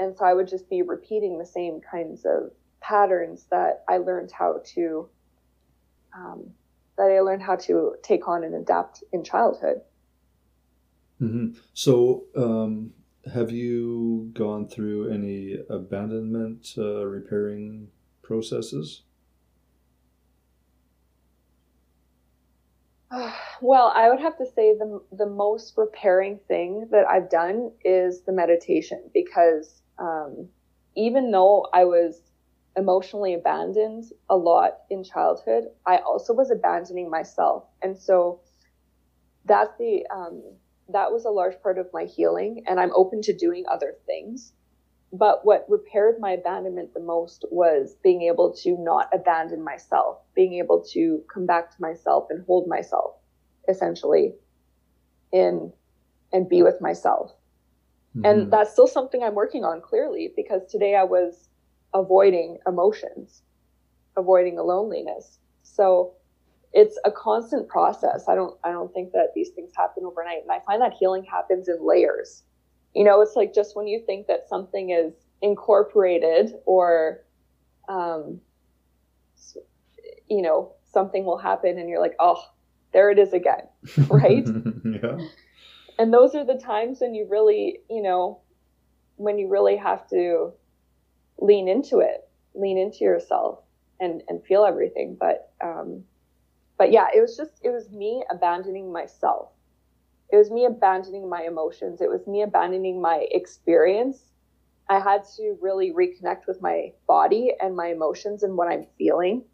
and 0.00 0.16
so 0.16 0.24
I 0.24 0.34
would 0.34 0.48
just 0.48 0.68
be 0.68 0.82
repeating 0.82 1.38
the 1.38 1.46
same 1.46 1.80
kinds 1.80 2.24
of 2.24 2.50
patterns 2.80 3.46
that 3.50 3.84
I 3.88 3.98
learned 3.98 4.32
how 4.32 4.60
to, 4.74 5.08
um, 6.14 6.50
that 6.98 7.04
I 7.04 7.20
learned 7.20 7.42
how 7.42 7.54
to 7.56 7.94
take 8.02 8.26
on 8.26 8.42
and 8.42 8.56
adapt 8.56 9.04
in 9.12 9.22
childhood. 9.22 9.80
Mm-hmm. 11.22 11.58
So, 11.72 12.24
um, 12.36 12.92
have 13.32 13.50
you 13.52 14.30
gone 14.34 14.68
through 14.68 15.10
any 15.10 15.56
abandonment 15.70 16.74
uh, 16.76 17.06
repairing 17.06 17.88
processes? 18.22 19.02
Well, 23.60 23.92
I 23.94 24.10
would 24.10 24.20
have 24.20 24.36
to 24.38 24.46
say 24.46 24.76
the 24.76 25.00
the 25.12 25.26
most 25.26 25.74
repairing 25.76 26.40
thing 26.48 26.88
that 26.90 27.06
I've 27.06 27.30
done 27.30 27.72
is 27.84 28.22
the 28.22 28.32
meditation 28.32 29.10
because 29.12 29.82
um, 29.98 30.48
even 30.96 31.30
though 31.30 31.66
I 31.72 31.84
was 31.84 32.20
emotionally 32.76 33.34
abandoned 33.34 34.04
a 34.28 34.36
lot 34.36 34.80
in 34.90 35.04
childhood, 35.04 35.64
I 35.86 35.98
also 35.98 36.32
was 36.32 36.50
abandoning 36.50 37.08
myself, 37.10 37.64
and 37.82 37.96
so 37.96 38.40
that's 39.44 39.76
the 39.78 40.04
um, 40.12 40.42
that 40.88 41.12
was 41.12 41.24
a 41.24 41.30
large 41.30 41.60
part 41.62 41.78
of 41.78 41.92
my 41.92 42.04
healing, 42.04 42.64
and 42.66 42.80
I'm 42.80 42.92
open 42.94 43.22
to 43.22 43.32
doing 43.36 43.64
other 43.70 43.94
things. 44.06 44.52
But 45.12 45.44
what 45.44 45.64
repaired 45.68 46.18
my 46.18 46.32
abandonment 46.32 46.92
the 46.92 47.00
most 47.00 47.44
was 47.50 47.94
being 48.02 48.22
able 48.22 48.52
to 48.62 48.76
not 48.78 49.08
abandon 49.14 49.62
myself, 49.62 50.18
being 50.34 50.54
able 50.54 50.82
to 50.92 51.22
come 51.32 51.46
back 51.46 51.70
to 51.70 51.80
myself 51.80 52.26
and 52.30 52.44
hold 52.46 52.66
myself 52.66 53.14
essentially 53.68 54.34
in 55.32 55.72
and 56.32 56.48
be 56.48 56.62
with 56.62 56.80
myself. 56.80 57.32
Mm-hmm. 58.16 58.24
And 58.26 58.52
that's 58.52 58.72
still 58.72 58.86
something 58.86 59.22
I'm 59.22 59.34
working 59.34 59.64
on 59.64 59.80
clearly 59.80 60.32
because 60.36 60.62
today 60.70 60.94
I 60.94 61.04
was 61.04 61.48
avoiding 61.94 62.58
emotions, 62.66 63.42
avoiding 64.16 64.56
the 64.56 64.62
loneliness. 64.62 65.38
So 65.62 66.14
it's 66.72 66.98
a 67.04 67.10
constant 67.10 67.68
process. 67.68 68.24
I 68.28 68.34
don't 68.34 68.56
I 68.64 68.72
don't 68.72 68.92
think 68.92 69.12
that 69.12 69.28
these 69.34 69.50
things 69.50 69.72
happen 69.76 70.04
overnight. 70.04 70.42
And 70.42 70.50
I 70.50 70.60
find 70.66 70.82
that 70.82 70.94
healing 70.98 71.24
happens 71.24 71.68
in 71.68 71.78
layers. 71.80 72.42
You 72.94 73.04
know, 73.04 73.20
it's 73.20 73.36
like 73.36 73.54
just 73.54 73.76
when 73.76 73.86
you 73.86 74.02
think 74.04 74.26
that 74.26 74.48
something 74.48 74.90
is 74.90 75.14
incorporated 75.42 76.52
or 76.66 77.24
um 77.88 78.40
you 80.28 80.40
know, 80.40 80.72
something 80.84 81.24
will 81.24 81.38
happen 81.38 81.78
and 81.78 81.88
you're 81.88 82.00
like, 82.00 82.14
"Oh, 82.18 82.42
there 82.94 83.10
it 83.10 83.18
is 83.18 83.34
again." 83.34 83.68
Right? 84.08 84.48
yeah. 84.84 85.18
And 85.98 86.12
those 86.12 86.34
are 86.34 86.44
the 86.44 86.58
times 86.58 87.00
when 87.00 87.14
you 87.14 87.26
really, 87.28 87.80
you 87.90 88.02
know, 88.02 88.40
when 89.16 89.38
you 89.38 89.48
really 89.48 89.76
have 89.76 90.08
to 90.08 90.52
lean 91.38 91.68
into 91.68 91.98
it, 91.98 92.26
lean 92.54 92.78
into 92.78 93.04
yourself 93.04 93.58
and 94.00 94.22
and 94.28 94.42
feel 94.42 94.64
everything, 94.64 95.18
but 95.20 95.52
um 95.62 96.04
but 96.76 96.92
yeah, 96.92 97.06
it 97.14 97.20
was 97.20 97.36
just, 97.36 97.52
it 97.62 97.70
was 97.70 97.90
me 97.90 98.24
abandoning 98.30 98.92
myself. 98.92 99.50
It 100.30 100.36
was 100.36 100.50
me 100.50 100.64
abandoning 100.64 101.28
my 101.28 101.42
emotions. 101.42 102.00
It 102.00 102.08
was 102.08 102.26
me 102.26 102.42
abandoning 102.42 103.00
my 103.00 103.26
experience. 103.30 104.18
I 104.88 104.98
had 104.98 105.22
to 105.36 105.56
really 105.60 105.92
reconnect 105.92 106.46
with 106.46 106.60
my 106.60 106.92
body 107.06 107.52
and 107.60 107.76
my 107.76 107.86
emotions 107.88 108.42
and 108.42 108.56
what 108.56 108.68
I'm 108.68 108.86
feeling. 108.98 109.44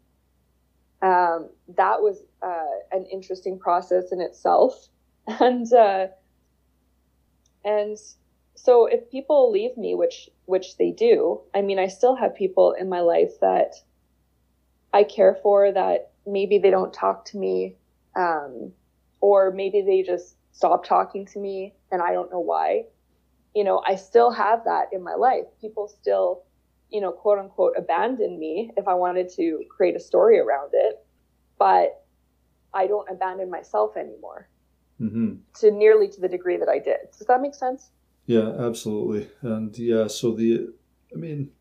Um, 1.01 1.49
that 1.75 2.01
was 2.01 2.23
uh, 2.41 2.95
an 2.95 3.05
interesting 3.11 3.57
process 3.59 4.11
in 4.11 4.21
itself. 4.21 4.87
And, 5.39 5.71
uh, 5.71 6.07
and 7.63 7.97
so 8.55 8.87
if 8.87 9.09
people 9.11 9.51
leave 9.51 9.77
me, 9.77 9.93
which, 9.93 10.29
which 10.45 10.77
they 10.77 10.91
do, 10.91 11.41
I 11.53 11.61
mean, 11.61 11.77
I 11.77 11.87
still 11.87 12.15
have 12.15 12.35
people 12.35 12.71
in 12.73 12.89
my 12.89 13.01
life 13.01 13.39
that 13.39 13.75
I 14.93 15.03
care 15.03 15.37
for 15.43 15.71
that 15.71 16.11
maybe 16.25 16.57
they 16.57 16.71
don't 16.71 16.91
talk 16.91 17.25
to 17.25 17.37
me, 17.37 17.75
um, 18.15 18.71
or 19.21 19.51
maybe 19.51 19.81
they 19.81 20.01
just 20.01 20.35
stop 20.51 20.85
talking 20.85 21.25
to 21.27 21.39
me 21.39 21.73
and 21.91 22.01
I 22.01 22.13
don't 22.13 22.31
know 22.31 22.39
why. 22.39 22.85
You 23.55 23.63
know, 23.63 23.81
I 23.85 23.95
still 23.95 24.31
have 24.31 24.63
that 24.65 24.87
in 24.91 25.03
my 25.03 25.15
life. 25.15 25.45
People 25.59 25.87
still, 25.87 26.43
you 26.91 27.01
know, 27.01 27.11
quote 27.11 27.39
unquote, 27.39 27.73
abandon 27.77 28.37
me 28.39 28.71
if 28.77 28.87
I 28.87 28.93
wanted 28.93 29.29
to 29.35 29.63
create 29.69 29.95
a 29.95 29.99
story 29.99 30.39
around 30.39 30.71
it, 30.73 31.05
but 31.57 32.05
I 32.73 32.87
don't 32.87 33.09
abandon 33.09 33.49
myself 33.49 33.97
anymore 33.97 34.49
mm-hmm. 35.01 35.35
to 35.59 35.71
nearly 35.71 36.07
to 36.09 36.21
the 36.21 36.27
degree 36.27 36.57
that 36.57 36.69
I 36.69 36.79
did. 36.79 36.97
Does 37.17 37.27
that 37.27 37.41
make 37.41 37.55
sense? 37.55 37.91
Yeah, 38.25 38.49
absolutely. 38.59 39.29
And 39.41 39.77
yeah, 39.77 40.07
so 40.07 40.31
the, 40.31 40.69
I 41.13 41.17
mean, 41.17 41.51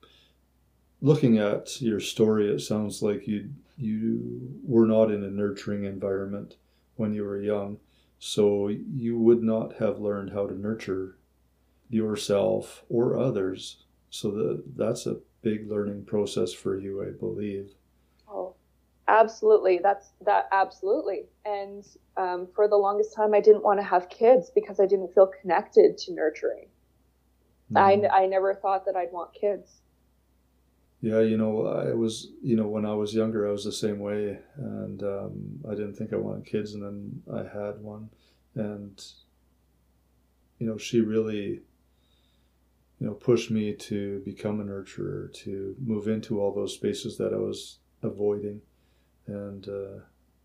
looking 1.01 1.39
at 1.39 1.81
your 1.81 2.01
story, 2.01 2.53
it 2.53 2.61
sounds 2.61 3.03
like 3.03 3.27
you 3.27 3.51
you 3.77 4.61
were 4.63 4.87
not 4.87 5.11
in 5.11 5.25
a 5.25 5.31
nurturing 5.31 5.85
environment 5.85 6.57
when 6.97 7.15
you 7.15 7.25
were 7.25 7.41
young, 7.41 7.79
so 8.19 8.69
you 8.69 9.19
would 9.19 9.43
not 9.43 9.77
have 9.77 9.99
learned 9.99 10.33
how 10.33 10.47
to 10.47 10.55
nurture 10.55 11.17
yourself 11.89 12.85
or 12.91 13.19
others. 13.19 13.85
So 14.11 14.31
the, 14.31 14.63
that's 14.77 15.07
a 15.07 15.17
big 15.43 15.71
learning 15.71 16.05
process 16.05 16.53
for 16.53 16.79
you, 16.79 17.03
I 17.03 17.11
believe. 17.19 17.71
Oh, 18.29 18.55
absolutely. 19.09 19.81
That's 19.83 20.11
that 20.27 20.49
absolutely. 20.53 21.23
And 21.45 21.87
um, 22.17 22.49
for 22.55 22.69
the 22.69 22.77
longest 22.77 23.15
time, 23.15 23.35
I 23.35 23.41
didn't 23.41 23.63
want 23.63 23.79
to 23.81 23.85
have 23.85 24.09
kids 24.09 24.51
because 24.55 24.81
I 24.81 24.87
didn't 24.87 25.15
feel 25.15 25.31
connected 25.41 25.97
to 25.99 26.13
nurturing. 26.13 26.69
Mm. 27.73 28.11
I, 28.11 28.23
I 28.23 28.27
never 28.27 28.55
thought 28.55 28.85
that 28.87 28.97
I'd 28.97 29.13
want 29.13 29.33
kids. 29.33 29.81
Yeah, 31.03 31.21
you 31.21 31.39
know, 31.39 31.67
I 31.67 31.95
was, 31.95 32.33
you 32.43 32.57
know, 32.57 32.67
when 32.67 32.85
I 32.85 32.93
was 32.93 33.15
younger, 33.15 33.49
I 33.49 33.53
was 33.53 33.65
the 33.65 33.73
same 33.73 34.01
way, 34.01 34.39
and 34.57 35.03
um, 35.03 35.61
I 35.67 35.71
didn't 35.71 35.95
think 35.95 36.13
I 36.13 36.17
wanted 36.17 36.45
kids, 36.45 36.75
and 36.75 36.83
then 36.83 37.23
I 37.33 37.39
had 37.39 37.81
one, 37.81 38.11
and 38.55 39.03
you 40.59 40.67
know, 40.67 40.77
she 40.77 41.01
really, 41.01 41.63
you 43.01 43.07
know, 43.07 43.15
pushed 43.15 43.51
me 43.51 43.73
to 43.73 44.21
become 44.27 44.61
a 44.61 44.65
nurturer, 44.65 45.33
to 45.33 45.75
move 45.83 46.07
into 46.07 46.41
all 46.41 46.53
those 46.53 46.75
spaces 46.75 47.17
that 47.17 47.33
I 47.33 47.39
was 47.39 47.79
avoiding. 48.03 48.61
And 49.27 49.67
uh, 49.69 50.01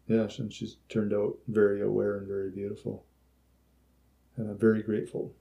yeah, 0.07 0.27
and 0.37 0.53
she's 0.53 0.77
turned 0.87 1.13
out 1.13 1.37
very 1.49 1.81
aware 1.81 2.17
and 2.17 2.27
very 2.27 2.49
beautiful. 2.49 3.05
And 4.37 4.49
I'm 4.49 4.57
very 4.57 4.83
grateful. 4.83 5.33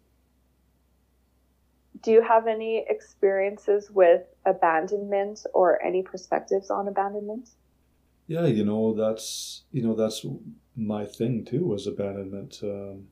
Do 2.03 2.11
you 2.11 2.21
have 2.21 2.49
any 2.49 2.85
experiences 2.89 3.91
with 3.91 4.23
abandonment 4.45 5.41
or 5.55 5.83
any 5.83 6.03
perspectives 6.03 6.69
on 6.69 6.89
abandonment? 6.89 7.51
Yeah, 8.27 8.47
you 8.47 8.65
know, 8.65 8.93
that's, 8.95 9.62
you 9.71 9.83
know, 9.83 9.95
that's 9.95 10.27
my 10.77 11.05
thing 11.05 11.45
too, 11.45 11.65
was 11.65 11.87
abandonment. 11.87 12.59
Um, 12.62 13.09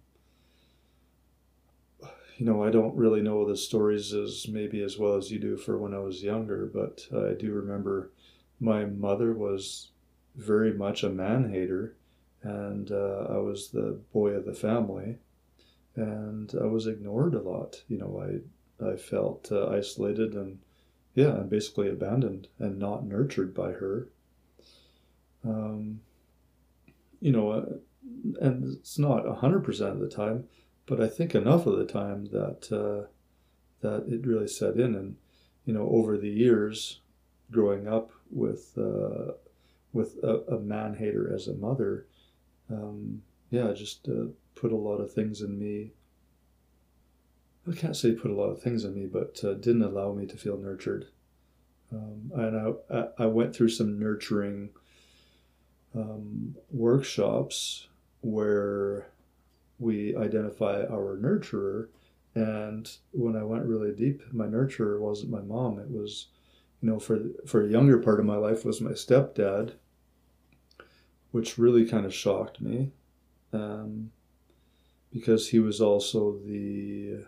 you 2.37 2.47
know, 2.47 2.63
I 2.63 2.71
don't 2.71 2.97
really 2.97 3.23
know 3.23 3.47
the 3.47 3.57
stories 3.57 4.13
as 4.13 4.49
maybe 4.49 4.83
as 4.83 4.99
well 4.99 5.15
as 5.15 5.31
you 5.31 5.39
do 5.39 5.57
for 5.57 5.79
when 5.79 5.95
I 5.95 5.99
was 5.99 6.23
younger, 6.23 6.67
but 6.67 7.07
I 7.15 7.35
do 7.35 7.53
remember 7.53 8.11
my 8.61 8.85
mother 8.85 9.33
was 9.33 9.91
very 10.37 10.73
much 10.73 11.03
a 11.03 11.11
man 11.11 11.51
hater, 11.53 11.95
and 12.43 12.91
uh, 12.91 13.27
I 13.29 13.39
was 13.39 13.69
the 13.69 13.99
boy 14.13 14.31
of 14.31 14.47
the 14.47 14.55
family, 14.55 15.19
and 15.97 16.53
I 16.61 16.67
was 16.67 16.87
ignored 16.87 17.35
a 17.35 17.41
lot. 17.41 17.83
You 17.89 17.99
know, 17.99 18.23
I 18.23 18.93
I 18.93 18.97
felt 18.97 19.51
uh, 19.53 19.69
isolated 19.69 20.35
and 20.35 20.59
yeah, 21.15 21.35
and 21.37 21.51
basically 21.51 21.89
abandoned 21.89 22.49
and 22.59 22.79
not 22.79 23.05
nurtured 23.05 23.55
by 23.55 23.73
her. 23.73 24.09
Um, 25.45 26.01
you 27.21 27.33
know, 27.33 27.51
uh, 27.51 27.67
and 28.41 28.77
it's 28.77 28.99
not 28.99 29.27
hundred 29.39 29.65
percent 29.65 29.91
of 29.91 30.01
the 30.01 30.09
time, 30.09 30.49
but 30.87 31.01
I 31.01 31.09
think 31.09 31.35
enough 31.35 31.67
of 31.67 31.79
the 31.79 31.87
time 31.87 32.27
that 32.27 32.73
uh, 32.73 33.09
that 33.81 34.07
it 34.09 34.27
really 34.27 34.49
set 34.49 34.77
in, 34.77 34.95
and 34.95 35.17
you 35.65 35.75
know, 35.75 35.89
over 35.89 36.17
the 36.17 36.31
years, 36.31 37.01
growing 37.51 37.87
up 37.87 38.11
with 38.31 38.77
uh, 38.77 39.33
with 39.93 40.17
a, 40.23 40.55
a, 40.55 40.59
man 40.59 40.95
hater 40.95 41.33
as 41.33 41.47
a 41.47 41.55
mother, 41.55 42.07
um, 42.71 43.23
yeah, 43.51 43.73
just 43.73 44.09
uh, 44.09 44.27
put 44.55 44.73
a 44.73 44.77
lot 44.77 44.97
of 44.97 45.13
things 45.13 45.43
in 45.43 45.59
me. 45.59 45.93
I 47.71 47.75
can't 47.75 47.97
say 47.97 48.13
put 48.13 48.31
a 48.31 48.35
lot 48.35 48.51
of 48.51 48.61
things 48.61 48.85
in 48.85 48.95
me, 48.95 49.07
but 49.07 49.39
uh, 49.45 49.55
didn't 49.55 49.83
allow 49.83 50.13
me 50.13 50.27
to 50.27 50.37
feel 50.37 50.57
nurtured. 50.57 51.07
Um, 51.93 52.33
and 52.35 52.75
I, 52.91 53.09
I 53.19 53.27
went 53.27 53.55
through 53.55 53.69
some 53.69 54.01
nurturing 54.01 54.71
um, 55.95 56.57
workshops 56.71 57.87
where 58.23 59.12
we 59.83 60.17
identify 60.17 60.85
our 60.85 61.17
nurturer. 61.17 61.89
And 62.35 62.91
when 63.11 63.37
I 63.37 63.45
went 63.45 63.67
really 63.67 63.93
deep, 63.93 64.23
my 64.33 64.47
nurturer 64.47 64.99
wasn't 64.99 65.33
my 65.33 65.43
mom. 65.43 65.79
It 65.79 65.91
was, 65.91 66.29
you 66.81 66.89
know, 66.89 66.99
for 66.99 67.19
for 67.47 67.63
a 67.63 67.69
younger 67.69 67.99
part 67.99 68.21
of 68.21 68.27
my 68.27 68.37
life 68.37 68.65
was 68.65 68.81
my 68.81 68.93
stepdad, 68.93 69.75
which 71.33 71.59
really 71.59 71.85
kind 71.85 72.07
of 72.07 72.15
shocked 72.15 72.61
me, 72.61 72.93
um, 73.53 74.11
because 75.13 75.51
he 75.51 75.59
was 75.59 75.81
also 75.81 76.39
the, 76.47 77.25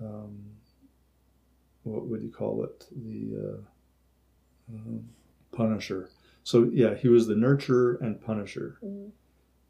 um, 0.00 0.32
what 1.82 2.06
would 2.06 2.22
you 2.22 2.30
call 2.30 2.64
it, 2.64 2.86
the 2.90 3.20
uh, 3.46 4.74
um, 4.74 5.08
punisher. 5.52 6.08
So 6.44 6.70
yeah, 6.72 6.94
he 6.94 7.08
was 7.08 7.26
the 7.26 7.34
nurturer 7.34 8.00
and 8.00 8.18
punisher, 8.18 8.78
mm-hmm. 8.82 9.10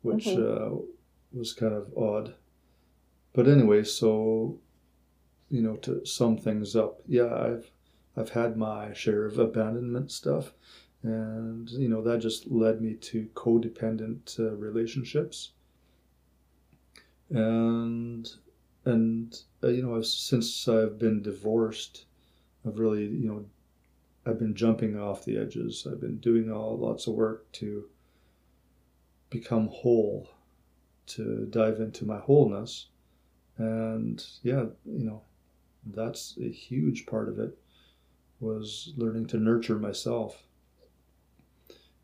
which 0.03 0.27
mm-hmm. 0.27 0.79
Uh, 0.79 0.83
was 1.33 1.53
kind 1.53 1.75
of 1.75 1.97
odd. 1.97 2.35
But 3.33 3.49
anyway, 3.49 3.85
so 3.85 4.59
you 5.51 5.63
know, 5.63 5.77
to 5.77 6.05
sum 6.05 6.37
things 6.37 6.77
up, 6.77 7.01
yeah, 7.07 7.35
I've 7.35 7.71
I've 8.17 8.31
had 8.31 8.57
my 8.57 8.93
share 8.93 9.25
of 9.27 9.39
abandonment 9.39 10.11
stuff, 10.11 10.53
and 11.03 11.71
you 11.71 11.89
know 11.89 12.03
that 12.03 12.21
just 12.21 12.51
led 12.51 12.81
me 12.81 12.95
to 12.95 13.29
codependent 13.35 14.39
uh, 14.39 14.55
relationships. 14.55 15.53
And 17.31 18.29
and 18.85 19.39
uh, 19.63 19.69
you 19.69 19.83
know, 19.83 20.01
since 20.03 20.67
I've 20.69 20.99
been 20.99 21.23
divorced, 21.23 22.07
I've 22.67 22.79
really 22.79 23.05
you 23.05 23.29
know, 23.29 23.45
I've 24.27 24.39
been 24.39 24.55
jumping 24.55 24.99
off 24.99 25.25
the 25.25 25.39
edges. 25.39 25.87
I've 25.91 26.01
been 26.01 26.19
doing 26.19 26.51
all 26.51 26.77
lots 26.77 27.07
of 27.07 27.15
work 27.15 27.51
to 27.53 27.85
become 29.31 29.69
whole 29.69 30.29
to 31.09 31.47
dive 31.51 31.81
into 31.81 32.05
my 32.05 32.19
wholeness. 32.19 32.87
And 33.57 34.25
yeah, 34.43 34.67
you 34.85 35.05
know, 35.05 35.23
that's 35.85 36.39
a 36.41 36.51
huge 36.51 37.07
part 37.07 37.29
of 37.29 37.39
it 37.39 37.59
was 38.41 38.93
learning 38.97 39.27
to 39.27 39.37
nurture 39.37 39.79
myself. 39.79 40.45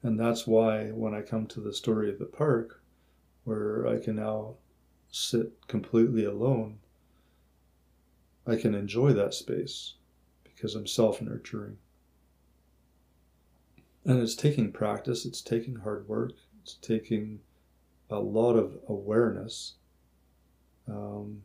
And 0.03 0.19
that's 0.19 0.47
why 0.47 0.91
when 0.91 1.15
I 1.15 1.23
come 1.23 1.47
to 1.49 1.61
the 1.61 1.73
story 1.73 2.11
of 2.11 2.19
the 2.19 2.27
park, 2.27 2.83
where 3.45 3.87
I 3.87 3.99
can 3.99 4.17
now 4.17 4.57
sit 5.11 5.67
completely 5.69 6.25
alone, 6.25 6.79
I 8.47 8.57
can 8.57 8.75
enjoy 8.75 9.13
that 9.13 9.33
space 9.33 9.95
because 10.43 10.75
I'm 10.75 10.87
self 10.87 11.23
nurturing. 11.23 11.79
And 14.05 14.21
it's 14.21 14.35
taking 14.35 14.73
practice, 14.73 15.25
it's 15.25 15.41
taking 15.41 15.77
hard 15.77 16.07
work, 16.09 16.33
it's 16.63 16.75
taking 16.75 17.41
a 18.15 18.21
lot 18.21 18.55
of 18.55 18.79
awareness. 18.89 19.75
Um, 20.89 21.43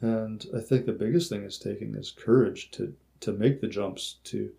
and 0.00 0.44
I 0.56 0.60
think 0.60 0.84
the 0.84 0.92
biggest 0.92 1.30
thing 1.30 1.44
it's 1.44 1.58
taking 1.58 1.94
is 1.94 2.10
courage 2.10 2.70
to, 2.72 2.94
to 3.20 3.32
make 3.32 3.60
the 3.60 3.68
jumps, 3.68 4.16
to, 4.24 4.50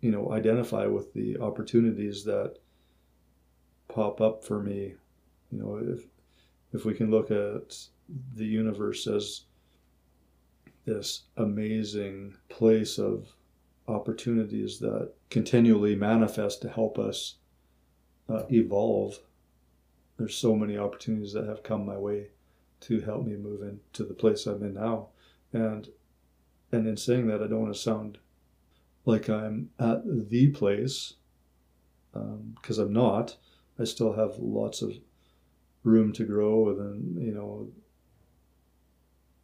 you 0.00 0.10
know, 0.10 0.32
identify 0.32 0.86
with 0.86 1.14
the 1.14 1.38
opportunities 1.38 2.24
that 2.24 2.56
pop 3.88 4.20
up 4.20 4.44
for 4.44 4.62
me. 4.62 4.94
You 5.50 5.58
know, 5.58 5.80
if, 5.94 6.04
if 6.72 6.84
we 6.84 6.94
can 6.94 7.10
look 7.10 7.30
at 7.30 7.76
the 8.34 8.44
universe 8.44 9.06
as 9.06 9.42
this 10.84 11.22
amazing 11.36 12.34
place 12.48 12.98
of 12.98 13.28
opportunities 13.86 14.78
that 14.80 15.12
continually 15.30 15.94
manifest 15.94 16.60
to 16.62 16.68
help 16.68 16.98
us 16.98 17.36
uh, 18.28 18.42
evolve 18.50 19.18
there's 20.18 20.36
so 20.36 20.54
many 20.54 20.76
opportunities 20.76 21.32
that 21.32 21.46
have 21.46 21.62
come 21.62 21.86
my 21.86 21.96
way 21.96 22.28
to 22.80 23.00
help 23.00 23.24
me 23.24 23.36
move 23.36 23.62
into 23.62 24.04
the 24.04 24.14
place 24.14 24.46
I'm 24.46 24.62
in 24.62 24.74
now. 24.74 25.08
And 25.52 25.88
and 26.70 26.86
in 26.86 26.96
saying 26.96 27.28
that, 27.28 27.42
I 27.42 27.46
don't 27.46 27.62
want 27.62 27.74
to 27.74 27.80
sound 27.80 28.18
like 29.06 29.30
I'm 29.30 29.70
at 29.78 30.02
the 30.04 30.48
place 30.48 31.14
because 32.12 32.78
um, 32.78 32.84
I'm 32.84 32.92
not. 32.92 33.36
I 33.78 33.84
still 33.84 34.12
have 34.12 34.38
lots 34.38 34.82
of 34.82 34.92
room 35.82 36.12
to 36.14 36.24
grow, 36.24 36.68
and 36.68 37.22
you 37.22 37.32
know, 37.32 37.68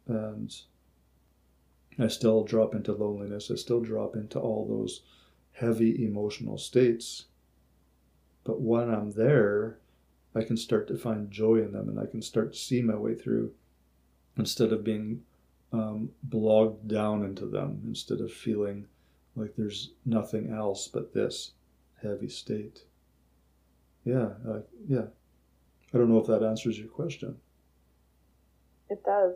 and 0.07 0.55
I 1.97 2.07
still 2.07 2.43
drop 2.43 2.75
into 2.75 2.91
loneliness. 2.91 3.49
I 3.49 3.55
still 3.55 3.79
drop 3.79 4.15
into 4.15 4.39
all 4.39 4.67
those 4.67 5.01
heavy 5.53 6.05
emotional 6.05 6.57
states. 6.57 7.25
But 8.43 8.61
when 8.61 8.93
I'm 8.93 9.11
there, 9.11 9.79
I 10.35 10.43
can 10.43 10.57
start 10.57 10.87
to 10.89 10.97
find 10.97 11.31
joy 11.31 11.57
in 11.57 11.71
them 11.71 11.89
and 11.89 11.99
I 11.99 12.05
can 12.05 12.21
start 12.21 12.53
to 12.53 12.59
see 12.59 12.81
my 12.81 12.95
way 12.95 13.15
through 13.15 13.53
instead 14.37 14.73
of 14.73 14.83
being 14.83 15.21
um, 15.71 16.09
bogged 16.23 16.87
down 16.87 17.23
into 17.23 17.45
them, 17.45 17.81
instead 17.85 18.21
of 18.21 18.31
feeling 18.31 18.87
like 19.35 19.55
there's 19.55 19.91
nothing 20.05 20.51
else 20.51 20.87
but 20.87 21.13
this 21.13 21.51
heavy 22.01 22.29
state. 22.29 22.81
Yeah, 24.03 24.29
uh, 24.47 24.59
yeah. 24.87 25.05
I 25.93 25.97
don't 25.97 26.09
know 26.09 26.19
if 26.19 26.27
that 26.27 26.43
answers 26.43 26.77
your 26.77 26.87
question. 26.89 27.37
It 28.89 29.03
does. 29.03 29.35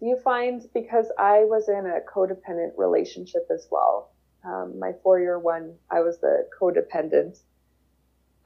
Do 0.00 0.06
you 0.06 0.16
find, 0.16 0.62
because 0.74 1.06
I 1.18 1.44
was 1.44 1.68
in 1.68 1.86
a 1.86 2.00
codependent 2.12 2.72
relationship 2.76 3.46
as 3.52 3.68
well, 3.70 4.12
um, 4.44 4.78
my 4.78 4.92
four 5.02 5.20
year 5.20 5.38
one, 5.38 5.74
I 5.90 6.00
was 6.00 6.18
the 6.20 6.46
codependent. 6.60 7.40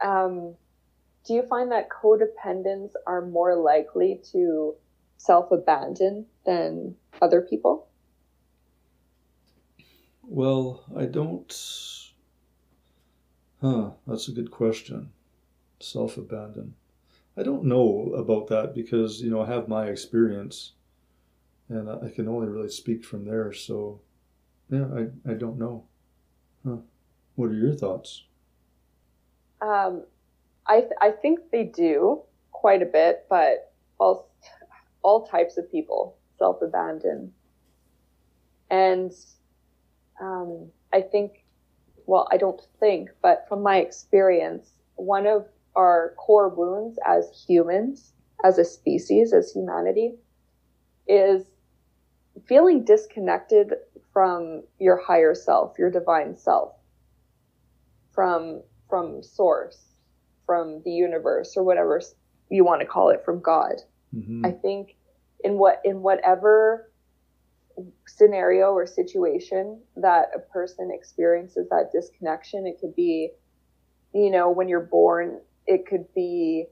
Um, 0.01 0.55
do 1.25 1.35
you 1.35 1.43
find 1.43 1.70
that 1.73 1.89
codependents 1.89 2.93
are 3.07 3.25
more 3.25 3.55
likely 3.57 4.20
to 4.33 4.75
self 5.16 5.53
abandon 5.53 6.27
than 6.45 6.97
other 7.20 7.41
people? 7.41 7.89
Well, 10.23 10.85
I 10.97 11.07
don't. 11.07 11.53
Huh, 13.61 13.91
that's 14.07 14.29
a 14.29 14.33
good 14.33 14.51
question. 14.51 15.12
Self 15.81 16.16
abandon. 16.16 16.75
I 17.37 17.43
don't 17.43 17.64
know 17.64 18.12
about 18.14 18.49
that 18.49 18.75
because, 18.75 19.20
you 19.23 19.31
know, 19.31 19.41
I 19.41 19.47
have 19.47 19.68
my 19.68 19.87
experience 19.87 20.73
and 21.68 21.89
I 21.89 22.11
can 22.11 22.29
only 22.29 22.49
really 22.49 22.68
speak 22.68 23.05
from 23.05 23.25
there. 23.25 23.53
So, 23.53 24.01
yeah, 24.68 24.87
I, 24.95 25.31
I 25.31 25.35
don't 25.35 25.59
know. 25.59 25.85
Huh. 26.66 26.79
What 27.37 27.51
are 27.51 27.55
your 27.55 27.75
thoughts? 27.75 28.25
Um, 29.62 30.05
I 30.66 30.80
th- 30.80 30.92
I 31.00 31.10
think 31.10 31.50
they 31.50 31.64
do 31.64 32.22
quite 32.52 32.82
a 32.82 32.86
bit, 32.86 33.26
but 33.28 33.72
all 33.98 34.30
all 35.02 35.26
types 35.26 35.56
of 35.58 35.70
people 35.70 36.16
self 36.38 36.62
abandon. 36.62 37.32
And 38.70 39.12
um, 40.20 40.70
I 40.92 41.02
think, 41.02 41.44
well, 42.06 42.26
I 42.32 42.36
don't 42.36 42.60
think, 42.80 43.10
but 43.22 43.46
from 43.48 43.62
my 43.62 43.78
experience, 43.78 44.70
one 44.94 45.26
of 45.26 45.46
our 45.76 46.14
core 46.16 46.48
wounds 46.48 46.98
as 47.06 47.44
humans, 47.46 48.12
as 48.44 48.58
a 48.58 48.64
species, 48.64 49.32
as 49.32 49.52
humanity, 49.52 50.14
is 51.06 51.44
feeling 52.46 52.84
disconnected 52.84 53.74
from 54.12 54.62
your 54.78 54.96
higher 54.96 55.34
self, 55.34 55.78
your 55.78 55.90
divine 55.90 56.36
self, 56.36 56.74
from 58.12 58.62
from 58.88 59.22
source, 59.22 59.91
from 60.47 60.82
the 60.84 60.90
universe, 60.90 61.55
or 61.57 61.62
whatever 61.62 62.01
you 62.51 62.64
want 62.64 62.80
to 62.80 62.86
call 62.86 63.11
it, 63.11 63.24
from 63.24 63.40
God. 63.40 63.74
Mm-hmm. 64.14 64.45
I 64.45 64.51
think 64.51 64.97
in 65.45 65.55
what 65.55 65.80
in 65.84 66.03
whatever 66.03 66.90
scenario 68.07 68.72
or 68.72 68.86
situation 68.86 69.80
that 69.97 70.28
a 70.36 70.38
person 70.38 70.90
experiences 70.93 71.68
that 71.70 71.90
disconnection, 71.93 72.66
it 72.66 72.78
could 72.80 72.95
be, 72.95 73.30
you 74.12 74.30
know, 74.30 74.51
when 74.51 74.68
you're 74.68 74.80
born, 74.80 75.40
it 75.66 75.86
could 75.86 76.05
be, 76.14 76.66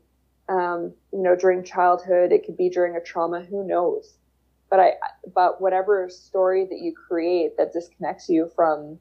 um, 0.48 0.92
you 1.12 1.22
know, 1.22 1.34
during 1.34 1.64
childhood, 1.64 2.32
it 2.32 2.44
could 2.44 2.56
be 2.56 2.68
during 2.68 2.96
a 2.96 3.00
trauma. 3.00 3.42
Who 3.42 3.66
knows? 3.66 4.14
but 4.70 4.78
I, 4.78 4.92
but 5.34 5.60
whatever 5.60 6.08
story 6.08 6.64
that 6.64 6.78
you 6.78 6.94
create 6.94 7.56
that 7.58 7.72
disconnects 7.72 8.28
you 8.28 8.50
from 8.54 8.98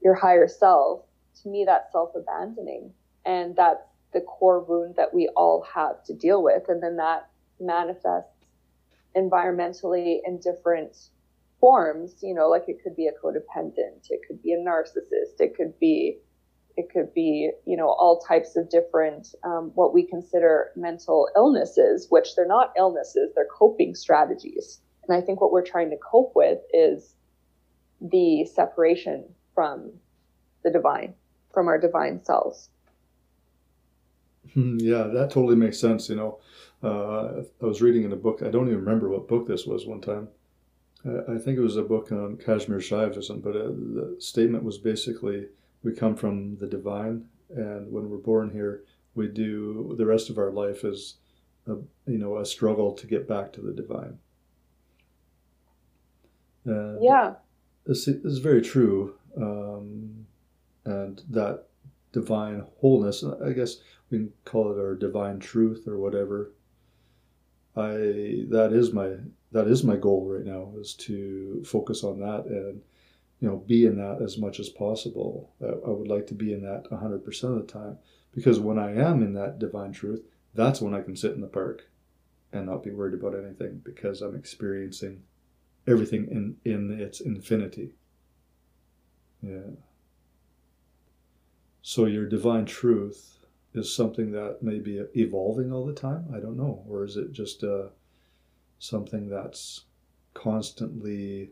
your 0.00 0.14
higher 0.14 0.48
self, 0.48 1.02
to 1.42 1.48
me, 1.48 1.64
that's 1.66 1.90
self 1.92 2.10
abandoning. 2.14 2.92
And 3.26 3.54
that's 3.56 3.82
the 4.12 4.20
core 4.20 4.60
wound 4.60 4.94
that 4.96 5.14
we 5.14 5.28
all 5.36 5.66
have 5.74 6.02
to 6.04 6.14
deal 6.14 6.42
with. 6.42 6.68
And 6.68 6.82
then 6.82 6.96
that 6.96 7.28
manifests 7.60 8.46
environmentally 9.16 10.18
in 10.26 10.38
different 10.40 10.96
forms, 11.60 12.16
you 12.22 12.34
know, 12.34 12.48
like 12.48 12.64
it 12.68 12.82
could 12.82 12.96
be 12.96 13.06
a 13.06 13.12
codependent, 13.12 14.10
it 14.10 14.20
could 14.26 14.42
be 14.42 14.52
a 14.52 14.58
narcissist, 14.58 15.38
it 15.38 15.54
could 15.56 15.78
be, 15.78 16.18
it 16.76 16.88
could 16.92 17.14
be, 17.14 17.50
you 17.66 17.76
know, 17.76 17.88
all 17.88 18.20
types 18.20 18.56
of 18.56 18.68
different, 18.68 19.28
um, 19.44 19.70
what 19.74 19.94
we 19.94 20.04
consider 20.04 20.72
mental 20.74 21.28
illnesses, 21.36 22.06
which 22.08 22.34
they're 22.34 22.46
not 22.46 22.72
illnesses, 22.76 23.30
they're 23.34 23.46
coping 23.46 23.94
strategies. 23.94 24.80
And 25.06 25.16
I 25.16 25.20
think 25.24 25.40
what 25.40 25.52
we're 25.52 25.64
trying 25.64 25.90
to 25.90 25.96
cope 25.98 26.32
with 26.34 26.58
is 26.72 27.14
the 28.00 28.44
separation 28.44 29.24
from 29.54 29.92
the 30.64 30.70
divine, 30.70 31.14
from 31.52 31.68
our 31.68 31.78
divine 31.78 32.24
selves. 32.24 32.70
Hmm, 34.54 34.78
yeah, 34.78 35.04
that 35.04 35.30
totally 35.30 35.56
makes 35.56 35.78
sense. 35.78 36.08
You 36.08 36.16
know, 36.16 36.38
uh, 36.82 37.42
I 37.62 37.66
was 37.66 37.80
reading 37.80 38.04
in 38.04 38.12
a 38.12 38.16
book, 38.16 38.42
I 38.42 38.50
don't 38.50 38.68
even 38.68 38.80
remember 38.80 39.08
what 39.08 39.28
book 39.28 39.46
this 39.46 39.66
was 39.66 39.86
one 39.86 40.00
time. 40.00 40.28
I 41.04 41.36
think 41.36 41.58
it 41.58 41.62
was 41.62 41.76
a 41.76 41.82
book 41.82 42.12
on 42.12 42.36
Kashmir 42.36 42.78
Shaivism, 42.78 43.42
but 43.42 43.56
uh, 43.56 43.70
the 43.70 44.16
statement 44.20 44.62
was 44.62 44.78
basically 44.78 45.48
we 45.82 45.92
come 45.92 46.14
from 46.14 46.56
the 46.58 46.66
divine, 46.68 47.24
and 47.50 47.90
when 47.90 48.08
we're 48.08 48.18
born 48.18 48.50
here, 48.50 48.84
we 49.16 49.26
do 49.26 49.94
the 49.98 50.06
rest 50.06 50.30
of 50.30 50.38
our 50.38 50.52
life 50.52 50.84
is, 50.84 51.16
a, 51.66 51.72
you 52.06 52.18
know, 52.18 52.38
a 52.38 52.46
struggle 52.46 52.92
to 52.92 53.06
get 53.08 53.26
back 53.26 53.52
to 53.54 53.60
the 53.60 53.72
divine. 53.72 54.18
And 56.64 57.02
yeah. 57.02 57.34
This 57.84 58.06
is 58.06 58.38
very 58.38 58.62
true. 58.62 59.16
Um, 59.36 60.26
and 60.84 61.22
that 61.30 61.64
divine 62.12 62.64
wholeness, 62.80 63.24
I 63.24 63.52
guess 63.52 63.76
we 64.10 64.18
can 64.18 64.32
call 64.44 64.72
it 64.72 64.78
our 64.78 64.94
divine 64.94 65.38
truth 65.40 65.88
or 65.88 65.98
whatever. 65.98 66.52
I 67.74 68.44
that 68.50 68.70
is 68.72 68.92
my 68.92 69.14
that 69.52 69.66
is 69.66 69.82
my 69.82 69.96
goal 69.96 70.26
right 70.26 70.44
now 70.44 70.72
is 70.78 70.94
to 70.94 71.64
focus 71.64 72.04
on 72.04 72.20
that 72.20 72.44
and 72.44 72.82
you 73.40 73.48
know 73.48 73.56
be 73.66 73.86
in 73.86 73.96
that 73.96 74.20
as 74.22 74.36
much 74.38 74.60
as 74.60 74.68
possible. 74.68 75.52
I, 75.62 75.66
I 75.66 75.90
would 75.90 76.08
like 76.08 76.26
to 76.28 76.34
be 76.34 76.52
in 76.52 76.62
that 76.62 76.84
100% 76.90 77.44
of 77.44 77.66
the 77.66 77.72
time 77.72 77.98
because 78.34 78.60
when 78.60 78.78
I 78.78 78.94
am 78.94 79.22
in 79.22 79.32
that 79.34 79.58
divine 79.58 79.92
truth, 79.92 80.22
that's 80.54 80.80
when 80.80 80.94
I 80.94 81.02
can 81.02 81.16
sit 81.16 81.32
in 81.32 81.40
the 81.40 81.46
park 81.46 81.88
and 82.52 82.66
not 82.66 82.82
be 82.82 82.90
worried 82.90 83.14
about 83.14 83.34
anything 83.34 83.80
because 83.82 84.20
I'm 84.20 84.36
experiencing 84.36 85.22
everything 85.86 86.28
in, 86.30 86.56
in 86.70 87.00
its 87.00 87.20
infinity. 87.20 87.94
Yeah. 89.42 89.72
So 91.82 92.06
your 92.06 92.26
divine 92.26 92.64
truth 92.64 93.38
is 93.74 93.94
something 93.94 94.30
that 94.32 94.62
may 94.62 94.78
be 94.78 95.02
evolving 95.16 95.72
all 95.72 95.84
the 95.84 95.92
time. 95.92 96.26
I 96.34 96.38
don't 96.38 96.56
know, 96.56 96.84
or 96.88 97.04
is 97.04 97.16
it 97.16 97.32
just 97.32 97.64
uh, 97.64 97.88
something 98.78 99.28
that's 99.28 99.84
constantly? 100.32 101.50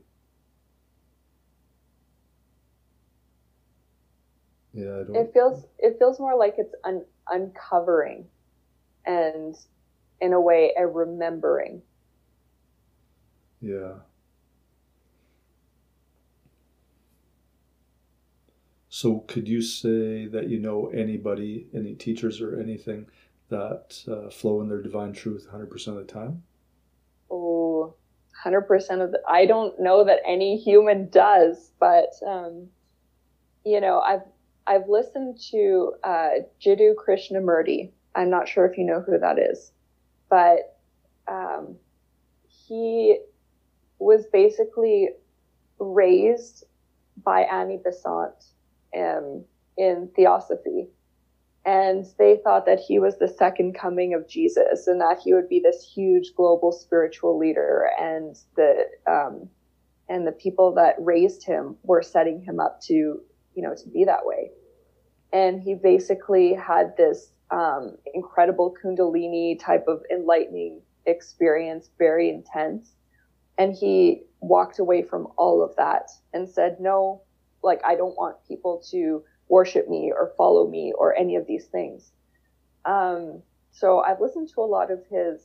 Yeah, 4.72 5.00
I 5.00 5.02
don't. 5.02 5.16
It 5.16 5.32
feels 5.34 5.66
it 5.78 5.96
feels 5.98 6.20
more 6.20 6.36
like 6.36 6.54
it's 6.58 6.74
un- 6.84 7.06
uncovering, 7.28 8.26
and 9.04 9.56
in 10.20 10.32
a 10.32 10.40
way, 10.40 10.72
a 10.78 10.86
remembering. 10.86 11.82
Yeah. 13.60 13.94
So, 19.00 19.20
could 19.28 19.48
you 19.48 19.62
say 19.62 20.26
that 20.26 20.50
you 20.50 20.58
know 20.58 20.88
anybody, 20.88 21.68
any 21.72 21.94
teachers 21.94 22.42
or 22.42 22.60
anything 22.60 23.06
that 23.48 23.98
uh, 24.06 24.28
flow 24.28 24.60
in 24.60 24.68
their 24.68 24.82
divine 24.82 25.14
truth 25.14 25.48
100% 25.50 25.86
of 25.86 25.94
the 25.94 26.04
time? 26.04 26.42
Oh, 27.30 27.94
100% 28.44 28.60
of 29.02 29.12
the, 29.12 29.22
I 29.26 29.46
don't 29.46 29.80
know 29.80 30.04
that 30.04 30.18
any 30.26 30.58
human 30.58 31.08
does, 31.08 31.70
but, 31.80 32.12
um, 32.26 32.68
you 33.64 33.80
know, 33.80 34.00
I've, 34.00 34.26
I've 34.66 34.86
listened 34.86 35.40
to 35.50 35.94
uh, 36.04 36.30
Jiddu 36.62 36.92
Krishnamurti. 36.94 37.92
I'm 38.14 38.28
not 38.28 38.48
sure 38.48 38.66
if 38.66 38.76
you 38.76 38.84
know 38.84 39.00
who 39.00 39.18
that 39.18 39.38
is, 39.38 39.72
but 40.28 40.78
um, 41.26 41.74
he 42.46 43.18
was 43.98 44.26
basically 44.30 45.08
raised 45.78 46.64
by 47.24 47.44
Annie 47.44 47.80
Besant 47.82 48.34
um, 48.96 49.44
in 49.76 50.10
theosophy. 50.14 50.88
And 51.66 52.06
they 52.18 52.38
thought 52.42 52.64
that 52.66 52.80
he 52.80 52.98
was 52.98 53.18
the 53.18 53.28
second 53.28 53.74
coming 53.74 54.14
of 54.14 54.26
Jesus 54.28 54.86
and 54.86 55.00
that 55.00 55.20
he 55.22 55.34
would 55.34 55.48
be 55.48 55.60
this 55.60 55.82
huge 55.94 56.32
global 56.34 56.72
spiritual 56.72 57.38
leader. 57.38 57.90
And 58.00 58.36
the, 58.56 58.86
um, 59.06 59.48
and 60.08 60.26
the 60.26 60.32
people 60.32 60.74
that 60.74 60.96
raised 60.98 61.44
him 61.44 61.76
were 61.82 62.02
setting 62.02 62.42
him 62.42 62.60
up 62.60 62.80
to, 62.82 62.94
you 62.94 63.62
know, 63.62 63.74
to 63.74 63.88
be 63.90 64.04
that 64.04 64.24
way. 64.24 64.50
And 65.32 65.62
he 65.62 65.74
basically 65.74 66.54
had 66.54 66.96
this 66.96 67.32
um, 67.50 67.96
incredible 68.14 68.74
Kundalini 68.82 69.58
type 69.60 69.84
of 69.86 70.02
enlightening 70.10 70.80
experience, 71.06 71.90
very 71.98 72.30
intense. 72.30 72.94
And 73.58 73.74
he 73.74 74.22
walked 74.40 74.78
away 74.78 75.02
from 75.02 75.28
all 75.36 75.62
of 75.62 75.76
that 75.76 76.10
and 76.32 76.48
said, 76.48 76.78
no, 76.80 77.22
like 77.62 77.80
I 77.84 77.96
don't 77.96 78.16
want 78.16 78.36
people 78.46 78.82
to 78.90 79.22
worship 79.48 79.88
me 79.88 80.12
or 80.14 80.32
follow 80.36 80.68
me 80.68 80.92
or 80.96 81.14
any 81.16 81.36
of 81.36 81.46
these 81.46 81.66
things. 81.66 82.12
Um, 82.84 83.42
so 83.72 84.00
I've 84.00 84.20
listened 84.20 84.48
to 84.54 84.60
a 84.60 84.62
lot 84.62 84.90
of 84.90 85.04
his 85.10 85.40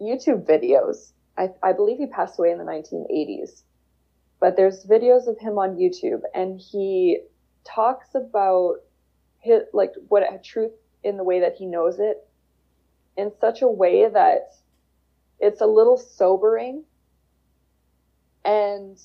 YouTube 0.00 0.46
videos. 0.46 1.12
I, 1.36 1.50
I 1.62 1.72
believe 1.72 1.98
he 1.98 2.06
passed 2.06 2.38
away 2.38 2.50
in 2.50 2.58
the 2.58 2.64
1980s, 2.64 3.62
but 4.40 4.56
there's 4.56 4.84
videos 4.84 5.26
of 5.26 5.38
him 5.38 5.58
on 5.58 5.76
YouTube, 5.76 6.22
and 6.34 6.60
he 6.60 7.20
talks 7.64 8.14
about 8.14 8.76
his 9.38 9.62
like 9.72 9.92
what 10.08 10.22
truth 10.44 10.72
in 11.02 11.16
the 11.16 11.24
way 11.24 11.40
that 11.40 11.54
he 11.54 11.66
knows 11.66 11.98
it, 11.98 12.26
in 13.16 13.32
such 13.40 13.62
a 13.62 13.68
way 13.68 14.08
that 14.08 14.52
it's 15.38 15.60
a 15.60 15.66
little 15.66 15.96
sobering 15.96 16.84
and 18.44 18.98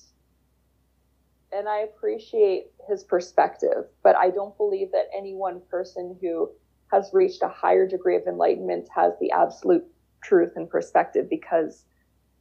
and 1.56 1.70
I 1.70 1.80
appreciate 1.80 2.68
his 2.88 3.03
perspective, 3.03 3.86
but 4.03 4.16
I 4.16 4.30
don't 4.30 4.58
believe 4.58 4.91
that 4.91 5.10
any 5.16 5.34
one 5.34 5.62
person 5.72 6.18
who 6.22 6.51
has 6.91 7.12
reached 7.14 7.41
a 7.41 7.47
higher 7.47 7.88
degree 7.88 8.18
of 8.18 8.28
enlightenment 8.28 8.89
has 8.93 9.14
the 9.20 9.32
absolute 9.32 9.86
truth 10.22 10.53
and 10.56 10.70
perspective 10.70 11.30
because 11.30 11.86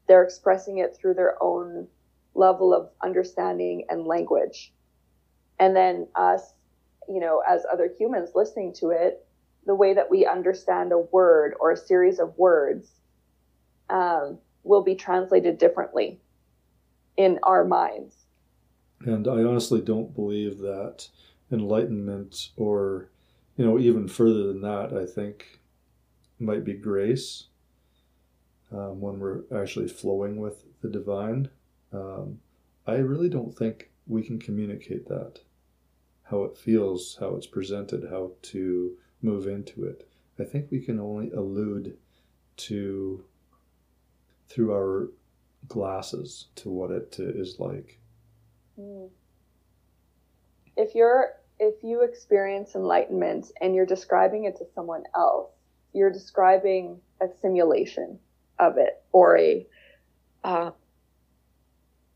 they're 0.09 0.25
expressing 0.25 0.79
it 0.79 0.97
through 0.97 1.15
their 1.15 1.41
own 1.43 1.87
level 2.35 2.75
of 2.75 2.91
understanding 3.03 3.85
and 3.89 4.05
language. 4.05 4.73
And 5.61 5.77
then 5.77 6.09
us, 6.17 6.53
you 7.09 7.21
know, 7.21 7.43
as 7.49 7.65
other 7.73 7.89
humans 7.97 8.31
listening 8.35 8.75
to 8.81 8.91
it, 8.91 9.25
the 9.65 9.75
way 9.75 9.95
that 9.95 10.11
we 10.11 10.27
understand 10.27 10.93
a 10.93 10.99
word 10.99 11.55
or 11.61 11.71
a 11.71 11.77
series 11.77 12.19
of 12.19 12.37
words 12.37 12.91
um, 13.89 14.39
will 14.65 14.83
be 14.83 14.97
translated 14.97 15.59
differently 15.59 16.21
in 17.17 17.39
our 17.45 17.65
minds. 17.65 18.24
And 19.05 19.29
I 19.29 19.45
honestly 19.45 19.81
don't 19.81 20.15
believe 20.15 20.59
that 20.59 21.09
enlightenment, 21.53 22.51
or, 22.57 23.11
you 23.57 23.65
know, 23.65 23.79
even 23.79 24.09
further 24.09 24.45
than 24.47 24.63
that, 24.63 24.93
I 24.93 25.07
think 25.07 25.61
might 26.39 26.65
be 26.65 26.73
grace. 26.75 27.49
um, 28.75 29.01
when 29.01 29.19
we're 29.19 29.43
actually 29.55 29.89
flowing 29.89 30.37
with 30.37 30.65
the 30.83 30.89
divine. 30.89 31.49
Um, 31.93 32.41
I 32.87 32.97
really 32.97 33.29
don't 33.29 33.57
think 33.57 33.91
we 34.07 34.23
can 34.23 34.39
communicate 34.39 35.09
that, 35.09 35.41
how 36.25 36.43
it 36.45 36.57
feels, 36.57 37.17
how 37.21 37.37
it's 37.37 37.47
presented, 37.47 38.09
how 38.11 38.33
to 38.43 38.97
move 39.23 39.47
into 39.47 39.85
it. 39.85 40.09
I 40.39 40.45
think 40.45 40.71
we 40.71 40.81
can 40.81 40.99
only 40.99 41.31
allude 41.31 41.97
to 42.57 43.25
through 44.49 44.73
our 44.73 45.09
glasses 45.67 46.49
to 46.57 46.69
what 46.69 46.91
it 46.91 47.17
is 47.19 47.59
like. 47.59 47.99
Mm. 48.79 49.11
If 50.77 50.95
you're 50.95 51.35
if 51.59 51.83
you 51.83 52.03
experience 52.03 52.75
enlightenment 52.75 53.53
and 53.61 53.75
you're 53.75 53.87
describing 53.87 54.45
it 54.45 54.57
to 54.57 54.65
someone 54.75 55.05
else, 55.15 55.51
you're 55.93 56.11
describing 56.11 57.01
a 57.21 57.27
simulation 57.41 58.19
of 58.59 58.77
it 58.77 59.03
or 59.13 59.39
a 59.39 59.67
uh, 60.43 60.71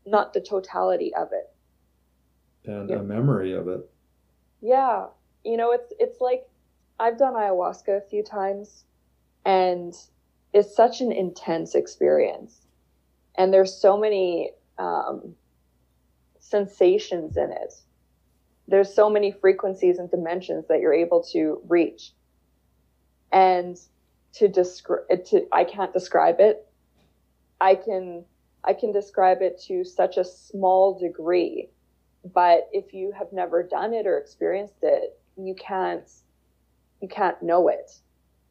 not 0.05 0.33
the 0.33 0.41
totality 0.41 1.13
of 1.15 1.29
it 1.31 1.49
and 2.65 2.89
yeah. 2.89 2.97
a 2.97 3.03
memory 3.03 3.53
of 3.53 3.67
it 3.67 3.89
yeah 4.61 5.05
you 5.43 5.55
know 5.57 5.71
it's 5.71 5.93
it's 5.99 6.19
like 6.19 6.47
i've 6.99 7.17
done 7.17 7.33
ayahuasca 7.33 7.97
a 7.97 8.09
few 8.09 8.23
times 8.23 8.83
and 9.45 9.95
it's 10.53 10.75
such 10.75 11.01
an 11.01 11.11
intense 11.11 11.75
experience 11.75 12.67
and 13.35 13.53
there's 13.53 13.73
so 13.73 13.97
many 13.97 14.51
um, 14.77 15.35
sensations 16.49 17.37
in 17.37 17.51
it 17.51 17.73
there's 18.69 18.93
so 18.93 19.09
many 19.09 19.31
frequencies 19.31 19.97
and 19.97 20.09
dimensions 20.11 20.65
that 20.67 20.79
you're 20.79 20.93
able 20.93 21.23
to 21.23 21.61
reach 21.67 22.13
and 23.31 23.77
to 24.33 24.47
describe 24.47 25.25
to 25.25 25.47
I 25.51 25.63
can't 25.63 25.93
describe 25.93 26.39
it. 26.39 26.67
I 27.59 27.75
can 27.75 28.25
I 28.63 28.73
can 28.73 28.91
describe 28.91 29.41
it 29.41 29.61
to 29.67 29.83
such 29.83 30.17
a 30.17 30.23
small 30.23 30.99
degree, 30.99 31.69
but 32.33 32.69
if 32.71 32.93
you 32.93 33.11
have 33.17 33.27
never 33.31 33.63
done 33.63 33.93
it 33.93 34.05
or 34.05 34.17
experienced 34.17 34.79
it, 34.83 35.19
you 35.37 35.55
can't 35.55 36.07
you 37.01 37.07
can't 37.07 37.41
know 37.41 37.69
it. 37.69 37.91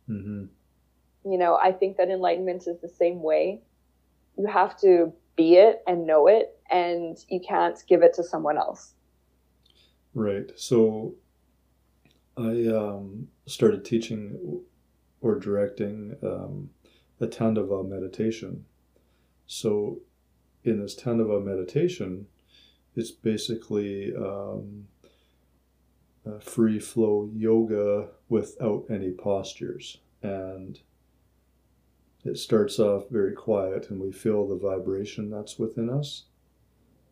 Mm-hmm. 0.09 0.47
You 1.31 1.39
know, 1.39 1.59
I 1.63 1.73
think 1.73 1.97
that 1.99 2.09
enlightenment 2.09 2.67
is 2.67 2.81
the 2.81 2.89
same 2.89 3.23
way. 3.23 3.61
You 4.37 4.47
have 4.47 4.79
to 4.81 5.13
be 5.37 5.57
it 5.57 5.83
and 5.87 6.07
know 6.07 6.27
it, 6.27 6.58
and 6.71 7.17
you 7.29 7.41
can't 7.41 7.83
give 7.89 8.03
it 8.03 8.15
to 8.15 8.25
someone 8.25 8.59
else. 8.59 8.95
Right. 10.15 10.51
So 10.57 11.15
I 12.37 12.67
um, 12.69 13.29
started 13.47 13.85
teaching 13.85 14.63
or 15.21 15.39
directing 15.39 16.17
um, 16.23 16.71
a 17.21 17.27
Tandava 17.27 17.87
meditation. 17.87 18.65
So, 19.47 20.01
in 20.63 20.81
this 20.81 20.95
Tandava 20.95 21.45
meditation, 21.45 22.27
it's 22.95 23.11
basically 23.11 24.15
um, 24.15 24.87
free 26.41 26.79
flow 26.79 27.31
yoga 27.33 28.09
without 28.29 28.85
any 28.91 29.11
postures. 29.11 29.99
And 30.23 30.79
it 32.25 32.37
starts 32.39 32.79
off 32.79 33.09
very 33.11 33.33
quiet, 33.33 33.91
and 33.91 34.01
we 34.01 34.13
feel 34.13 34.47
the 34.47 34.57
vibration 34.57 35.31
that's 35.31 35.59
within 35.59 35.89
us. 35.89 36.25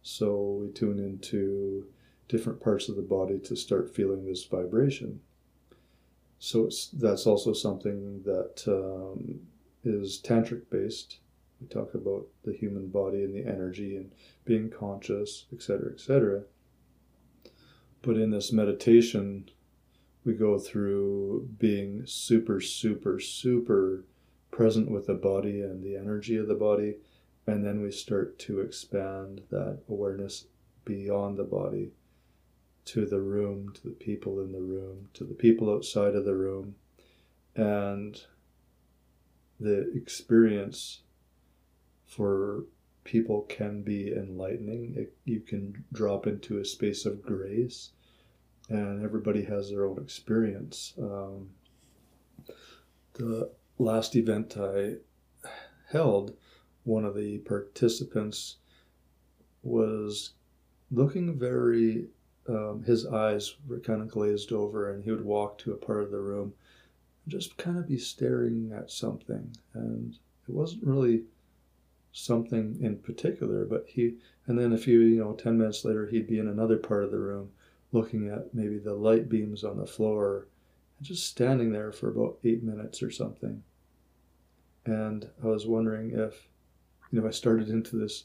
So, 0.07 0.59
we 0.61 0.69
tune 0.69 0.99
into 0.99 1.87
different 2.29 2.61
parts 2.61 2.89
of 2.89 2.97
the 2.97 3.03
body 3.03 3.39
to 3.41 3.57
start 3.57 3.95
feeling 3.95 4.25
this 4.25 4.45
vibration. 4.45 5.21
So 6.39 6.69
that's 6.93 7.27
also 7.27 7.53
something 7.53 8.23
that 8.23 8.63
um, 8.69 9.41
is 9.85 10.21
tantric 10.23 10.63
based. 10.71 11.19
We 11.61 11.69
talk 11.69 11.95
about 11.95 12.27
the 12.45 12.53
human 12.53 12.89
body 12.89 13.25
and 13.25 13.35
the 13.35 13.51
energy 13.51 13.97
and 13.97 14.13
being 14.45 14.71
conscious, 14.71 15.47
etc., 15.53 15.93
etc. 15.93 16.43
But 18.03 18.17
in 18.17 18.31
this 18.31 18.53
meditation, 18.53 19.51
we 20.25 20.35
go 20.35 20.59
through 20.59 21.49
being 21.59 22.03
super, 22.05 22.61
super, 22.61 23.19
super 23.19 24.05
present 24.51 24.91
with 24.91 25.07
the 25.07 25.15
body 25.15 25.63
and 25.63 25.83
the 25.83 25.97
energy 25.97 26.37
of 26.37 26.49
the 26.49 26.55
body, 26.55 26.97
and 27.47 27.65
then 27.65 27.81
we 27.81 27.91
start 27.91 28.39
to 28.41 28.61
expand 28.61 29.43
that 29.51 29.81
awareness 29.89 30.47
beyond 30.85 31.37
the 31.37 31.45
body 31.45 31.93
to 32.87 33.05
the 33.05 33.21
room, 33.21 33.73
to 33.75 33.83
the 33.83 33.95
people 33.95 34.41
in 34.41 34.53
the 34.53 34.61
room, 34.61 35.09
to 35.15 35.25
the 35.25 35.35
people 35.35 35.73
outside 35.73 36.15
of 36.15 36.25
the 36.25 36.35
room. 36.35 36.77
And 37.55 38.21
the 39.59 39.91
experience 39.95 41.01
for 42.07 42.65
people 43.05 43.43
can 43.43 43.83
be 43.83 44.13
enlightening. 44.13 44.95
It, 44.97 45.15
you 45.25 45.41
can 45.41 45.85
drop 45.93 46.27
into 46.27 46.59
a 46.59 46.65
space 46.65 47.07
of 47.07 47.23
grace, 47.23 47.91
and 48.69 49.03
everybody 49.03 49.45
has 49.45 49.71
their 49.71 49.87
own 49.87 49.99
experience. 49.99 50.95
Um, 51.01 51.51
the 53.15 53.51
last 53.79 54.17
event 54.17 54.57
I 54.59 54.97
held, 55.91 56.37
one 56.87 57.05
of 57.05 57.15
the 57.15 57.39
participants 57.39 58.57
was 59.63 60.31
looking 60.91 61.39
very 61.39 62.07
um, 62.49 62.85
his 62.85 63.07
eyes 63.07 63.57
were 63.67 63.81
kind 63.81 64.01
of 64.01 64.09
glazed 64.09 64.53
over, 64.53 64.93
and 64.93 65.03
he 65.03 65.11
would 65.11 65.25
walk 65.25 65.59
to 65.59 65.73
a 65.73 65.77
part 65.77 66.03
of 66.03 66.11
the 66.11 66.21
room 66.21 66.55
and 67.25 67.33
just 67.33 67.57
kind 67.57 67.77
of 67.77 67.89
be 67.89 67.99
staring 67.99 68.73
at 68.73 68.91
something. 68.91 69.57
And 69.75 70.17
it 70.49 70.55
wasn't 70.55 70.85
really 70.85 71.25
something 72.13 72.79
in 72.81 72.99
particular, 72.99 73.65
but 73.65 73.85
he, 73.89 74.15
and 74.47 74.59
then 74.59 74.73
a 74.73 74.79
few, 74.79 75.01
you 75.01 75.19
know, 75.19 75.33
10 75.33 75.59
minutes 75.59 75.85
later, 75.85 76.07
he'd 76.07 76.29
be 76.29 76.39
in 76.39 76.49
another 76.49 76.77
part 76.77 77.05
of 77.05 77.11
the 77.11 77.19
room 77.19 77.51
looking 77.93 78.29
at 78.29 78.55
maybe 78.55 78.79
the 78.79 78.95
light 78.95 79.29
beams 79.29 79.65
on 79.65 79.77
the 79.77 79.87
floor 79.87 80.47
and 80.99 81.07
just 81.07 81.27
standing 81.27 81.73
there 81.73 81.93
for 81.93 82.11
about 82.11 82.39
eight 82.45 82.63
minutes 82.63 83.03
or 83.03 83.11
something. 83.11 83.63
And 84.85 85.29
I 85.43 85.49
was 85.49 85.67
wondering 85.67 86.13
if, 86.13 86.49
you 87.11 87.21
know, 87.21 87.27
I 87.27 87.31
started 87.31 87.69
into 87.69 87.97
this 87.97 88.25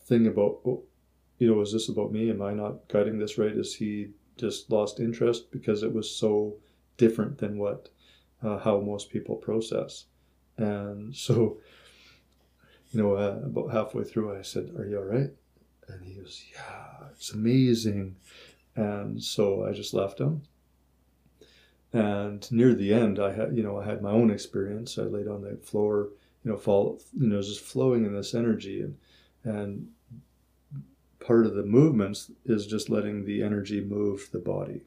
thing 0.00 0.26
about, 0.26 0.60
oh, 0.64 0.82
you 1.38 1.48
know, 1.48 1.60
is 1.60 1.72
this 1.72 1.88
about 1.88 2.12
me? 2.12 2.30
Am 2.30 2.42
I 2.42 2.52
not 2.52 2.88
guiding 2.88 3.18
this 3.18 3.38
right? 3.38 3.52
Is 3.52 3.74
he 3.74 4.10
just 4.36 4.70
lost 4.70 5.00
interest 5.00 5.50
because 5.50 5.82
it 5.82 5.92
was 5.92 6.10
so 6.10 6.56
different 6.96 7.38
than 7.38 7.58
what 7.58 7.88
uh, 8.42 8.58
how 8.58 8.80
most 8.80 9.10
people 9.10 9.36
process? 9.36 10.06
And 10.56 11.14
so, 11.26 11.58
you 12.90 13.02
know, 13.02 13.14
uh, 13.14 13.40
about 13.44 13.72
halfway 13.72 14.04
through, 14.04 14.36
I 14.36 14.42
said, 14.42 14.72
"Are 14.76 14.86
you 14.86 14.98
all 14.98 15.04
right?" 15.04 15.30
And 15.88 16.04
he 16.04 16.14
goes, 16.14 16.44
"Yeah, 16.52 17.08
it's 17.12 17.32
amazing." 17.32 18.16
And 18.74 19.22
so 19.22 19.64
I 19.64 19.72
just 19.72 19.94
left 19.94 20.20
him. 20.20 20.42
And 21.92 22.50
near 22.52 22.74
the 22.74 22.92
end, 22.92 23.18
I 23.18 23.32
had, 23.32 23.56
you 23.56 23.62
know, 23.62 23.80
I 23.80 23.84
had 23.86 24.02
my 24.02 24.10
own 24.10 24.30
experience. 24.30 24.98
I 24.98 25.02
laid 25.02 25.26
on 25.26 25.42
the 25.42 25.56
floor, 25.56 26.10
you 26.48 26.54
know, 26.54 26.58
fall, 26.58 26.98
you 27.12 27.28
know, 27.28 27.42
just 27.42 27.60
flowing 27.60 28.06
in 28.06 28.14
this 28.14 28.34
energy, 28.34 28.80
and 28.80 28.96
and 29.44 29.88
part 31.20 31.44
of 31.44 31.54
the 31.54 31.62
movements 31.62 32.30
is 32.46 32.66
just 32.66 32.88
letting 32.88 33.26
the 33.26 33.42
energy 33.42 33.82
move 33.82 34.30
the 34.32 34.38
body. 34.38 34.80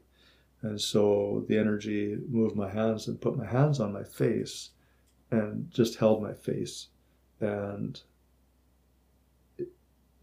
And 0.60 0.80
so 0.80 1.44
the 1.48 1.56
energy 1.56 2.18
moved 2.28 2.56
my 2.56 2.68
hands 2.68 3.06
and 3.06 3.20
put 3.20 3.36
my 3.36 3.46
hands 3.46 3.78
on 3.78 3.92
my 3.92 4.02
face 4.02 4.70
and 5.30 5.70
just 5.70 5.98
held 5.98 6.20
my 6.20 6.34
face. 6.34 6.88
And 7.40 8.00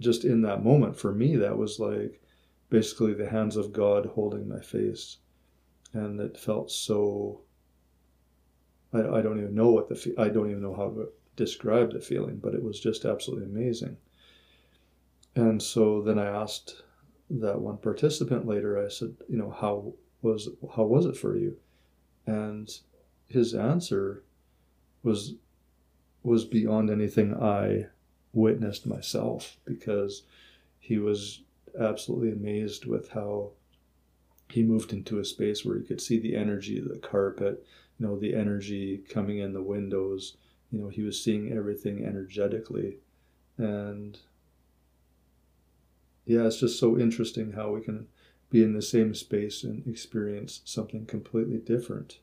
just 0.02 0.26
in 0.26 0.42
that 0.42 0.64
moment, 0.64 0.98
for 0.98 1.14
me, 1.14 1.38
that 1.38 1.58
was 1.58 1.80
like 1.80 2.22
basically 2.70 3.14
the 3.14 3.30
hands 3.30 3.56
of 3.56 3.72
God 3.72 4.08
holding 4.08 4.48
my 4.48 4.60
face. 4.60 5.18
And 5.94 6.20
it 6.20 6.38
felt 6.38 6.70
so. 6.70 7.42
I, 8.92 9.00
I 9.00 9.22
don't 9.22 9.40
even 9.40 9.56
know 9.56 9.72
what 9.72 9.88
the 9.88 10.16
I 10.18 10.28
don't 10.28 10.50
even 10.50 10.64
know 10.64 10.76
how 10.76 11.08
describe 11.40 11.94
the 11.94 12.02
feeling, 12.02 12.38
but 12.38 12.54
it 12.54 12.62
was 12.62 12.80
just 12.80 13.06
absolutely 13.06 13.46
amazing. 13.46 13.98
And 15.36 15.64
so 15.64 16.02
then 16.02 16.20
I 16.20 16.26
asked 16.26 16.84
that 17.30 17.62
one 17.62 17.78
participant 17.78 18.46
later, 18.46 18.84
I 18.84 18.90
said, 18.90 19.16
you 19.30 19.38
know, 19.38 19.50
how 19.50 19.94
was 20.22 20.50
how 20.76 20.84
was 20.84 21.06
it 21.06 21.16
for 21.16 21.38
you? 21.38 21.58
And 22.26 22.70
his 23.28 23.56
answer 23.56 24.24
was 25.02 25.36
was 26.24 26.44
beyond 26.44 26.90
anything 26.90 27.34
I 27.34 27.86
witnessed 28.34 28.86
myself 28.86 29.58
because 29.64 30.24
he 30.80 30.98
was 30.98 31.42
absolutely 31.80 32.32
amazed 32.32 32.86
with 32.86 33.10
how 33.12 33.52
he 34.50 34.64
moved 34.64 34.92
into 34.92 35.20
a 35.20 35.26
space 35.26 35.64
where 35.64 35.78
he 35.78 35.86
could 35.86 36.02
see 36.02 36.20
the 36.20 36.36
energy 36.36 36.80
of 36.80 36.90
the 36.90 36.98
carpet, 36.98 37.66
you 37.98 38.06
know, 38.06 38.20
the 38.20 38.36
energy 38.36 38.98
coming 39.10 39.38
in 39.38 39.54
the 39.54 39.62
windows. 39.62 40.36
You 40.72 40.80
know, 40.80 40.90
he 40.90 41.02
was 41.04 41.22
seeing 41.22 41.52
everything 41.52 42.06
energetically. 42.06 42.98
And 43.58 44.20
yeah, 46.26 46.46
it's 46.46 46.60
just 46.60 46.80
so 46.80 46.98
interesting 46.98 47.54
how 47.54 47.72
we 47.72 47.82
can 47.82 48.08
be 48.50 48.64
in 48.64 48.74
the 48.74 48.82
same 48.82 49.14
space 49.16 49.64
and 49.64 49.86
experience 49.88 50.62
something 50.66 51.06
completely 51.06 51.58
different. 51.58 52.20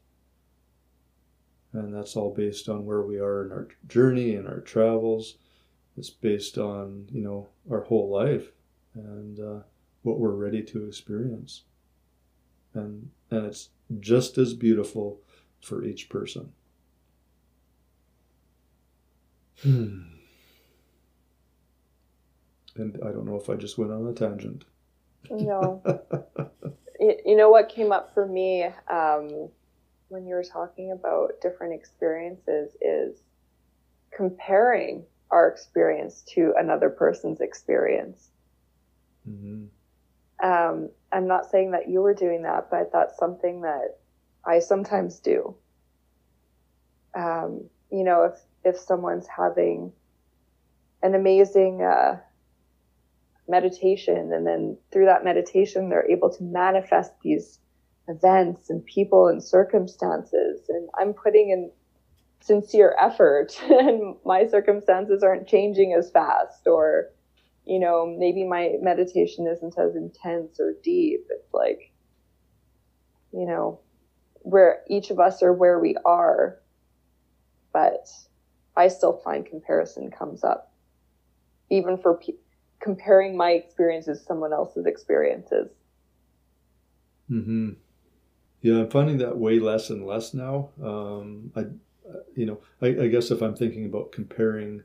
and 1.72 1.94
that's 1.94 2.16
all 2.16 2.32
based 2.32 2.68
on 2.68 2.84
where 2.86 3.02
we 3.02 3.18
are 3.18 3.44
in 3.44 3.52
our 3.52 3.68
journey 3.86 4.34
and 4.34 4.46
our 4.48 4.60
travels. 4.60 5.36
It's 5.96 6.10
based 6.10 6.58
on 6.58 7.08
you 7.12 7.22
know 7.22 7.48
our 7.70 7.82
whole 7.82 8.08
life 8.10 8.52
and 8.94 9.38
uh, 9.40 9.60
what 10.02 10.18
we're 10.18 10.30
ready 10.30 10.62
to 10.62 10.86
experience, 10.86 11.64
and 12.74 13.10
and 13.30 13.46
it's 13.46 13.70
just 14.00 14.38
as 14.38 14.54
beautiful 14.54 15.20
for 15.60 15.84
each 15.84 16.08
person. 16.08 16.52
Hmm. 19.62 20.02
And 22.76 22.98
I 23.02 23.10
don't 23.10 23.24
know 23.24 23.36
if 23.36 23.48
I 23.48 23.54
just 23.54 23.78
went 23.78 23.90
on 23.90 24.06
a 24.06 24.12
tangent. 24.12 24.64
No. 25.30 25.82
you 27.00 27.36
know 27.36 27.50
what 27.50 27.68
came 27.68 27.92
up 27.92 28.12
for 28.14 28.26
me 28.26 28.64
um, 28.90 29.48
when 30.08 30.26
you 30.26 30.34
were 30.34 30.44
talking 30.44 30.92
about 30.92 31.40
different 31.40 31.74
experiences 31.74 32.76
is 32.80 33.22
comparing 34.14 35.04
our 35.30 35.48
experience 35.48 36.22
to 36.22 36.54
another 36.56 36.90
person's 36.90 37.40
experience. 37.40 38.30
Mm-hmm. 39.28 39.66
Um, 40.46 40.90
I'm 41.12 41.26
not 41.26 41.50
saying 41.50 41.72
that 41.72 41.88
you 41.88 42.00
were 42.00 42.14
doing 42.14 42.42
that, 42.42 42.68
but 42.70 42.92
that's 42.92 43.18
something 43.18 43.62
that 43.62 43.98
I 44.44 44.60
sometimes 44.60 45.18
do. 45.18 45.54
Um, 47.14 47.64
you 47.90 48.04
know, 48.04 48.24
if 48.24 48.34
if 48.66 48.78
someone's 48.78 49.26
having 49.28 49.92
an 51.02 51.14
amazing 51.14 51.82
uh, 51.82 52.18
meditation, 53.48 54.32
and 54.32 54.46
then 54.46 54.76
through 54.92 55.06
that 55.06 55.24
meditation, 55.24 55.88
they're 55.88 56.10
able 56.10 56.30
to 56.30 56.42
manifest 56.42 57.12
these 57.22 57.60
events 58.08 58.70
and 58.70 58.84
people 58.84 59.28
and 59.28 59.42
circumstances, 59.42 60.62
and 60.68 60.88
I'm 60.98 61.14
putting 61.14 61.50
in 61.50 61.70
sincere 62.40 62.96
effort, 63.00 63.58
and 63.70 64.16
my 64.24 64.46
circumstances 64.46 65.22
aren't 65.22 65.48
changing 65.48 65.94
as 65.96 66.10
fast, 66.10 66.66
or 66.66 67.10
you 67.66 67.80
know, 67.80 68.06
maybe 68.06 68.44
my 68.44 68.74
meditation 68.80 69.46
isn't 69.48 69.76
as 69.76 69.96
intense 69.96 70.60
or 70.60 70.74
deep. 70.84 71.26
It's 71.30 71.52
like, 71.52 71.92
you 73.32 73.44
know, 73.44 73.80
where 74.34 74.82
each 74.88 75.10
of 75.10 75.18
us 75.18 75.42
are 75.42 75.52
where 75.52 75.80
we 75.80 75.96
are, 76.04 76.60
but 77.72 78.06
I 78.76 78.88
still 78.88 79.14
find 79.24 79.46
comparison 79.46 80.10
comes 80.10 80.44
up, 80.44 80.72
even 81.70 81.96
for 81.96 82.18
pe- 82.18 82.34
comparing 82.80 83.36
my 83.36 83.52
experiences 83.52 84.20
to 84.20 84.24
someone 84.24 84.52
else's 84.52 84.86
experiences. 84.86 85.70
Hmm. 87.28 87.70
Yeah, 88.60 88.80
I'm 88.80 88.90
finding 88.90 89.18
that 89.18 89.38
way 89.38 89.58
less 89.58 89.90
and 89.90 90.06
less 90.06 90.34
now. 90.34 90.70
Um, 90.82 91.52
I, 91.54 91.66
you 92.34 92.46
know, 92.46 92.60
I, 92.82 92.88
I 92.88 93.08
guess 93.08 93.30
if 93.30 93.42
I'm 93.42 93.54
thinking 93.54 93.86
about 93.86 94.12
comparing 94.12 94.82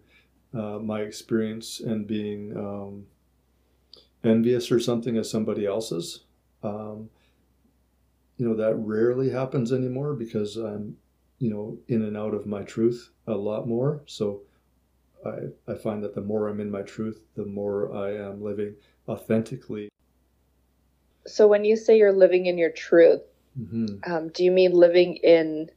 uh, 0.53 0.79
my 0.79 1.01
experience 1.01 1.79
and 1.79 2.05
being 2.05 2.55
um, 2.57 3.05
envious 4.23 4.71
or 4.71 4.79
something 4.79 5.17
as 5.17 5.29
somebody 5.29 5.65
else's. 5.65 6.23
Um, 6.63 7.09
you 8.37 8.47
know, 8.47 8.55
that 8.55 8.75
rarely 8.75 9.29
happens 9.29 9.71
anymore 9.71 10.13
because 10.13 10.57
I'm, 10.57 10.97
you 11.41 11.49
know, 11.49 11.75
in 11.87 12.03
and 12.03 12.15
out 12.15 12.35
of 12.35 12.45
my 12.45 12.61
truth 12.61 13.09
a 13.25 13.33
lot 13.33 13.67
more. 13.67 14.03
So 14.05 14.41
I, 15.25 15.71
I 15.71 15.73
find 15.73 16.03
that 16.03 16.13
the 16.13 16.21
more 16.21 16.47
I'm 16.47 16.59
in 16.59 16.69
my 16.69 16.83
truth, 16.83 17.19
the 17.35 17.45
more 17.45 17.93
I 17.95 18.15
am 18.15 18.43
living 18.43 18.75
authentically. 19.07 19.89
So 21.25 21.47
when 21.47 21.65
you 21.65 21.75
say 21.75 21.97
you're 21.97 22.13
living 22.13 22.45
in 22.45 22.59
your 22.59 22.69
truth, 22.69 23.21
mm-hmm. 23.59 24.11
um, 24.11 24.29
do 24.29 24.43
you 24.43 24.51
mean 24.51 24.71
living 24.71 25.15
in 25.15 25.71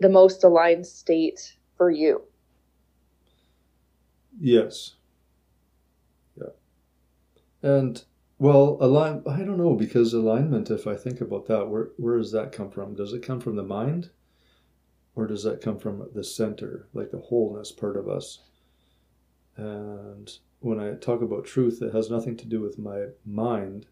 the 0.00 0.10
most 0.10 0.44
aligned 0.44 0.86
state 0.86 1.56
for 1.78 1.90
you? 1.90 2.20
Yes. 4.38 4.96
Yeah. 6.36 6.52
And 7.62 8.04
well, 8.38 8.76
align. 8.80 9.22
I 9.26 9.38
don't 9.38 9.58
know 9.58 9.74
because 9.74 10.12
alignment. 10.12 10.70
If 10.70 10.86
I 10.86 10.96
think 10.96 11.22
about 11.22 11.46
that, 11.46 11.68
where 11.68 11.90
where 11.96 12.18
does 12.18 12.32
that 12.32 12.52
come 12.52 12.70
from? 12.70 12.94
Does 12.94 13.14
it 13.14 13.22
come 13.22 13.40
from 13.40 13.56
the 13.56 13.62
mind, 13.62 14.10
or 15.16 15.26
does 15.26 15.44
that 15.44 15.60
come 15.60 15.78
from 15.78 16.08
the 16.14 16.24
center, 16.24 16.88
like 16.92 17.10
the 17.10 17.18
wholeness 17.18 17.70
part 17.72 17.96
of 17.96 18.08
us? 18.08 18.40
And 19.56 20.30
when 20.60 20.80
I 20.80 20.94
talk 20.94 21.22
about 21.22 21.44
truth, 21.44 21.80
it 21.82 21.94
has 21.94 22.10
nothing 22.10 22.36
to 22.38 22.46
do 22.46 22.60
with 22.60 22.78
my 22.78 23.06
mind. 23.24 23.86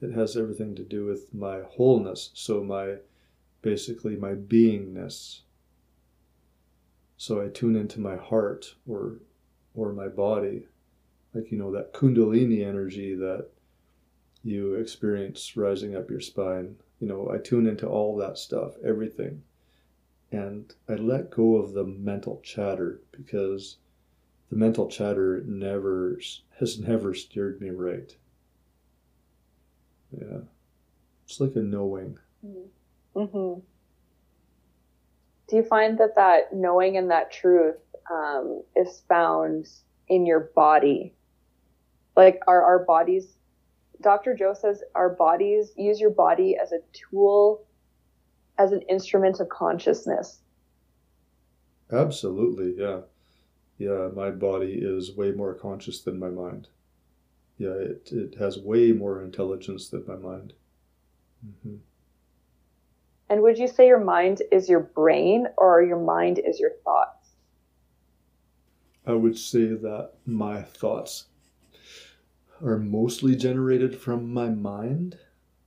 It 0.00 0.12
has 0.12 0.36
everything 0.36 0.74
to 0.76 0.82
do 0.82 1.04
with 1.04 1.32
my 1.34 1.60
wholeness. 1.68 2.30
So 2.34 2.62
my 2.62 2.96
basically 3.62 4.16
my 4.16 4.32
beingness. 4.32 5.40
So 7.16 7.42
I 7.42 7.48
tune 7.48 7.76
into 7.76 8.00
my 8.00 8.16
heart 8.16 8.74
or 8.86 9.18
or 9.74 9.92
my 9.92 10.08
body. 10.08 10.66
Like, 11.34 11.50
you 11.50 11.58
know, 11.58 11.72
that 11.72 11.92
Kundalini 11.92 12.64
energy 12.64 13.14
that 13.16 13.48
you 14.44 14.74
experience 14.74 15.56
rising 15.56 15.96
up 15.96 16.10
your 16.10 16.20
spine. 16.20 16.76
You 17.00 17.08
know, 17.08 17.30
I 17.32 17.38
tune 17.38 17.66
into 17.66 17.88
all 17.88 18.16
that 18.18 18.38
stuff, 18.38 18.74
everything. 18.84 19.42
And 20.34 20.72
I 20.88 20.94
let 20.94 21.30
go 21.30 21.56
of 21.56 21.72
the 21.72 21.84
mental 21.84 22.40
chatter 22.42 23.00
because 23.12 23.78
the 24.50 24.56
mental 24.56 24.88
chatter 24.88 25.42
never 25.46 26.18
has 26.58 26.78
never 26.88 27.14
steered 27.14 27.60
me 27.60 27.70
right. 27.70 28.14
Yeah. 30.10 30.40
It's 31.24 31.40
like 31.40 31.56
a 31.56 31.60
knowing. 31.60 32.18
Mm-hmm. 33.16 33.60
Do 35.48 35.56
you 35.56 35.62
find 35.62 35.98
that 35.98 36.16
that 36.16 36.54
knowing 36.54 36.96
and 36.96 37.10
that 37.10 37.32
truth 37.32 37.76
um, 38.10 38.62
is 38.76 39.02
found 39.08 39.68
in 40.08 40.26
your 40.26 40.50
body. 40.54 41.14
Like 42.16 42.40
our, 42.46 42.62
our 42.62 42.84
bodies, 42.84 43.36
Dr. 44.00 44.34
Joe 44.34 44.54
says 44.54 44.82
our 44.94 45.10
bodies, 45.10 45.72
use 45.76 46.00
your 46.00 46.10
body 46.10 46.56
as 46.60 46.72
a 46.72 46.78
tool, 46.92 47.66
as 48.58 48.72
an 48.72 48.82
instrument 48.82 49.40
of 49.40 49.48
consciousness. 49.48 50.40
Absolutely, 51.92 52.74
yeah. 52.76 53.00
Yeah, 53.78 54.08
my 54.14 54.30
body 54.30 54.78
is 54.80 55.16
way 55.16 55.32
more 55.32 55.54
conscious 55.54 56.00
than 56.00 56.18
my 56.18 56.28
mind. 56.28 56.68
Yeah, 57.58 57.72
it, 57.72 58.08
it 58.12 58.36
has 58.38 58.58
way 58.58 58.92
more 58.92 59.22
intelligence 59.22 59.88
than 59.88 60.04
my 60.06 60.16
mind. 60.16 60.52
Mm-hmm. 61.44 61.76
And 63.28 63.42
would 63.42 63.58
you 63.58 63.68
say 63.68 63.86
your 63.86 64.04
mind 64.04 64.42
is 64.52 64.68
your 64.68 64.80
brain 64.80 65.48
or 65.56 65.82
your 65.82 65.98
mind 65.98 66.38
is 66.38 66.60
your 66.60 66.72
thoughts? 66.84 67.30
I 69.06 69.12
would 69.12 69.38
say 69.38 69.66
that 69.66 70.12
my 70.24 70.62
thoughts 70.62 71.26
are 72.62 72.78
mostly 72.78 73.34
generated 73.36 74.00
from 74.00 74.32
my 74.32 74.48
mind, 74.48 75.18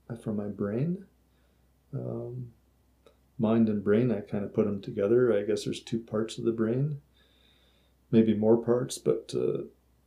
uh, 0.08 0.16
from 0.16 0.36
my 0.36 0.48
brain. 0.48 1.04
Um, 1.94 2.52
mind 3.38 3.68
and 3.68 3.84
brain, 3.84 4.10
I 4.10 4.20
kind 4.20 4.44
of 4.44 4.52
put 4.52 4.66
them 4.66 4.80
together. 4.80 5.32
I 5.32 5.42
guess 5.42 5.64
there's 5.64 5.82
two 5.82 6.00
parts 6.00 6.38
of 6.38 6.44
the 6.44 6.52
brain, 6.52 7.00
maybe 8.10 8.34
more 8.34 8.56
parts, 8.56 8.98
but 8.98 9.32
uh, 9.34 9.62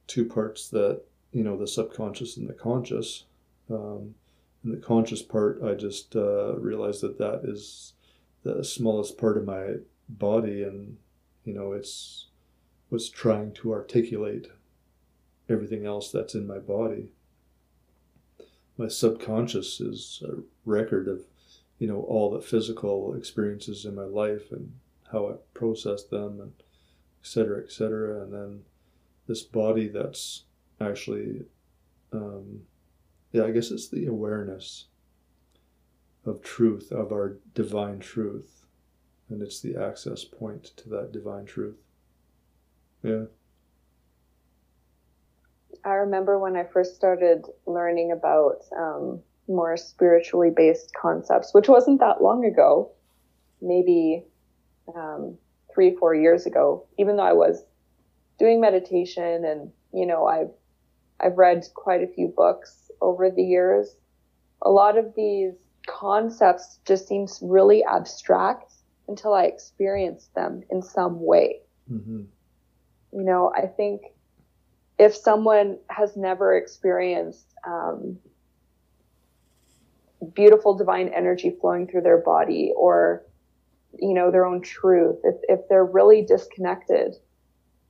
two 0.07 0.25
parts 0.25 0.69
that, 0.69 1.01
you 1.31 1.43
know, 1.43 1.57
the 1.57 1.67
subconscious 1.67 2.37
and 2.37 2.49
the 2.49 2.53
conscious. 2.53 3.25
Um, 3.69 4.15
and 4.63 4.73
the 4.73 4.85
conscious 4.85 5.21
part, 5.21 5.61
I 5.63 5.73
just 5.73 6.15
uh, 6.15 6.55
realized 6.57 7.01
that 7.01 7.17
that 7.17 7.41
is 7.43 7.93
the 8.43 8.63
smallest 8.63 9.17
part 9.17 9.37
of 9.37 9.45
my 9.45 9.75
body, 10.09 10.63
and, 10.63 10.97
you 11.45 11.53
know, 11.53 11.71
it's 11.71 12.27
was 12.89 13.09
trying 13.09 13.53
to 13.53 13.71
articulate 13.71 14.47
everything 15.49 15.85
else 15.85 16.11
that's 16.11 16.35
in 16.35 16.45
my 16.45 16.59
body. 16.59 17.07
My 18.77 18.89
subconscious 18.89 19.79
is 19.79 20.21
a 20.27 20.41
record 20.65 21.07
of, 21.07 21.21
you 21.81 21.87
know, 21.87 22.01
all 22.01 22.29
the 22.29 22.39
physical 22.39 23.15
experiences 23.15 23.85
in 23.85 23.95
my 23.95 24.03
life 24.03 24.51
and 24.51 24.71
how 25.11 25.27
I 25.29 25.33
process 25.55 26.03
them 26.03 26.39
and 26.39 26.53
et 26.59 27.25
cetera, 27.25 27.59
et 27.63 27.71
cetera. 27.71 28.21
And 28.21 28.31
then 28.31 28.61
this 29.27 29.41
body 29.41 29.87
that's 29.87 30.43
actually, 30.79 31.41
um, 32.13 32.61
yeah, 33.31 33.45
I 33.45 33.51
guess 33.51 33.71
it's 33.71 33.89
the 33.89 34.05
awareness 34.05 34.85
of 36.23 36.43
truth, 36.43 36.91
of 36.91 37.11
our 37.11 37.37
divine 37.55 37.97
truth. 37.97 38.67
And 39.29 39.41
it's 39.41 39.59
the 39.59 39.75
access 39.75 40.23
point 40.23 40.65
to 40.77 40.89
that 40.89 41.11
divine 41.11 41.45
truth. 41.45 41.79
Yeah. 43.01 43.23
I 45.83 45.93
remember 45.93 46.37
when 46.37 46.55
I 46.55 46.63
first 46.63 46.95
started 46.95 47.47
learning 47.65 48.11
about 48.11 48.65
um, 48.77 49.21
more 49.47 49.75
spiritually 49.77 50.51
based 50.55 50.91
concepts, 50.99 51.53
which 51.53 51.67
wasn't 51.67 51.99
that 51.99 52.21
long 52.21 52.45
ago, 52.45 52.91
maybe 53.61 54.23
um, 54.95 55.37
three, 55.73 55.95
four 55.95 56.15
years 56.15 56.45
ago, 56.45 56.85
even 56.97 57.17
though 57.17 57.23
I 57.23 57.33
was 57.33 57.63
doing 58.39 58.61
meditation 58.61 59.45
and, 59.45 59.71
you 59.93 60.05
know, 60.05 60.25
I've, 60.25 60.51
I've 61.19 61.37
read 61.37 61.65
quite 61.75 62.01
a 62.01 62.07
few 62.07 62.27
books 62.27 62.89
over 63.01 63.29
the 63.29 63.43
years. 63.43 63.95
A 64.61 64.69
lot 64.69 64.97
of 64.97 65.13
these 65.15 65.53
concepts 65.87 66.79
just 66.85 67.07
seems 67.07 67.39
really 67.41 67.83
abstract 67.83 68.71
until 69.07 69.33
I 69.33 69.45
experienced 69.45 70.33
them 70.35 70.63
in 70.69 70.81
some 70.81 71.23
way. 71.23 71.61
Mm-hmm. 71.91 72.21
You 73.13 73.23
know, 73.23 73.51
I 73.55 73.67
think 73.67 74.01
if 74.97 75.15
someone 75.15 75.77
has 75.89 76.15
never 76.15 76.55
experienced 76.55 77.47
um, 77.67 78.17
beautiful 80.33 80.75
divine 80.75 81.09
energy 81.09 81.55
flowing 81.59 81.87
through 81.87 82.01
their 82.01 82.19
body 82.19 82.71
or 82.75 83.23
you 83.99 84.13
know 84.13 84.31
their 84.31 84.45
own 84.45 84.61
truth 84.61 85.17
if, 85.23 85.35
if 85.49 85.67
they're 85.67 85.85
really 85.85 86.21
disconnected 86.21 87.15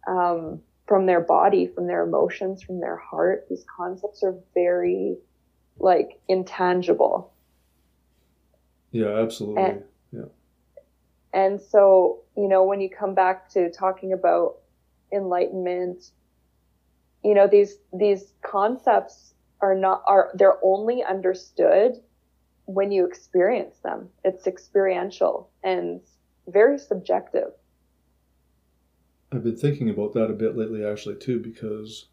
um, 0.07 0.59
from 0.87 1.05
their 1.05 1.19
body 1.19 1.67
from 1.67 1.87
their 1.87 2.03
emotions 2.03 2.63
from 2.63 2.79
their 2.79 2.97
heart 2.97 3.45
these 3.49 3.65
concepts 3.77 4.23
are 4.23 4.35
very 4.53 5.17
like 5.79 6.19
intangible. 6.27 7.33
Yeah 8.91 9.19
absolutely. 9.19 9.63
And, 9.63 9.83
yeah. 10.11 10.25
and 11.33 11.61
so 11.61 12.21
you 12.37 12.47
know 12.47 12.63
when 12.63 12.81
you 12.81 12.89
come 12.89 13.13
back 13.13 13.49
to 13.51 13.71
talking 13.71 14.13
about 14.13 14.57
enlightenment 15.13 16.11
you 17.23 17.33
know 17.33 17.47
these 17.47 17.75
these 17.93 18.33
concepts 18.41 19.33
are 19.61 19.75
not 19.75 20.03
are 20.07 20.31
they're 20.35 20.57
only 20.63 21.03
understood 21.03 21.93
when 22.73 22.91
you 22.91 23.05
experience 23.05 23.79
them. 23.79 24.09
It's 24.23 24.47
experiential 24.47 25.49
and 25.63 26.01
very 26.47 26.77
subjective. 26.77 27.51
I've 29.31 29.43
been 29.43 29.57
thinking 29.57 29.89
about 29.89 30.13
that 30.13 30.29
a 30.29 30.33
bit 30.33 30.57
lately, 30.57 30.85
actually, 30.85 31.15
too, 31.15 31.39
because 31.39 32.07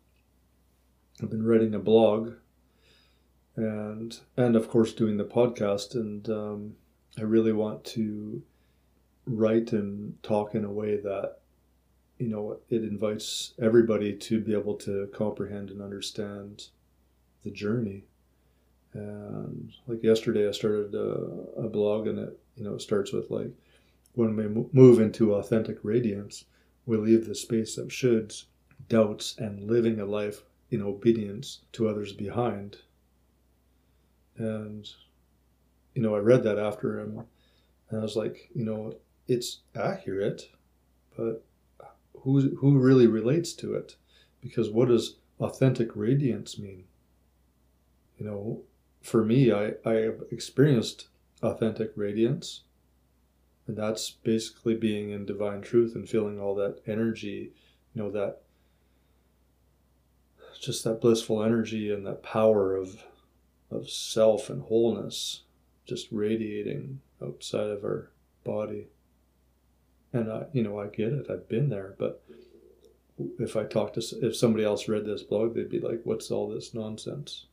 I've 1.20 1.30
been 1.30 1.44
writing 1.44 1.74
a 1.74 1.80
blog 1.80 2.34
and 3.58 4.20
and 4.36 4.54
of 4.54 4.68
course 4.68 4.92
doing 4.92 5.16
the 5.16 5.24
podcast, 5.24 5.96
and 5.96 6.28
um, 6.30 6.76
I 7.18 7.22
really 7.22 7.52
want 7.52 7.84
to 7.86 8.40
write 9.26 9.72
and 9.72 10.22
talk 10.22 10.54
in 10.54 10.64
a 10.64 10.70
way 10.70 10.96
that 10.96 11.38
you 12.18 12.28
know 12.28 12.60
it 12.70 12.82
invites 12.84 13.54
everybody 13.60 14.14
to 14.14 14.40
be 14.40 14.54
able 14.54 14.76
to 14.76 15.08
comprehend 15.12 15.70
and 15.70 15.82
understand 15.82 16.68
the 17.42 17.50
journey 17.50 18.04
and 18.94 19.72
like 19.86 20.02
yesterday, 20.02 20.48
I 20.48 20.52
started 20.52 20.94
a, 20.94 21.62
a 21.62 21.68
blog, 21.68 22.06
and 22.06 22.18
it 22.18 22.38
you 22.56 22.64
know 22.64 22.74
it 22.74 22.82
starts 22.82 23.12
with 23.12 23.30
like 23.30 23.50
when 24.14 24.34
we 24.34 24.66
move 24.72 25.00
into 25.00 25.34
authentic 25.34 25.78
radiance, 25.82 26.44
we 26.86 26.96
leave 26.96 27.26
the 27.26 27.34
space 27.34 27.78
of 27.78 27.88
shoulds, 27.88 28.44
doubts, 28.88 29.36
and 29.38 29.70
living 29.70 30.00
a 30.00 30.06
life 30.06 30.42
in 30.70 30.82
obedience 30.82 31.60
to 31.72 31.88
others 31.88 32.12
behind. 32.12 32.78
And 34.36 34.88
you 35.94 36.02
know, 36.02 36.14
I 36.14 36.18
read 36.18 36.44
that 36.44 36.58
after 36.58 37.00
him, 37.00 37.24
and 37.90 38.00
I 38.00 38.02
was 38.02 38.16
like, 38.16 38.50
you 38.54 38.64
know, 38.64 38.94
it's 39.26 39.60
accurate, 39.74 40.50
but 41.16 41.44
who 42.20 42.56
who 42.56 42.78
really 42.78 43.06
relates 43.06 43.52
to 43.54 43.74
it? 43.74 43.96
Because 44.40 44.70
what 44.70 44.88
does 44.88 45.16
authentic 45.40 45.94
radiance 45.94 46.58
mean? 46.58 46.84
You 48.16 48.26
know, 48.26 48.62
for 49.08 49.24
me, 49.24 49.50
I, 49.50 49.72
I 49.84 49.94
have 49.94 50.22
experienced 50.30 51.08
authentic 51.42 51.92
radiance. 51.96 52.62
And 53.66 53.76
that's 53.76 54.10
basically 54.10 54.74
being 54.74 55.10
in 55.10 55.24
divine 55.26 55.62
truth 55.62 55.94
and 55.94 56.08
feeling 56.08 56.40
all 56.40 56.54
that 56.56 56.80
energy, 56.86 57.52
you 57.94 58.02
know, 58.02 58.10
that 58.10 58.42
just 60.60 60.84
that 60.84 61.00
blissful 61.00 61.42
energy 61.42 61.92
and 61.92 62.06
that 62.06 62.22
power 62.22 62.74
of 62.74 63.04
of 63.70 63.88
self 63.88 64.48
and 64.48 64.62
wholeness 64.62 65.42
just 65.84 66.08
radiating 66.10 67.00
outside 67.22 67.68
of 67.68 67.84
our 67.84 68.10
body. 68.42 68.88
And 70.12 70.32
I, 70.32 70.46
you 70.52 70.62
know, 70.62 70.80
I 70.80 70.86
get 70.86 71.12
it. 71.12 71.30
I've 71.30 71.48
been 71.48 71.68
there, 71.68 71.94
but 71.98 72.24
if 73.38 73.56
I 73.56 73.64
talk 73.64 73.92
to 73.94 74.02
if 74.22 74.36
somebody 74.36 74.64
else 74.64 74.88
read 74.88 75.04
this 75.04 75.22
blog, 75.22 75.54
they'd 75.54 75.68
be 75.68 75.80
like, 75.80 76.00
"What's 76.04 76.30
all 76.30 76.48
this 76.48 76.72
nonsense?" 76.72 77.47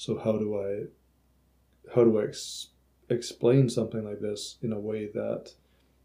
So 0.00 0.18
how 0.18 0.38
do 0.38 0.58
I 0.58 1.92
how 1.94 2.04
do 2.04 2.20
I 2.20 2.24
ex- 2.24 2.68
explain 3.10 3.68
something 3.68 4.02
like 4.02 4.20
this 4.20 4.56
in 4.62 4.72
a 4.72 4.80
way 4.80 5.10
that 5.12 5.52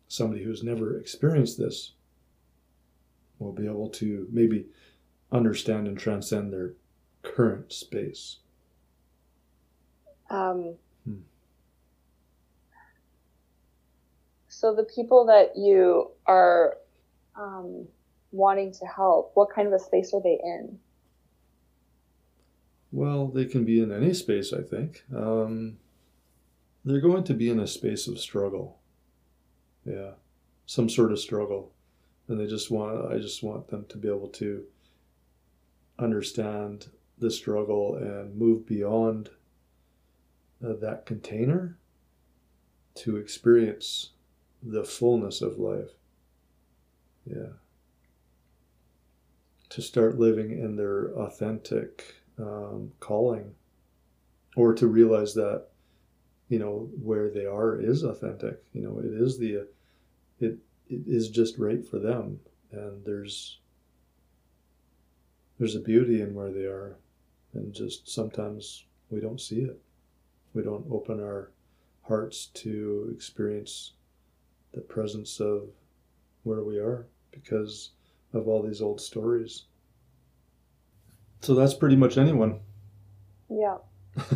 somebody 0.10 0.44
who's 0.44 0.64
never 0.64 1.00
experienced 1.00 1.58
this 1.58 1.94
will 3.40 3.54
be 3.54 3.66
able 3.66 3.88
to 3.92 4.28
maybe 4.30 4.66
understand 5.32 5.88
and 5.88 5.98
transcend 5.98 6.52
their 6.52 6.74
current 7.24 7.72
space? 7.72 8.40
Um, 10.30 10.76
hmm. 11.06 11.22
So 14.50 14.76
the 14.76 14.84
people 14.94 15.26
that 15.28 15.56
you 15.56 16.12
are 16.26 16.80
um, 17.38 17.88
wanting 18.34 18.74
to 18.74 18.86
help, 18.86 19.32
what 19.36 19.56
kind 19.56 19.70
of 19.70 19.74
a 19.74 19.80
space 19.80 20.14
are 20.14 20.22
they 20.22 20.38
in? 20.44 20.80
Well, 22.96 23.28
they 23.28 23.44
can 23.44 23.66
be 23.66 23.82
in 23.82 23.92
any 23.92 24.14
space, 24.14 24.54
I 24.54 24.62
think. 24.62 25.04
Um, 25.14 25.80
they're 26.86 27.02
going 27.02 27.26
to 27.26 27.34
be 27.34 27.50
in 27.50 27.60
a 27.60 27.68
space 27.68 28.08
of 28.08 28.22
struggle. 28.22 28.80
Yeah, 29.84 30.12
some 30.66 30.88
sort 30.88 31.12
of 31.12 31.20
struggle. 31.20 31.74
And 32.30 32.40
they 32.40 32.48
just 32.48 32.72
want, 32.72 33.12
I 33.12 33.18
just 33.18 33.44
want 33.44 33.68
them 33.68 33.86
to 33.90 33.98
be 33.98 34.08
able 34.08 34.30
to 34.30 34.64
understand 36.00 36.88
the 37.18 37.30
struggle 37.30 37.98
and 37.98 38.34
move 38.34 38.66
beyond 38.66 39.30
uh, 40.66 40.76
that 40.80 41.06
container 41.06 41.78
to 42.96 43.18
experience 43.18 44.12
the 44.64 44.86
fullness 44.86 45.42
of 45.42 45.60
life. 45.60 45.92
Yeah. 47.26 47.58
To 49.68 49.82
start 49.82 50.18
living 50.18 50.52
in 50.52 50.78
their 50.78 51.08
authentic 51.10 52.22
um, 52.40 52.92
calling 53.00 53.54
or 54.56 54.74
to 54.74 54.88
realize 54.88 55.34
that 55.34 55.68
you 56.50 56.60
know 56.60 56.90
where 57.02 57.30
they 57.30 57.46
are 57.46 57.80
is 57.80 58.04
authentic. 58.04 58.64
You 58.74 58.82
know 58.82 59.00
it 59.00 59.06
is 59.06 59.38
the 59.38 59.68
it 60.40 60.58
it 60.90 61.02
is 61.08 61.30
just 61.30 61.58
right 61.58 61.86
for 61.86 62.00
them. 62.00 62.40
And 62.72 63.04
there's 63.06 63.60
there's 65.58 65.76
a 65.76 65.80
beauty 65.80 66.22
in 66.22 66.34
where 66.34 66.52
they 66.52 66.66
are. 66.66 66.98
And 67.54 67.74
just 67.74 68.10
sometimes 68.10 68.86
we 69.10 69.22
don't 69.22 69.40
see 69.40 69.62
it. 69.62 69.80
We 70.54 70.62
don't 70.62 70.86
open 70.92 71.22
our 71.22 71.52
hearts 72.02 72.48
to 72.48 73.10
experience 73.14 73.94
the 74.74 74.82
presence 74.82 75.40
of 75.40 75.70
where 76.44 76.64
we 76.64 76.78
are 76.78 77.08
because 77.32 77.92
of 78.34 78.48
all 78.48 78.62
these 78.62 78.82
old 78.82 79.00
stories 79.00 79.64
so 81.46 81.54
that's 81.54 81.74
pretty 81.74 81.96
much 81.96 82.18
anyone. 82.18 82.60
Yeah. 83.50 83.78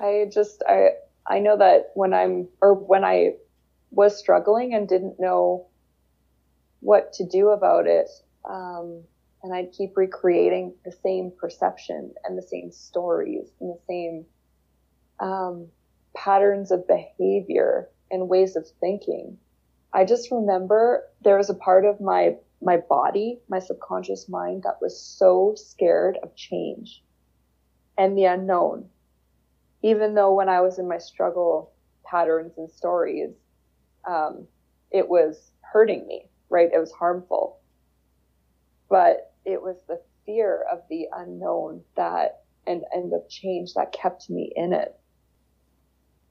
I 0.00 0.26
just 0.32 0.62
I 0.68 0.90
I 1.26 1.38
know 1.38 1.56
that 1.58 1.90
when 1.94 2.14
I'm 2.14 2.48
or 2.60 2.74
when 2.74 3.04
I 3.04 3.34
was 3.90 4.18
struggling 4.18 4.74
and 4.74 4.88
didn't 4.88 5.20
know 5.20 5.66
what 6.80 7.12
to 7.14 7.26
do 7.26 7.50
about 7.50 7.86
it, 7.86 8.08
um, 8.48 9.02
and 9.42 9.54
I'd 9.54 9.72
keep 9.72 9.96
recreating 9.96 10.74
the 10.84 10.92
same 10.92 11.32
perception 11.38 12.14
and 12.24 12.36
the 12.36 12.42
same 12.42 12.72
stories 12.72 13.50
and 13.60 13.70
the 13.70 13.80
same 13.86 14.24
um, 15.20 15.68
patterns 16.16 16.70
of 16.70 16.88
behavior 16.88 17.88
and 18.10 18.28
ways 18.28 18.56
of 18.56 18.66
thinking. 18.80 19.36
I 19.92 20.04
just 20.04 20.30
remember 20.30 21.04
there 21.22 21.36
was 21.36 21.50
a 21.50 21.54
part 21.54 21.84
of 21.84 22.00
my 22.00 22.36
my 22.62 22.76
body, 22.76 23.40
my 23.48 23.58
subconscious 23.58 24.28
mind 24.28 24.62
that 24.62 24.78
was 24.80 25.00
so 25.00 25.54
scared 25.56 26.18
of 26.22 26.34
change 26.36 27.02
and 27.98 28.16
the 28.16 28.24
unknown. 28.24 28.88
Even 29.82 30.14
though 30.14 30.32
when 30.32 30.48
I 30.48 30.60
was 30.60 30.78
in 30.78 30.88
my 30.88 30.98
struggle 30.98 31.72
patterns 32.04 32.52
and 32.56 32.70
stories, 32.70 33.30
um, 34.08 34.46
it 34.90 35.08
was 35.08 35.50
hurting 35.60 36.06
me, 36.06 36.26
right? 36.48 36.70
It 36.72 36.78
was 36.78 36.92
harmful. 36.92 37.58
But 38.88 39.32
it 39.44 39.60
was 39.60 39.76
the 39.88 40.00
fear 40.24 40.64
of 40.70 40.82
the 40.88 41.06
unknown 41.12 41.82
that 41.96 42.42
and 42.66 42.84
and 42.92 43.10
the 43.10 43.24
change 43.28 43.74
that 43.74 43.92
kept 43.92 44.30
me 44.30 44.52
in 44.54 44.72
it. 44.72 44.94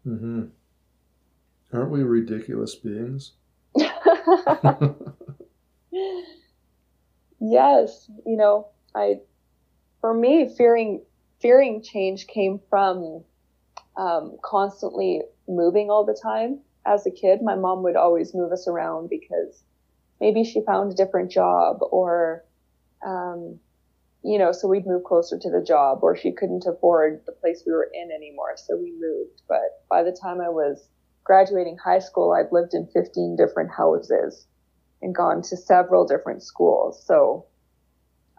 Mm-hmm. 0.07 0.45
Aren't 1.73 1.91
we 1.91 2.03
ridiculous 2.03 2.75
beings? 2.75 3.33
yes, 7.39 8.09
you 8.25 8.37
know, 8.37 8.67
I, 8.95 9.15
for 9.99 10.13
me, 10.13 10.53
fearing, 10.57 11.03
fearing 11.41 11.81
change 11.83 12.27
came 12.27 12.59
from 12.69 13.23
um, 13.97 14.37
constantly 14.43 15.21
moving 15.47 15.89
all 15.89 16.05
the 16.05 16.19
time. 16.21 16.59
As 16.85 17.05
a 17.05 17.11
kid, 17.11 17.41
my 17.41 17.55
mom 17.55 17.83
would 17.83 17.95
always 17.95 18.33
move 18.33 18.51
us 18.51 18.67
around 18.67 19.09
because 19.09 19.63
maybe 20.19 20.43
she 20.43 20.61
found 20.65 20.91
a 20.91 20.95
different 20.95 21.31
job 21.31 21.77
or, 21.91 22.43
um, 23.05 23.59
you 24.23 24.37
know, 24.37 24.51
so 24.51 24.67
we'd 24.67 24.85
move 24.85 25.03
closer 25.03 25.37
to 25.37 25.49
the 25.49 25.63
job, 25.65 25.99
or 26.03 26.15
she 26.15 26.31
couldn't 26.31 26.67
afford 26.67 27.21
the 27.25 27.31
place 27.31 27.63
we 27.65 27.73
were 27.73 27.89
in 27.91 28.11
anymore, 28.11 28.53
so 28.55 28.77
we 28.77 28.91
moved. 28.99 29.41
But 29.49 29.83
by 29.89 30.03
the 30.03 30.15
time 30.21 30.39
I 30.39 30.49
was 30.49 30.87
graduating 31.23 31.77
high 31.83 31.99
school, 31.99 32.31
I'd 32.33 32.51
lived 32.51 32.75
in 32.75 32.87
15 32.93 33.35
different 33.35 33.71
houses 33.71 34.45
and 35.01 35.15
gone 35.15 35.41
to 35.41 35.57
several 35.57 36.05
different 36.05 36.43
schools. 36.43 37.03
So, 37.05 37.45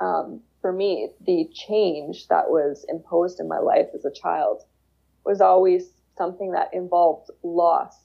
um, 0.01 0.41
for 0.61 0.73
me, 0.73 1.11
the 1.27 1.49
change 1.53 2.29
that 2.29 2.49
was 2.49 2.87
imposed 2.89 3.41
in 3.41 3.49
my 3.49 3.59
life 3.59 3.89
as 3.95 4.05
a 4.05 4.11
child 4.13 4.63
was 5.25 5.41
always 5.41 5.91
something 6.17 6.53
that 6.53 6.73
involved 6.73 7.31
loss 7.43 7.97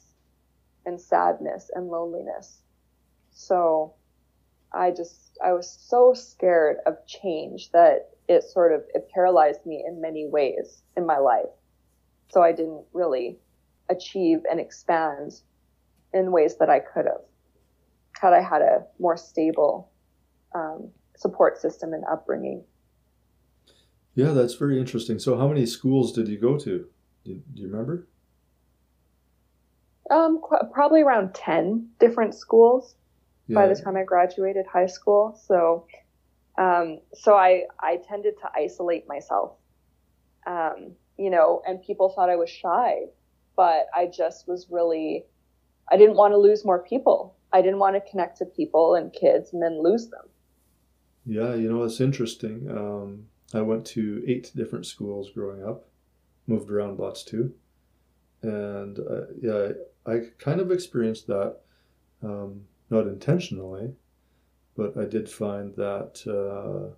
and 0.86 1.00
sadness 1.00 1.70
and 1.74 1.88
loneliness. 1.88 2.62
So 3.32 3.94
I 4.74 4.92
just, 4.92 5.38
I 5.44 5.54
was 5.54 5.70
so 5.70 6.14
scared 6.14 6.78
of 6.86 7.06
change 7.06 7.72
that 7.72 8.10
it 8.28 8.44
sort 8.44 8.74
of, 8.74 8.84
it 8.94 9.08
paralyzed 9.14 9.66
me 9.66 9.84
in 9.88 10.02
many 10.02 10.28
ways 10.28 10.82
in 10.96 11.06
my 11.06 11.18
life. 11.18 11.46
So 12.30 12.42
I 12.42 12.52
didn't 12.52 12.86
really 12.94 13.38
achieve 13.90 14.40
and 14.50 14.60
expand 14.60 15.42
in 16.14 16.32
ways 16.32 16.58
that 16.58 16.70
I 16.70 16.80
could 16.80 17.06
have 17.06 17.22
had 18.18 18.34
I 18.34 18.42
had 18.42 18.62
a 18.62 18.86
more 19.00 19.18
stable 19.18 19.92
um, 20.54 20.90
support 21.16 21.60
system 21.60 21.94
and 21.94 22.04
upbringing. 22.12 22.64
Yeah, 24.16 24.32
that's 24.32 24.56
very 24.56 24.80
interesting. 24.80 25.20
So, 25.20 25.38
how 25.38 25.48
many 25.48 25.66
schools 25.66 26.12
did 26.12 26.28
you 26.28 26.40
go 26.40 26.58
to? 26.58 26.88
Do 27.24 27.32
you, 27.32 27.44
do 27.54 27.62
you 27.62 27.70
remember? 27.70 28.08
Um, 30.10 30.40
qu- 30.42 30.66
probably 30.74 31.02
around 31.02 31.36
ten 31.36 31.90
different 32.00 32.34
schools 32.34 32.96
yeah. 33.48 33.56
by 33.56 33.68
the 33.68 33.76
time 33.76 33.96
I 33.96 34.04
graduated 34.04 34.66
high 34.66 34.88
school. 34.88 35.40
So, 35.46 35.86
um, 36.58 37.00
so 37.14 37.36
I 37.36 37.64
I 37.80 37.98
tended 37.98 38.36
to 38.42 38.50
isolate 38.56 39.08
myself. 39.08 39.54
Um, 40.48 40.94
you 41.18 41.30
know, 41.30 41.62
and 41.68 41.82
people 41.82 42.10
thought 42.10 42.30
I 42.30 42.38
was 42.38 42.50
shy, 42.50 43.06
but 43.56 43.88
I 43.96 44.08
just 44.08 44.48
was 44.48 44.68
really 44.72 45.26
I 45.92 45.98
didn't 45.98 46.16
want 46.16 46.34
to 46.34 46.38
lose 46.38 46.66
more 46.66 46.84
people. 46.84 47.37
I 47.54 47.62
didn't 47.62 47.80
want 47.80 47.96
to 47.96 48.12
connect 48.12 48.38
to 48.38 48.46
people 48.46 48.96
and 48.96 49.14
kids 49.14 49.54
and 49.54 49.62
then 49.62 49.82
lose 49.82 50.10
them. 50.10 50.26
Yeah, 51.26 51.56
you 51.56 51.70
know, 51.72 51.84
it's 51.84 52.02
interesting. 52.02 52.70
Um, 52.70 53.28
I 53.54 53.62
went 53.62 53.86
to 53.88 54.24
eight 54.28 54.52
different 54.56 54.86
schools 54.86 55.32
growing 55.32 55.64
up, 55.64 55.88
moved 56.48 56.70
around 56.70 57.00
lots 57.00 57.24
too. 57.24 57.54
And 58.42 59.00
uh, 59.00 59.28
yeah, 59.42 59.70
I 60.06 60.22
kind 60.38 60.62
of 60.62 60.72
experienced 60.72 61.28
that, 61.28 61.58
um, 62.24 62.62
not 62.90 63.08
intentionally, 63.08 63.94
but 64.76 64.98
I 64.98 65.06
did 65.06 65.30
find 65.30 65.76
that 65.76 66.24
uh, 66.28 66.96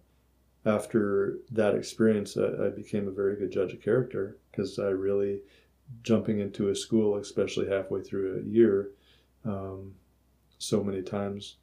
after 0.70 1.40
that 1.52 1.76
experience, 1.76 2.38
I, 2.38 2.68
I, 2.68 2.70
became 2.70 3.08
a 3.08 3.12
very 3.12 3.36
good 3.36 3.52
judge 3.52 3.74
of 3.74 3.82
character 3.82 4.38
because 4.52 4.78
I 4.78 4.90
really, 4.90 5.40
jumping 6.04 6.40
into 6.40 6.70
a 6.70 6.76
school, 6.76 7.16
especially 7.18 7.68
halfway 7.68 8.02
through 8.02 8.40
a 8.40 8.48
year, 8.48 8.92
um, 9.46 9.96
so 10.60 10.84
many 10.84 11.02
times, 11.02 11.56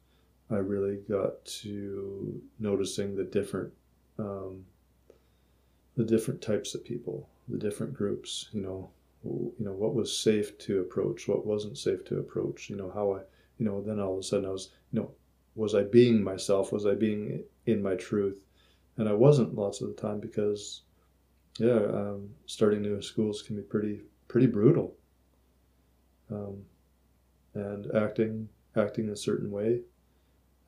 I 0.49 0.57
really 0.57 0.97
got 1.09 1.45
to 1.61 2.41
noticing 2.59 3.15
the 3.15 3.23
different 3.23 3.71
um, 4.19 4.65
the 5.95 6.03
different 6.03 6.41
types 6.41 6.75
of 6.75 6.83
people, 6.83 7.29
the 7.47 7.57
different 7.57 7.93
groups, 7.93 8.49
you 8.51 8.61
know, 8.61 8.89
you 9.23 9.65
know 9.65 9.71
what 9.71 9.93
was 9.93 10.17
safe 10.17 10.57
to 10.59 10.81
approach, 10.81 11.27
what 11.27 11.45
wasn't 11.45 11.77
safe 11.77 12.03
to 12.05 12.19
approach, 12.19 12.69
you 12.69 12.75
know 12.75 12.91
how 12.93 13.13
I, 13.13 13.19
you 13.57 13.65
know, 13.65 13.81
then 13.81 13.99
all 13.99 14.13
of 14.13 14.19
a 14.19 14.23
sudden 14.23 14.45
I 14.45 14.51
was, 14.51 14.71
you 14.91 14.99
know, 14.99 15.11
was 15.55 15.73
I 15.75 15.83
being 15.83 16.23
myself? 16.23 16.71
Was 16.71 16.85
I 16.85 16.93
being 16.93 17.43
in 17.65 17.81
my 17.81 17.95
truth? 17.95 18.39
And 18.97 19.07
I 19.07 19.13
wasn't 19.13 19.55
lots 19.55 19.81
of 19.81 19.87
the 19.87 20.01
time 20.01 20.19
because, 20.19 20.81
yeah, 21.59 21.73
um, 21.73 22.29
starting 22.45 22.81
new 22.81 23.01
schools 23.01 23.41
can 23.41 23.55
be 23.55 23.61
pretty 23.61 24.01
pretty 24.27 24.47
brutal. 24.47 24.95
Um, 26.31 26.63
and 27.53 27.87
acting 27.95 28.49
acting 28.77 29.09
a 29.09 29.15
certain 29.15 29.51
way 29.51 29.81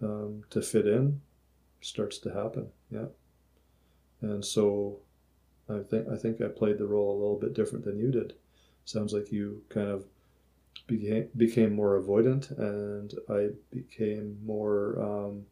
um, 0.01 0.43
to 0.49 0.61
fit 0.61 0.87
in 0.87 1.21
starts 1.81 2.17
to 2.19 2.33
happen. 2.33 2.67
Yeah, 2.91 3.05
and 4.21 4.43
so 4.43 4.99
I 5.69 5.79
think 5.79 6.07
I 6.09 6.15
think 6.15 6.41
I 6.41 6.47
played 6.47 6.77
the 6.77 6.87
role 6.87 7.11
a 7.11 7.19
little 7.19 7.39
bit 7.39 7.53
different 7.53 7.85
than 7.85 7.99
you 7.99 8.11
did. 8.11 8.33
Sounds 8.85 9.13
like 9.13 9.31
you 9.31 9.63
kind 9.69 9.87
of 9.87 10.05
became 10.87 11.29
became 11.37 11.73
more 11.73 11.99
avoidant, 12.01 12.57
and 12.57 13.13
I 13.29 13.49
became 13.71 14.39
more 14.45 14.99
um, 15.01 15.45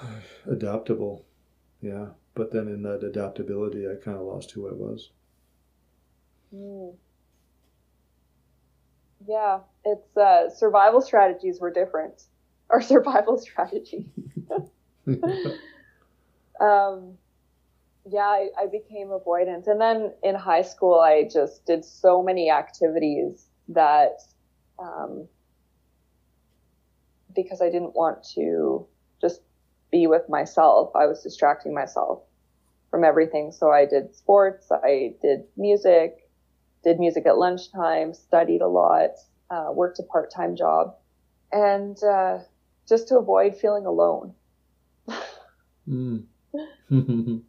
adaptable. 0.46 1.24
Yeah, 1.80 2.08
but 2.34 2.52
then 2.52 2.66
in 2.66 2.82
that 2.82 3.04
adaptability, 3.04 3.86
I 3.88 3.94
kind 3.94 4.16
of 4.16 4.24
lost 4.24 4.50
who 4.50 4.68
I 4.68 4.72
was. 4.72 5.10
Yeah, 9.26 9.60
it's 9.84 10.16
uh, 10.16 10.50
survival 10.50 11.00
strategies 11.00 11.60
were 11.60 11.70
different. 11.70 12.22
Our 12.70 12.82
survival 12.82 13.38
strategy. 13.38 14.04
um, 16.60 17.16
yeah, 18.10 18.20
I, 18.20 18.48
I 18.60 18.66
became 18.70 19.08
avoidant. 19.08 19.66
And 19.66 19.80
then 19.80 20.12
in 20.22 20.34
high 20.34 20.62
school, 20.62 21.00
I 21.00 21.28
just 21.32 21.64
did 21.64 21.84
so 21.84 22.22
many 22.22 22.50
activities 22.50 23.46
that, 23.68 24.20
um, 24.78 25.26
because 27.34 27.62
I 27.62 27.70
didn't 27.70 27.94
want 27.94 28.22
to 28.34 28.86
just 29.20 29.40
be 29.90 30.06
with 30.06 30.28
myself, 30.28 30.90
I 30.94 31.06
was 31.06 31.22
distracting 31.22 31.74
myself 31.74 32.22
from 32.90 33.04
everything. 33.04 33.52
So 33.52 33.70
I 33.70 33.86
did 33.86 34.14
sports, 34.14 34.70
I 34.70 35.14
did 35.22 35.44
music, 35.56 36.27
did 36.84 36.98
music 36.98 37.26
at 37.26 37.38
lunchtime, 37.38 38.14
studied 38.14 38.60
a 38.60 38.68
lot, 38.68 39.10
uh, 39.50 39.68
worked 39.72 39.98
a 39.98 40.02
part 40.02 40.30
time 40.30 40.56
job, 40.56 40.94
and 41.52 42.02
uh, 42.02 42.38
just 42.88 43.08
to 43.08 43.18
avoid 43.18 43.56
feeling 43.56 43.86
alone. 43.86 44.34
mm. 45.88 46.24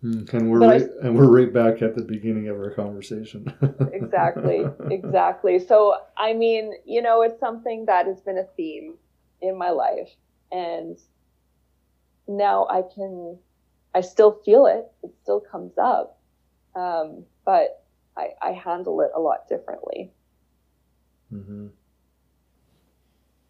And 0.00 0.48
we're 0.48 0.60
right, 0.60 0.82
I, 0.82 1.06
and 1.06 1.16
we're 1.16 1.26
right 1.26 1.52
back 1.52 1.82
at 1.82 1.96
the 1.96 2.02
beginning 2.02 2.48
of 2.48 2.56
our 2.56 2.70
conversation. 2.70 3.52
exactly, 3.92 4.64
exactly. 4.92 5.58
So 5.58 5.96
I 6.16 6.34
mean, 6.34 6.72
you 6.84 7.02
know, 7.02 7.22
it's 7.22 7.40
something 7.40 7.86
that 7.86 8.06
has 8.06 8.20
been 8.20 8.38
a 8.38 8.44
theme 8.56 8.94
in 9.42 9.58
my 9.58 9.70
life, 9.70 10.10
and 10.52 10.96
now 12.28 12.68
I 12.70 12.82
can, 12.94 13.38
I 13.92 14.02
still 14.02 14.40
feel 14.44 14.66
it. 14.66 14.86
It 15.02 15.10
still 15.22 15.40
comes 15.40 15.76
up, 15.78 16.17
um, 16.78 17.24
but 17.44 17.84
I, 18.16 18.30
I 18.42 18.52
handle 18.52 19.00
it 19.00 19.10
a 19.14 19.20
lot 19.20 19.48
differently. 19.48 20.12
Mm-hmm. 21.32 21.68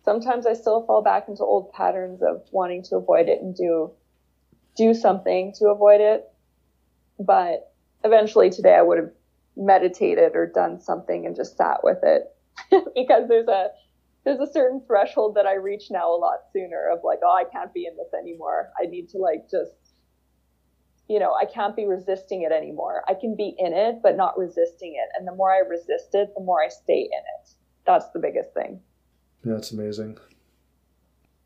Sometimes 0.04 0.46
I 0.46 0.54
still 0.54 0.86
fall 0.86 1.02
back 1.02 1.28
into 1.28 1.42
old 1.42 1.72
patterns 1.72 2.22
of 2.22 2.42
wanting 2.50 2.82
to 2.84 2.96
avoid 2.96 3.28
it 3.28 3.40
and 3.42 3.54
do 3.54 3.92
do 4.76 4.94
something 4.94 5.52
to 5.58 5.66
avoid 5.66 6.00
it 6.00 6.30
but 7.18 7.72
eventually 8.04 8.50
today 8.50 8.74
I 8.74 8.82
would 8.82 8.98
have 8.98 9.10
meditated 9.56 10.36
or 10.36 10.46
done 10.46 10.80
something 10.80 11.26
and 11.26 11.34
just 11.34 11.56
sat 11.56 11.82
with 11.82 11.98
it 12.02 12.34
because 12.94 13.28
there's 13.28 13.48
a 13.48 13.70
there's 14.24 14.40
a 14.40 14.52
certain 14.52 14.82
threshold 14.86 15.36
that 15.36 15.46
I 15.46 15.54
reach 15.54 15.90
now 15.90 16.12
a 16.14 16.18
lot 16.18 16.40
sooner 16.52 16.90
of 16.92 17.00
like, 17.02 17.20
oh, 17.24 17.34
I 17.34 17.44
can't 17.50 17.72
be 17.72 17.86
in 17.86 17.96
this 17.96 18.12
anymore. 18.18 18.70
I 18.78 18.86
need 18.86 19.08
to 19.10 19.18
like 19.18 19.48
just, 19.50 19.87
you 21.08 21.18
know, 21.18 21.34
I 21.34 21.46
can't 21.46 21.74
be 21.74 21.86
resisting 21.86 22.42
it 22.42 22.52
anymore. 22.52 23.02
I 23.08 23.14
can 23.14 23.34
be 23.34 23.54
in 23.58 23.72
it, 23.72 23.96
but 24.02 24.16
not 24.16 24.38
resisting 24.38 24.94
it. 24.94 25.08
And 25.18 25.26
the 25.26 25.34
more 25.34 25.50
I 25.50 25.58
resist 25.58 26.14
it, 26.14 26.30
the 26.36 26.44
more 26.44 26.62
I 26.62 26.68
stay 26.68 27.00
in 27.00 27.06
it. 27.40 27.50
That's 27.86 28.10
the 28.10 28.18
biggest 28.18 28.52
thing. 28.52 28.80
Yeah, 29.44 29.54
that's 29.54 29.72
amazing. 29.72 30.18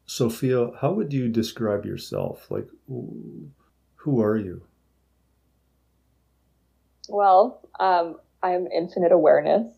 Sofia, 0.05 0.73
how 0.81 0.93
would 0.93 1.13
you 1.13 1.29
describe 1.29 1.87
yourself? 1.87 2.51
Like, 2.51 2.67
who 2.89 4.21
are 4.21 4.37
you? 4.37 4.63
Well, 7.09 7.69
um, 7.79 8.17
I'm 8.43 8.67
infinite 8.67 9.13
awareness. 9.13 9.73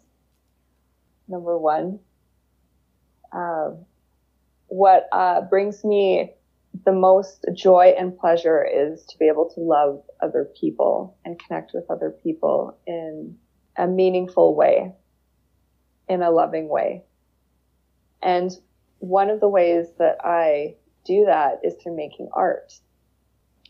Number 1.28 1.58
one. 1.58 2.00
Um, 3.32 3.84
what 4.68 5.08
uh, 5.12 5.42
brings 5.42 5.84
me 5.84 6.32
the 6.84 6.92
most 6.92 7.46
joy 7.54 7.94
and 7.96 8.18
pleasure 8.18 8.64
is 8.64 9.04
to 9.04 9.18
be 9.18 9.28
able 9.28 9.48
to 9.54 9.60
love 9.60 10.02
other 10.20 10.48
people 10.60 11.16
and 11.24 11.38
connect 11.38 11.72
with 11.72 11.84
other 11.90 12.10
people 12.10 12.76
in 12.86 13.36
a 13.76 13.86
meaningful 13.86 14.54
way, 14.56 14.92
in 16.08 16.22
a 16.22 16.30
loving 16.30 16.68
way. 16.68 17.04
And 18.22 18.50
one 18.98 19.30
of 19.30 19.40
the 19.40 19.48
ways 19.48 19.86
that 19.98 20.18
I 20.24 20.76
do 21.04 21.26
that 21.26 21.60
is 21.62 21.74
through 21.82 21.96
making 21.96 22.30
art. 22.32 22.72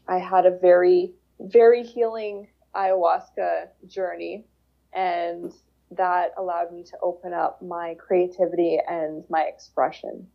I 0.08 0.18
had 0.18 0.46
a 0.46 0.58
very, 0.58 1.12
very 1.40 1.82
healing 1.82 2.48
ayahuasca 2.74 3.68
journey 3.86 4.46
and 4.92 5.52
that 5.90 6.32
allowed 6.38 6.72
me 6.72 6.84
to 6.84 6.96
open 7.02 7.32
up 7.32 7.60
my 7.62 7.94
creativity 7.98 8.78
and 8.88 9.24
my 9.28 9.42
expression. 9.42 10.26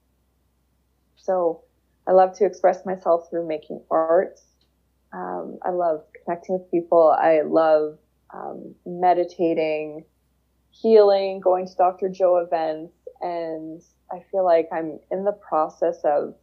So 1.16 1.64
I 2.10 2.12
love 2.14 2.36
to 2.38 2.46
express 2.46 2.88
myself 2.88 3.30
through 3.30 3.48
making 3.48 3.84
art. 3.92 4.40
Um, 5.14 5.60
I 5.62 5.70
love 5.70 6.02
connecting 6.26 6.58
with 6.58 6.72
people. 6.72 7.16
I 7.16 7.42
love 7.42 8.00
um, 8.34 8.74
meditating, 8.84 10.06
healing, 10.72 11.40
going 11.40 11.68
to 11.68 11.76
Dr. 11.76 12.10
Joe 12.10 12.38
events, 12.38 12.96
and 13.22 13.84
I 14.12 14.24
feel 14.32 14.44
like 14.44 14.70
I'm 14.74 15.00
in 15.12 15.24
the 15.24 15.34
process 15.34 15.98
of 16.04 16.34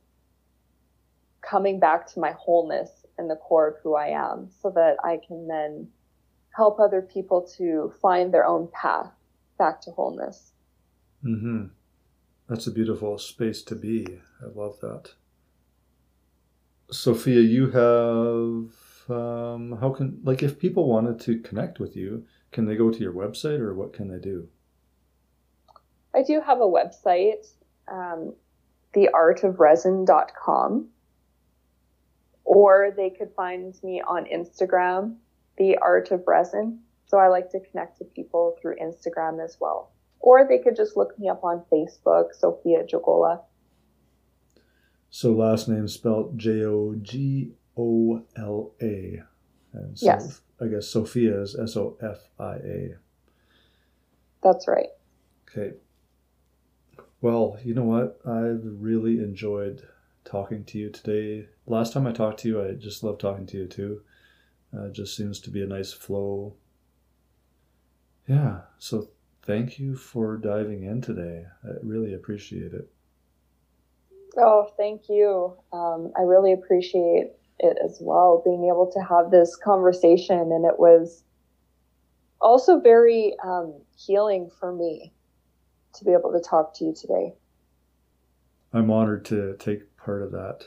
coming 1.41 1.81
back 1.81 2.07
to 2.13 2.21
my 2.21 2.31
wholeness 2.31 2.91
and 3.19 3.29
the 3.29 3.35
core 3.35 3.67
of 3.67 3.75
who 3.83 3.97
I 3.97 4.11
am 4.11 4.51
so 4.63 4.71
that 4.71 4.99
I 5.03 5.19
can 5.27 5.49
then 5.49 5.89
help 6.55 6.79
other 6.79 7.03
people 7.03 7.51
to 7.59 7.93
find 8.01 8.33
their 8.33 8.47
own 8.47 8.69
path 8.73 9.11
back 9.59 9.81
to 9.81 9.91
wholeness. 9.91 10.53
Mm-hmm. 11.25 11.65
That's 12.49 12.69
a 12.69 12.73
beautiful 12.73 13.19
space 13.19 13.63
to 13.63 13.75
be. 13.75 14.21
I 14.41 14.47
love 14.55 14.79
that. 14.81 15.11
Sofia, 16.91 17.41
you 17.41 17.71
have 17.71 18.71
um, 19.11 19.79
how 19.81 19.91
can 19.91 20.21
like 20.25 20.43
if 20.43 20.59
people 20.59 20.89
wanted 20.89 21.21
to 21.21 21.39
connect 21.41 21.79
with 21.79 21.97
you, 21.97 22.27
can 22.53 22.67
they 22.67 22.77
go 22.77 22.91
to 22.91 22.99
your 22.99 23.13
website 23.13 23.61
or 23.61 23.75
what 23.75 23.93
can 23.93 24.09
they 24.09 24.19
do? 24.19 24.49
I 26.15 26.23
do 26.23 26.41
have 26.41 26.61
a 26.61 26.65
website, 26.65 27.47
um, 27.89 28.35
theartofresin.com, 28.95 30.89
or 32.45 32.95
they 32.97 33.11
could 33.11 33.33
find 33.37 33.75
me 33.83 34.01
on 34.07 34.25
Instagram, 34.25 35.17
The 35.59 35.77
Art 35.79 36.11
of 36.11 36.27
Resin. 36.27 36.81
So 37.07 37.19
I 37.19 37.29
like 37.29 37.51
to 37.51 37.61
connect 37.61 37.99
to 37.99 38.05
people 38.05 38.57
through 38.61 38.77
Instagram 38.77 39.45
as 39.45 39.59
well. 39.61 39.93
Or 40.21 40.47
they 40.49 40.59
could 40.59 40.75
just 40.75 40.97
look 40.97 41.19
me 41.19 41.29
up 41.29 41.45
on 41.45 41.63
Facebook, 41.71 42.33
Sofia 42.33 42.85
Jogola. 42.85 43.43
So 45.11 45.33
last 45.33 45.69
name 45.69 45.89
spelled 45.89 46.39
J 46.39 46.65
O 46.65 46.95
G 47.01 47.53
O 47.77 48.23
L 48.37 48.73
A. 48.83 49.23
And 49.73 49.99
so 49.99 50.07
Yes. 50.07 50.41
I 50.61 50.66
guess 50.66 50.89
Sofia 50.89 51.41
is 51.41 51.57
S 51.59 51.77
O 51.77 51.97
F 52.03 52.28
I 52.39 52.55
A. 52.57 52.95
That's 54.43 54.69
right. 54.69 54.89
Okay. 55.49 55.77
Well, 57.20 57.59
you 57.65 57.74
know 57.74 57.85
what? 57.85 58.20
I've 58.27 58.62
really 58.62 59.19
enjoyed 59.19 59.87
talking 60.24 60.65
to 60.65 60.78
you 60.78 60.91
today. 60.91 61.49
Last 61.66 61.93
time 61.93 62.07
I 62.07 62.12
talked 62.12 62.41
to 62.41 62.49
you, 62.49 62.62
I 62.62 62.73
just 62.73 63.03
loved 63.03 63.20
talking 63.20 63.47
to 63.47 63.57
you 63.57 63.66
too. 63.66 64.03
Uh, 64.77 64.87
it 64.87 64.93
just 64.93 65.16
seems 65.16 65.41
to 65.41 65.51
be 65.51 65.62
a 65.62 65.66
nice 65.66 65.93
flow. 65.93 66.55
Yeah, 68.28 68.62
so 68.78 69.09
thank 69.43 69.78
you 69.78 69.97
for 69.97 70.37
diving 70.37 70.83
in 70.83 71.01
today. 71.01 71.47
I 71.65 71.69
really 71.83 72.12
appreciate 72.12 72.73
it. 72.74 72.91
Oh, 74.36 74.70
thank 74.77 75.09
you. 75.09 75.57
Um, 75.73 76.12
I 76.19 76.23
really 76.23 76.53
appreciate 76.53 77.32
it 77.59 77.78
as 77.85 77.98
well, 78.01 78.43
being 78.44 78.66
able 78.66 78.90
to 78.93 79.01
have 79.01 79.31
this 79.31 79.57
conversation. 79.57 80.39
And 80.39 80.65
it 80.65 80.78
was 80.78 81.24
also 82.40 82.81
very 82.81 83.35
um, 83.43 83.81
healing 83.97 84.51
for 84.61 84.73
me 84.73 85.12
to 85.94 86.05
be 86.05 86.12
able 86.12 86.32
to 86.32 86.40
talk 86.40 86.74
to 86.77 86.85
you 86.85 86.94
today. 86.94 87.35
I'm 88.73 88.90
honored 88.90 89.24
to 89.27 89.57
take 89.59 89.97
part 89.97 90.23
of 90.23 90.32
that, 90.32 90.65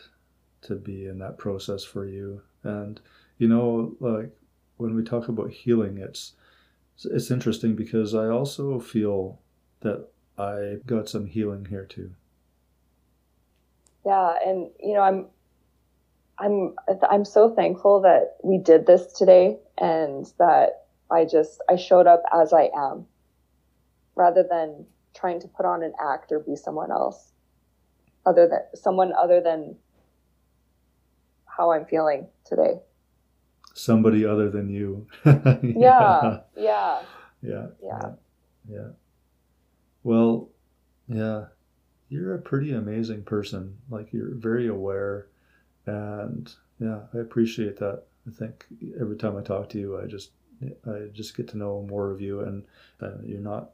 to 0.63 0.75
be 0.75 1.05
in 1.05 1.19
that 1.19 1.37
process 1.37 1.83
for 1.83 2.05
you. 2.05 2.41
And 2.63 2.99
you 3.37 3.47
know, 3.47 3.95
like 3.99 4.31
when 4.77 4.95
we 4.95 5.03
talk 5.03 5.27
about 5.27 5.51
healing, 5.51 5.97
it's 5.97 6.33
it's 7.05 7.31
interesting 7.31 7.75
because 7.75 8.13
I 8.13 8.27
also 8.27 8.79
feel 8.79 9.39
that 9.81 10.07
I 10.37 10.77
got 10.85 11.07
some 11.07 11.27
healing 11.27 11.65
here 11.65 11.85
too. 11.85 12.11
Yeah, 14.09 14.33
and 14.43 14.71
you 14.79 14.95
know, 14.95 15.01
I'm 15.01 15.27
I'm 16.39 16.73
I'm 17.07 17.25
so 17.25 17.53
thankful 17.53 18.01
that 18.01 18.37
we 18.43 18.57
did 18.57 18.87
this 18.87 19.13
today 19.13 19.59
and 19.77 20.25
that 20.39 20.87
I 21.11 21.25
just 21.25 21.61
I 21.69 21.75
showed 21.75 22.07
up 22.07 22.23
as 22.33 22.51
I 22.51 22.71
am 22.75 23.05
rather 24.15 24.43
than 24.49 24.87
trying 25.15 25.39
to 25.41 25.47
put 25.47 25.67
on 25.67 25.83
an 25.83 25.93
act 26.03 26.31
or 26.31 26.39
be 26.39 26.55
someone 26.55 26.89
else 26.91 27.33
other 28.25 28.47
than 28.47 28.61
someone 28.73 29.13
other 29.13 29.41
than 29.41 29.75
how 31.45 31.71
I'm 31.71 31.85
feeling 31.85 32.25
today. 32.45 32.79
Somebody 33.75 34.25
other 34.25 34.49
than 34.49 34.71
you. 34.71 35.05
Yeah, 35.61 36.39
yeah, 36.57 37.01
yeah. 37.43 37.67
yeah. 37.83 38.09
Yeah. 38.67 38.87
Well, 40.01 40.49
yeah. 41.07 41.45
You're 42.09 42.35
a 42.35 42.41
pretty 42.41 42.73
amazing 42.73 43.23
person. 43.23 43.77
Like 43.89 44.11
you're 44.11 44.33
very 44.35 44.67
aware 44.67 45.27
and 45.85 46.51
yeah, 46.79 47.01
I 47.13 47.19
appreciate 47.19 47.77
that. 47.77 48.03
I 48.27 48.31
think 48.31 48.65
every 48.99 49.17
time 49.17 49.37
I 49.37 49.41
talk 49.41 49.69
to 49.69 49.79
you, 49.79 49.99
I 49.99 50.05
just 50.05 50.31
I 50.87 51.07
just 51.13 51.35
get 51.37 51.47
to 51.49 51.57
know 51.57 51.85
more 51.89 52.11
of 52.11 52.21
you 52.21 52.41
and 52.41 52.63
uh, 53.01 53.11
you're 53.23 53.39
not 53.39 53.71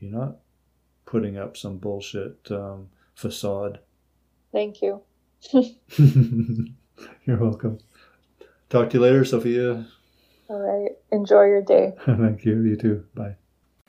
you're 0.00 0.12
not 0.12 0.36
putting 1.06 1.36
up 1.36 1.56
some 1.56 1.78
bullshit 1.78 2.38
um, 2.50 2.88
facade. 3.14 3.80
Thank 4.52 4.82
you. 4.82 5.02
you're 5.52 7.36
welcome. 7.38 7.78
Talk 8.68 8.90
to 8.90 8.94
you 8.94 9.02
later, 9.02 9.24
Sofia. 9.24 9.86
All 10.48 10.58
right. 10.58 10.92
Enjoy 11.10 11.44
your 11.44 11.62
day. 11.62 11.92
Thank 12.06 12.44
you. 12.44 12.60
You 12.62 12.76
too. 12.76 13.04
Bye. 13.14 13.36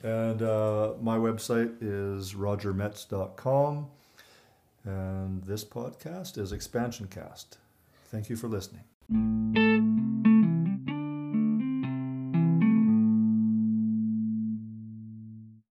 And 0.04 0.42
uh, 0.42 0.92
my 1.00 1.16
website 1.16 1.76
is 1.80 2.34
rogermetz.com. 2.34 3.86
And 4.84 5.42
this 5.44 5.64
podcast 5.64 6.36
is 6.36 6.52
Expansion 6.52 7.06
Cast. 7.06 7.56
Thank 8.10 8.28
you 8.28 8.36
for 8.36 8.48
listening. 8.48 8.84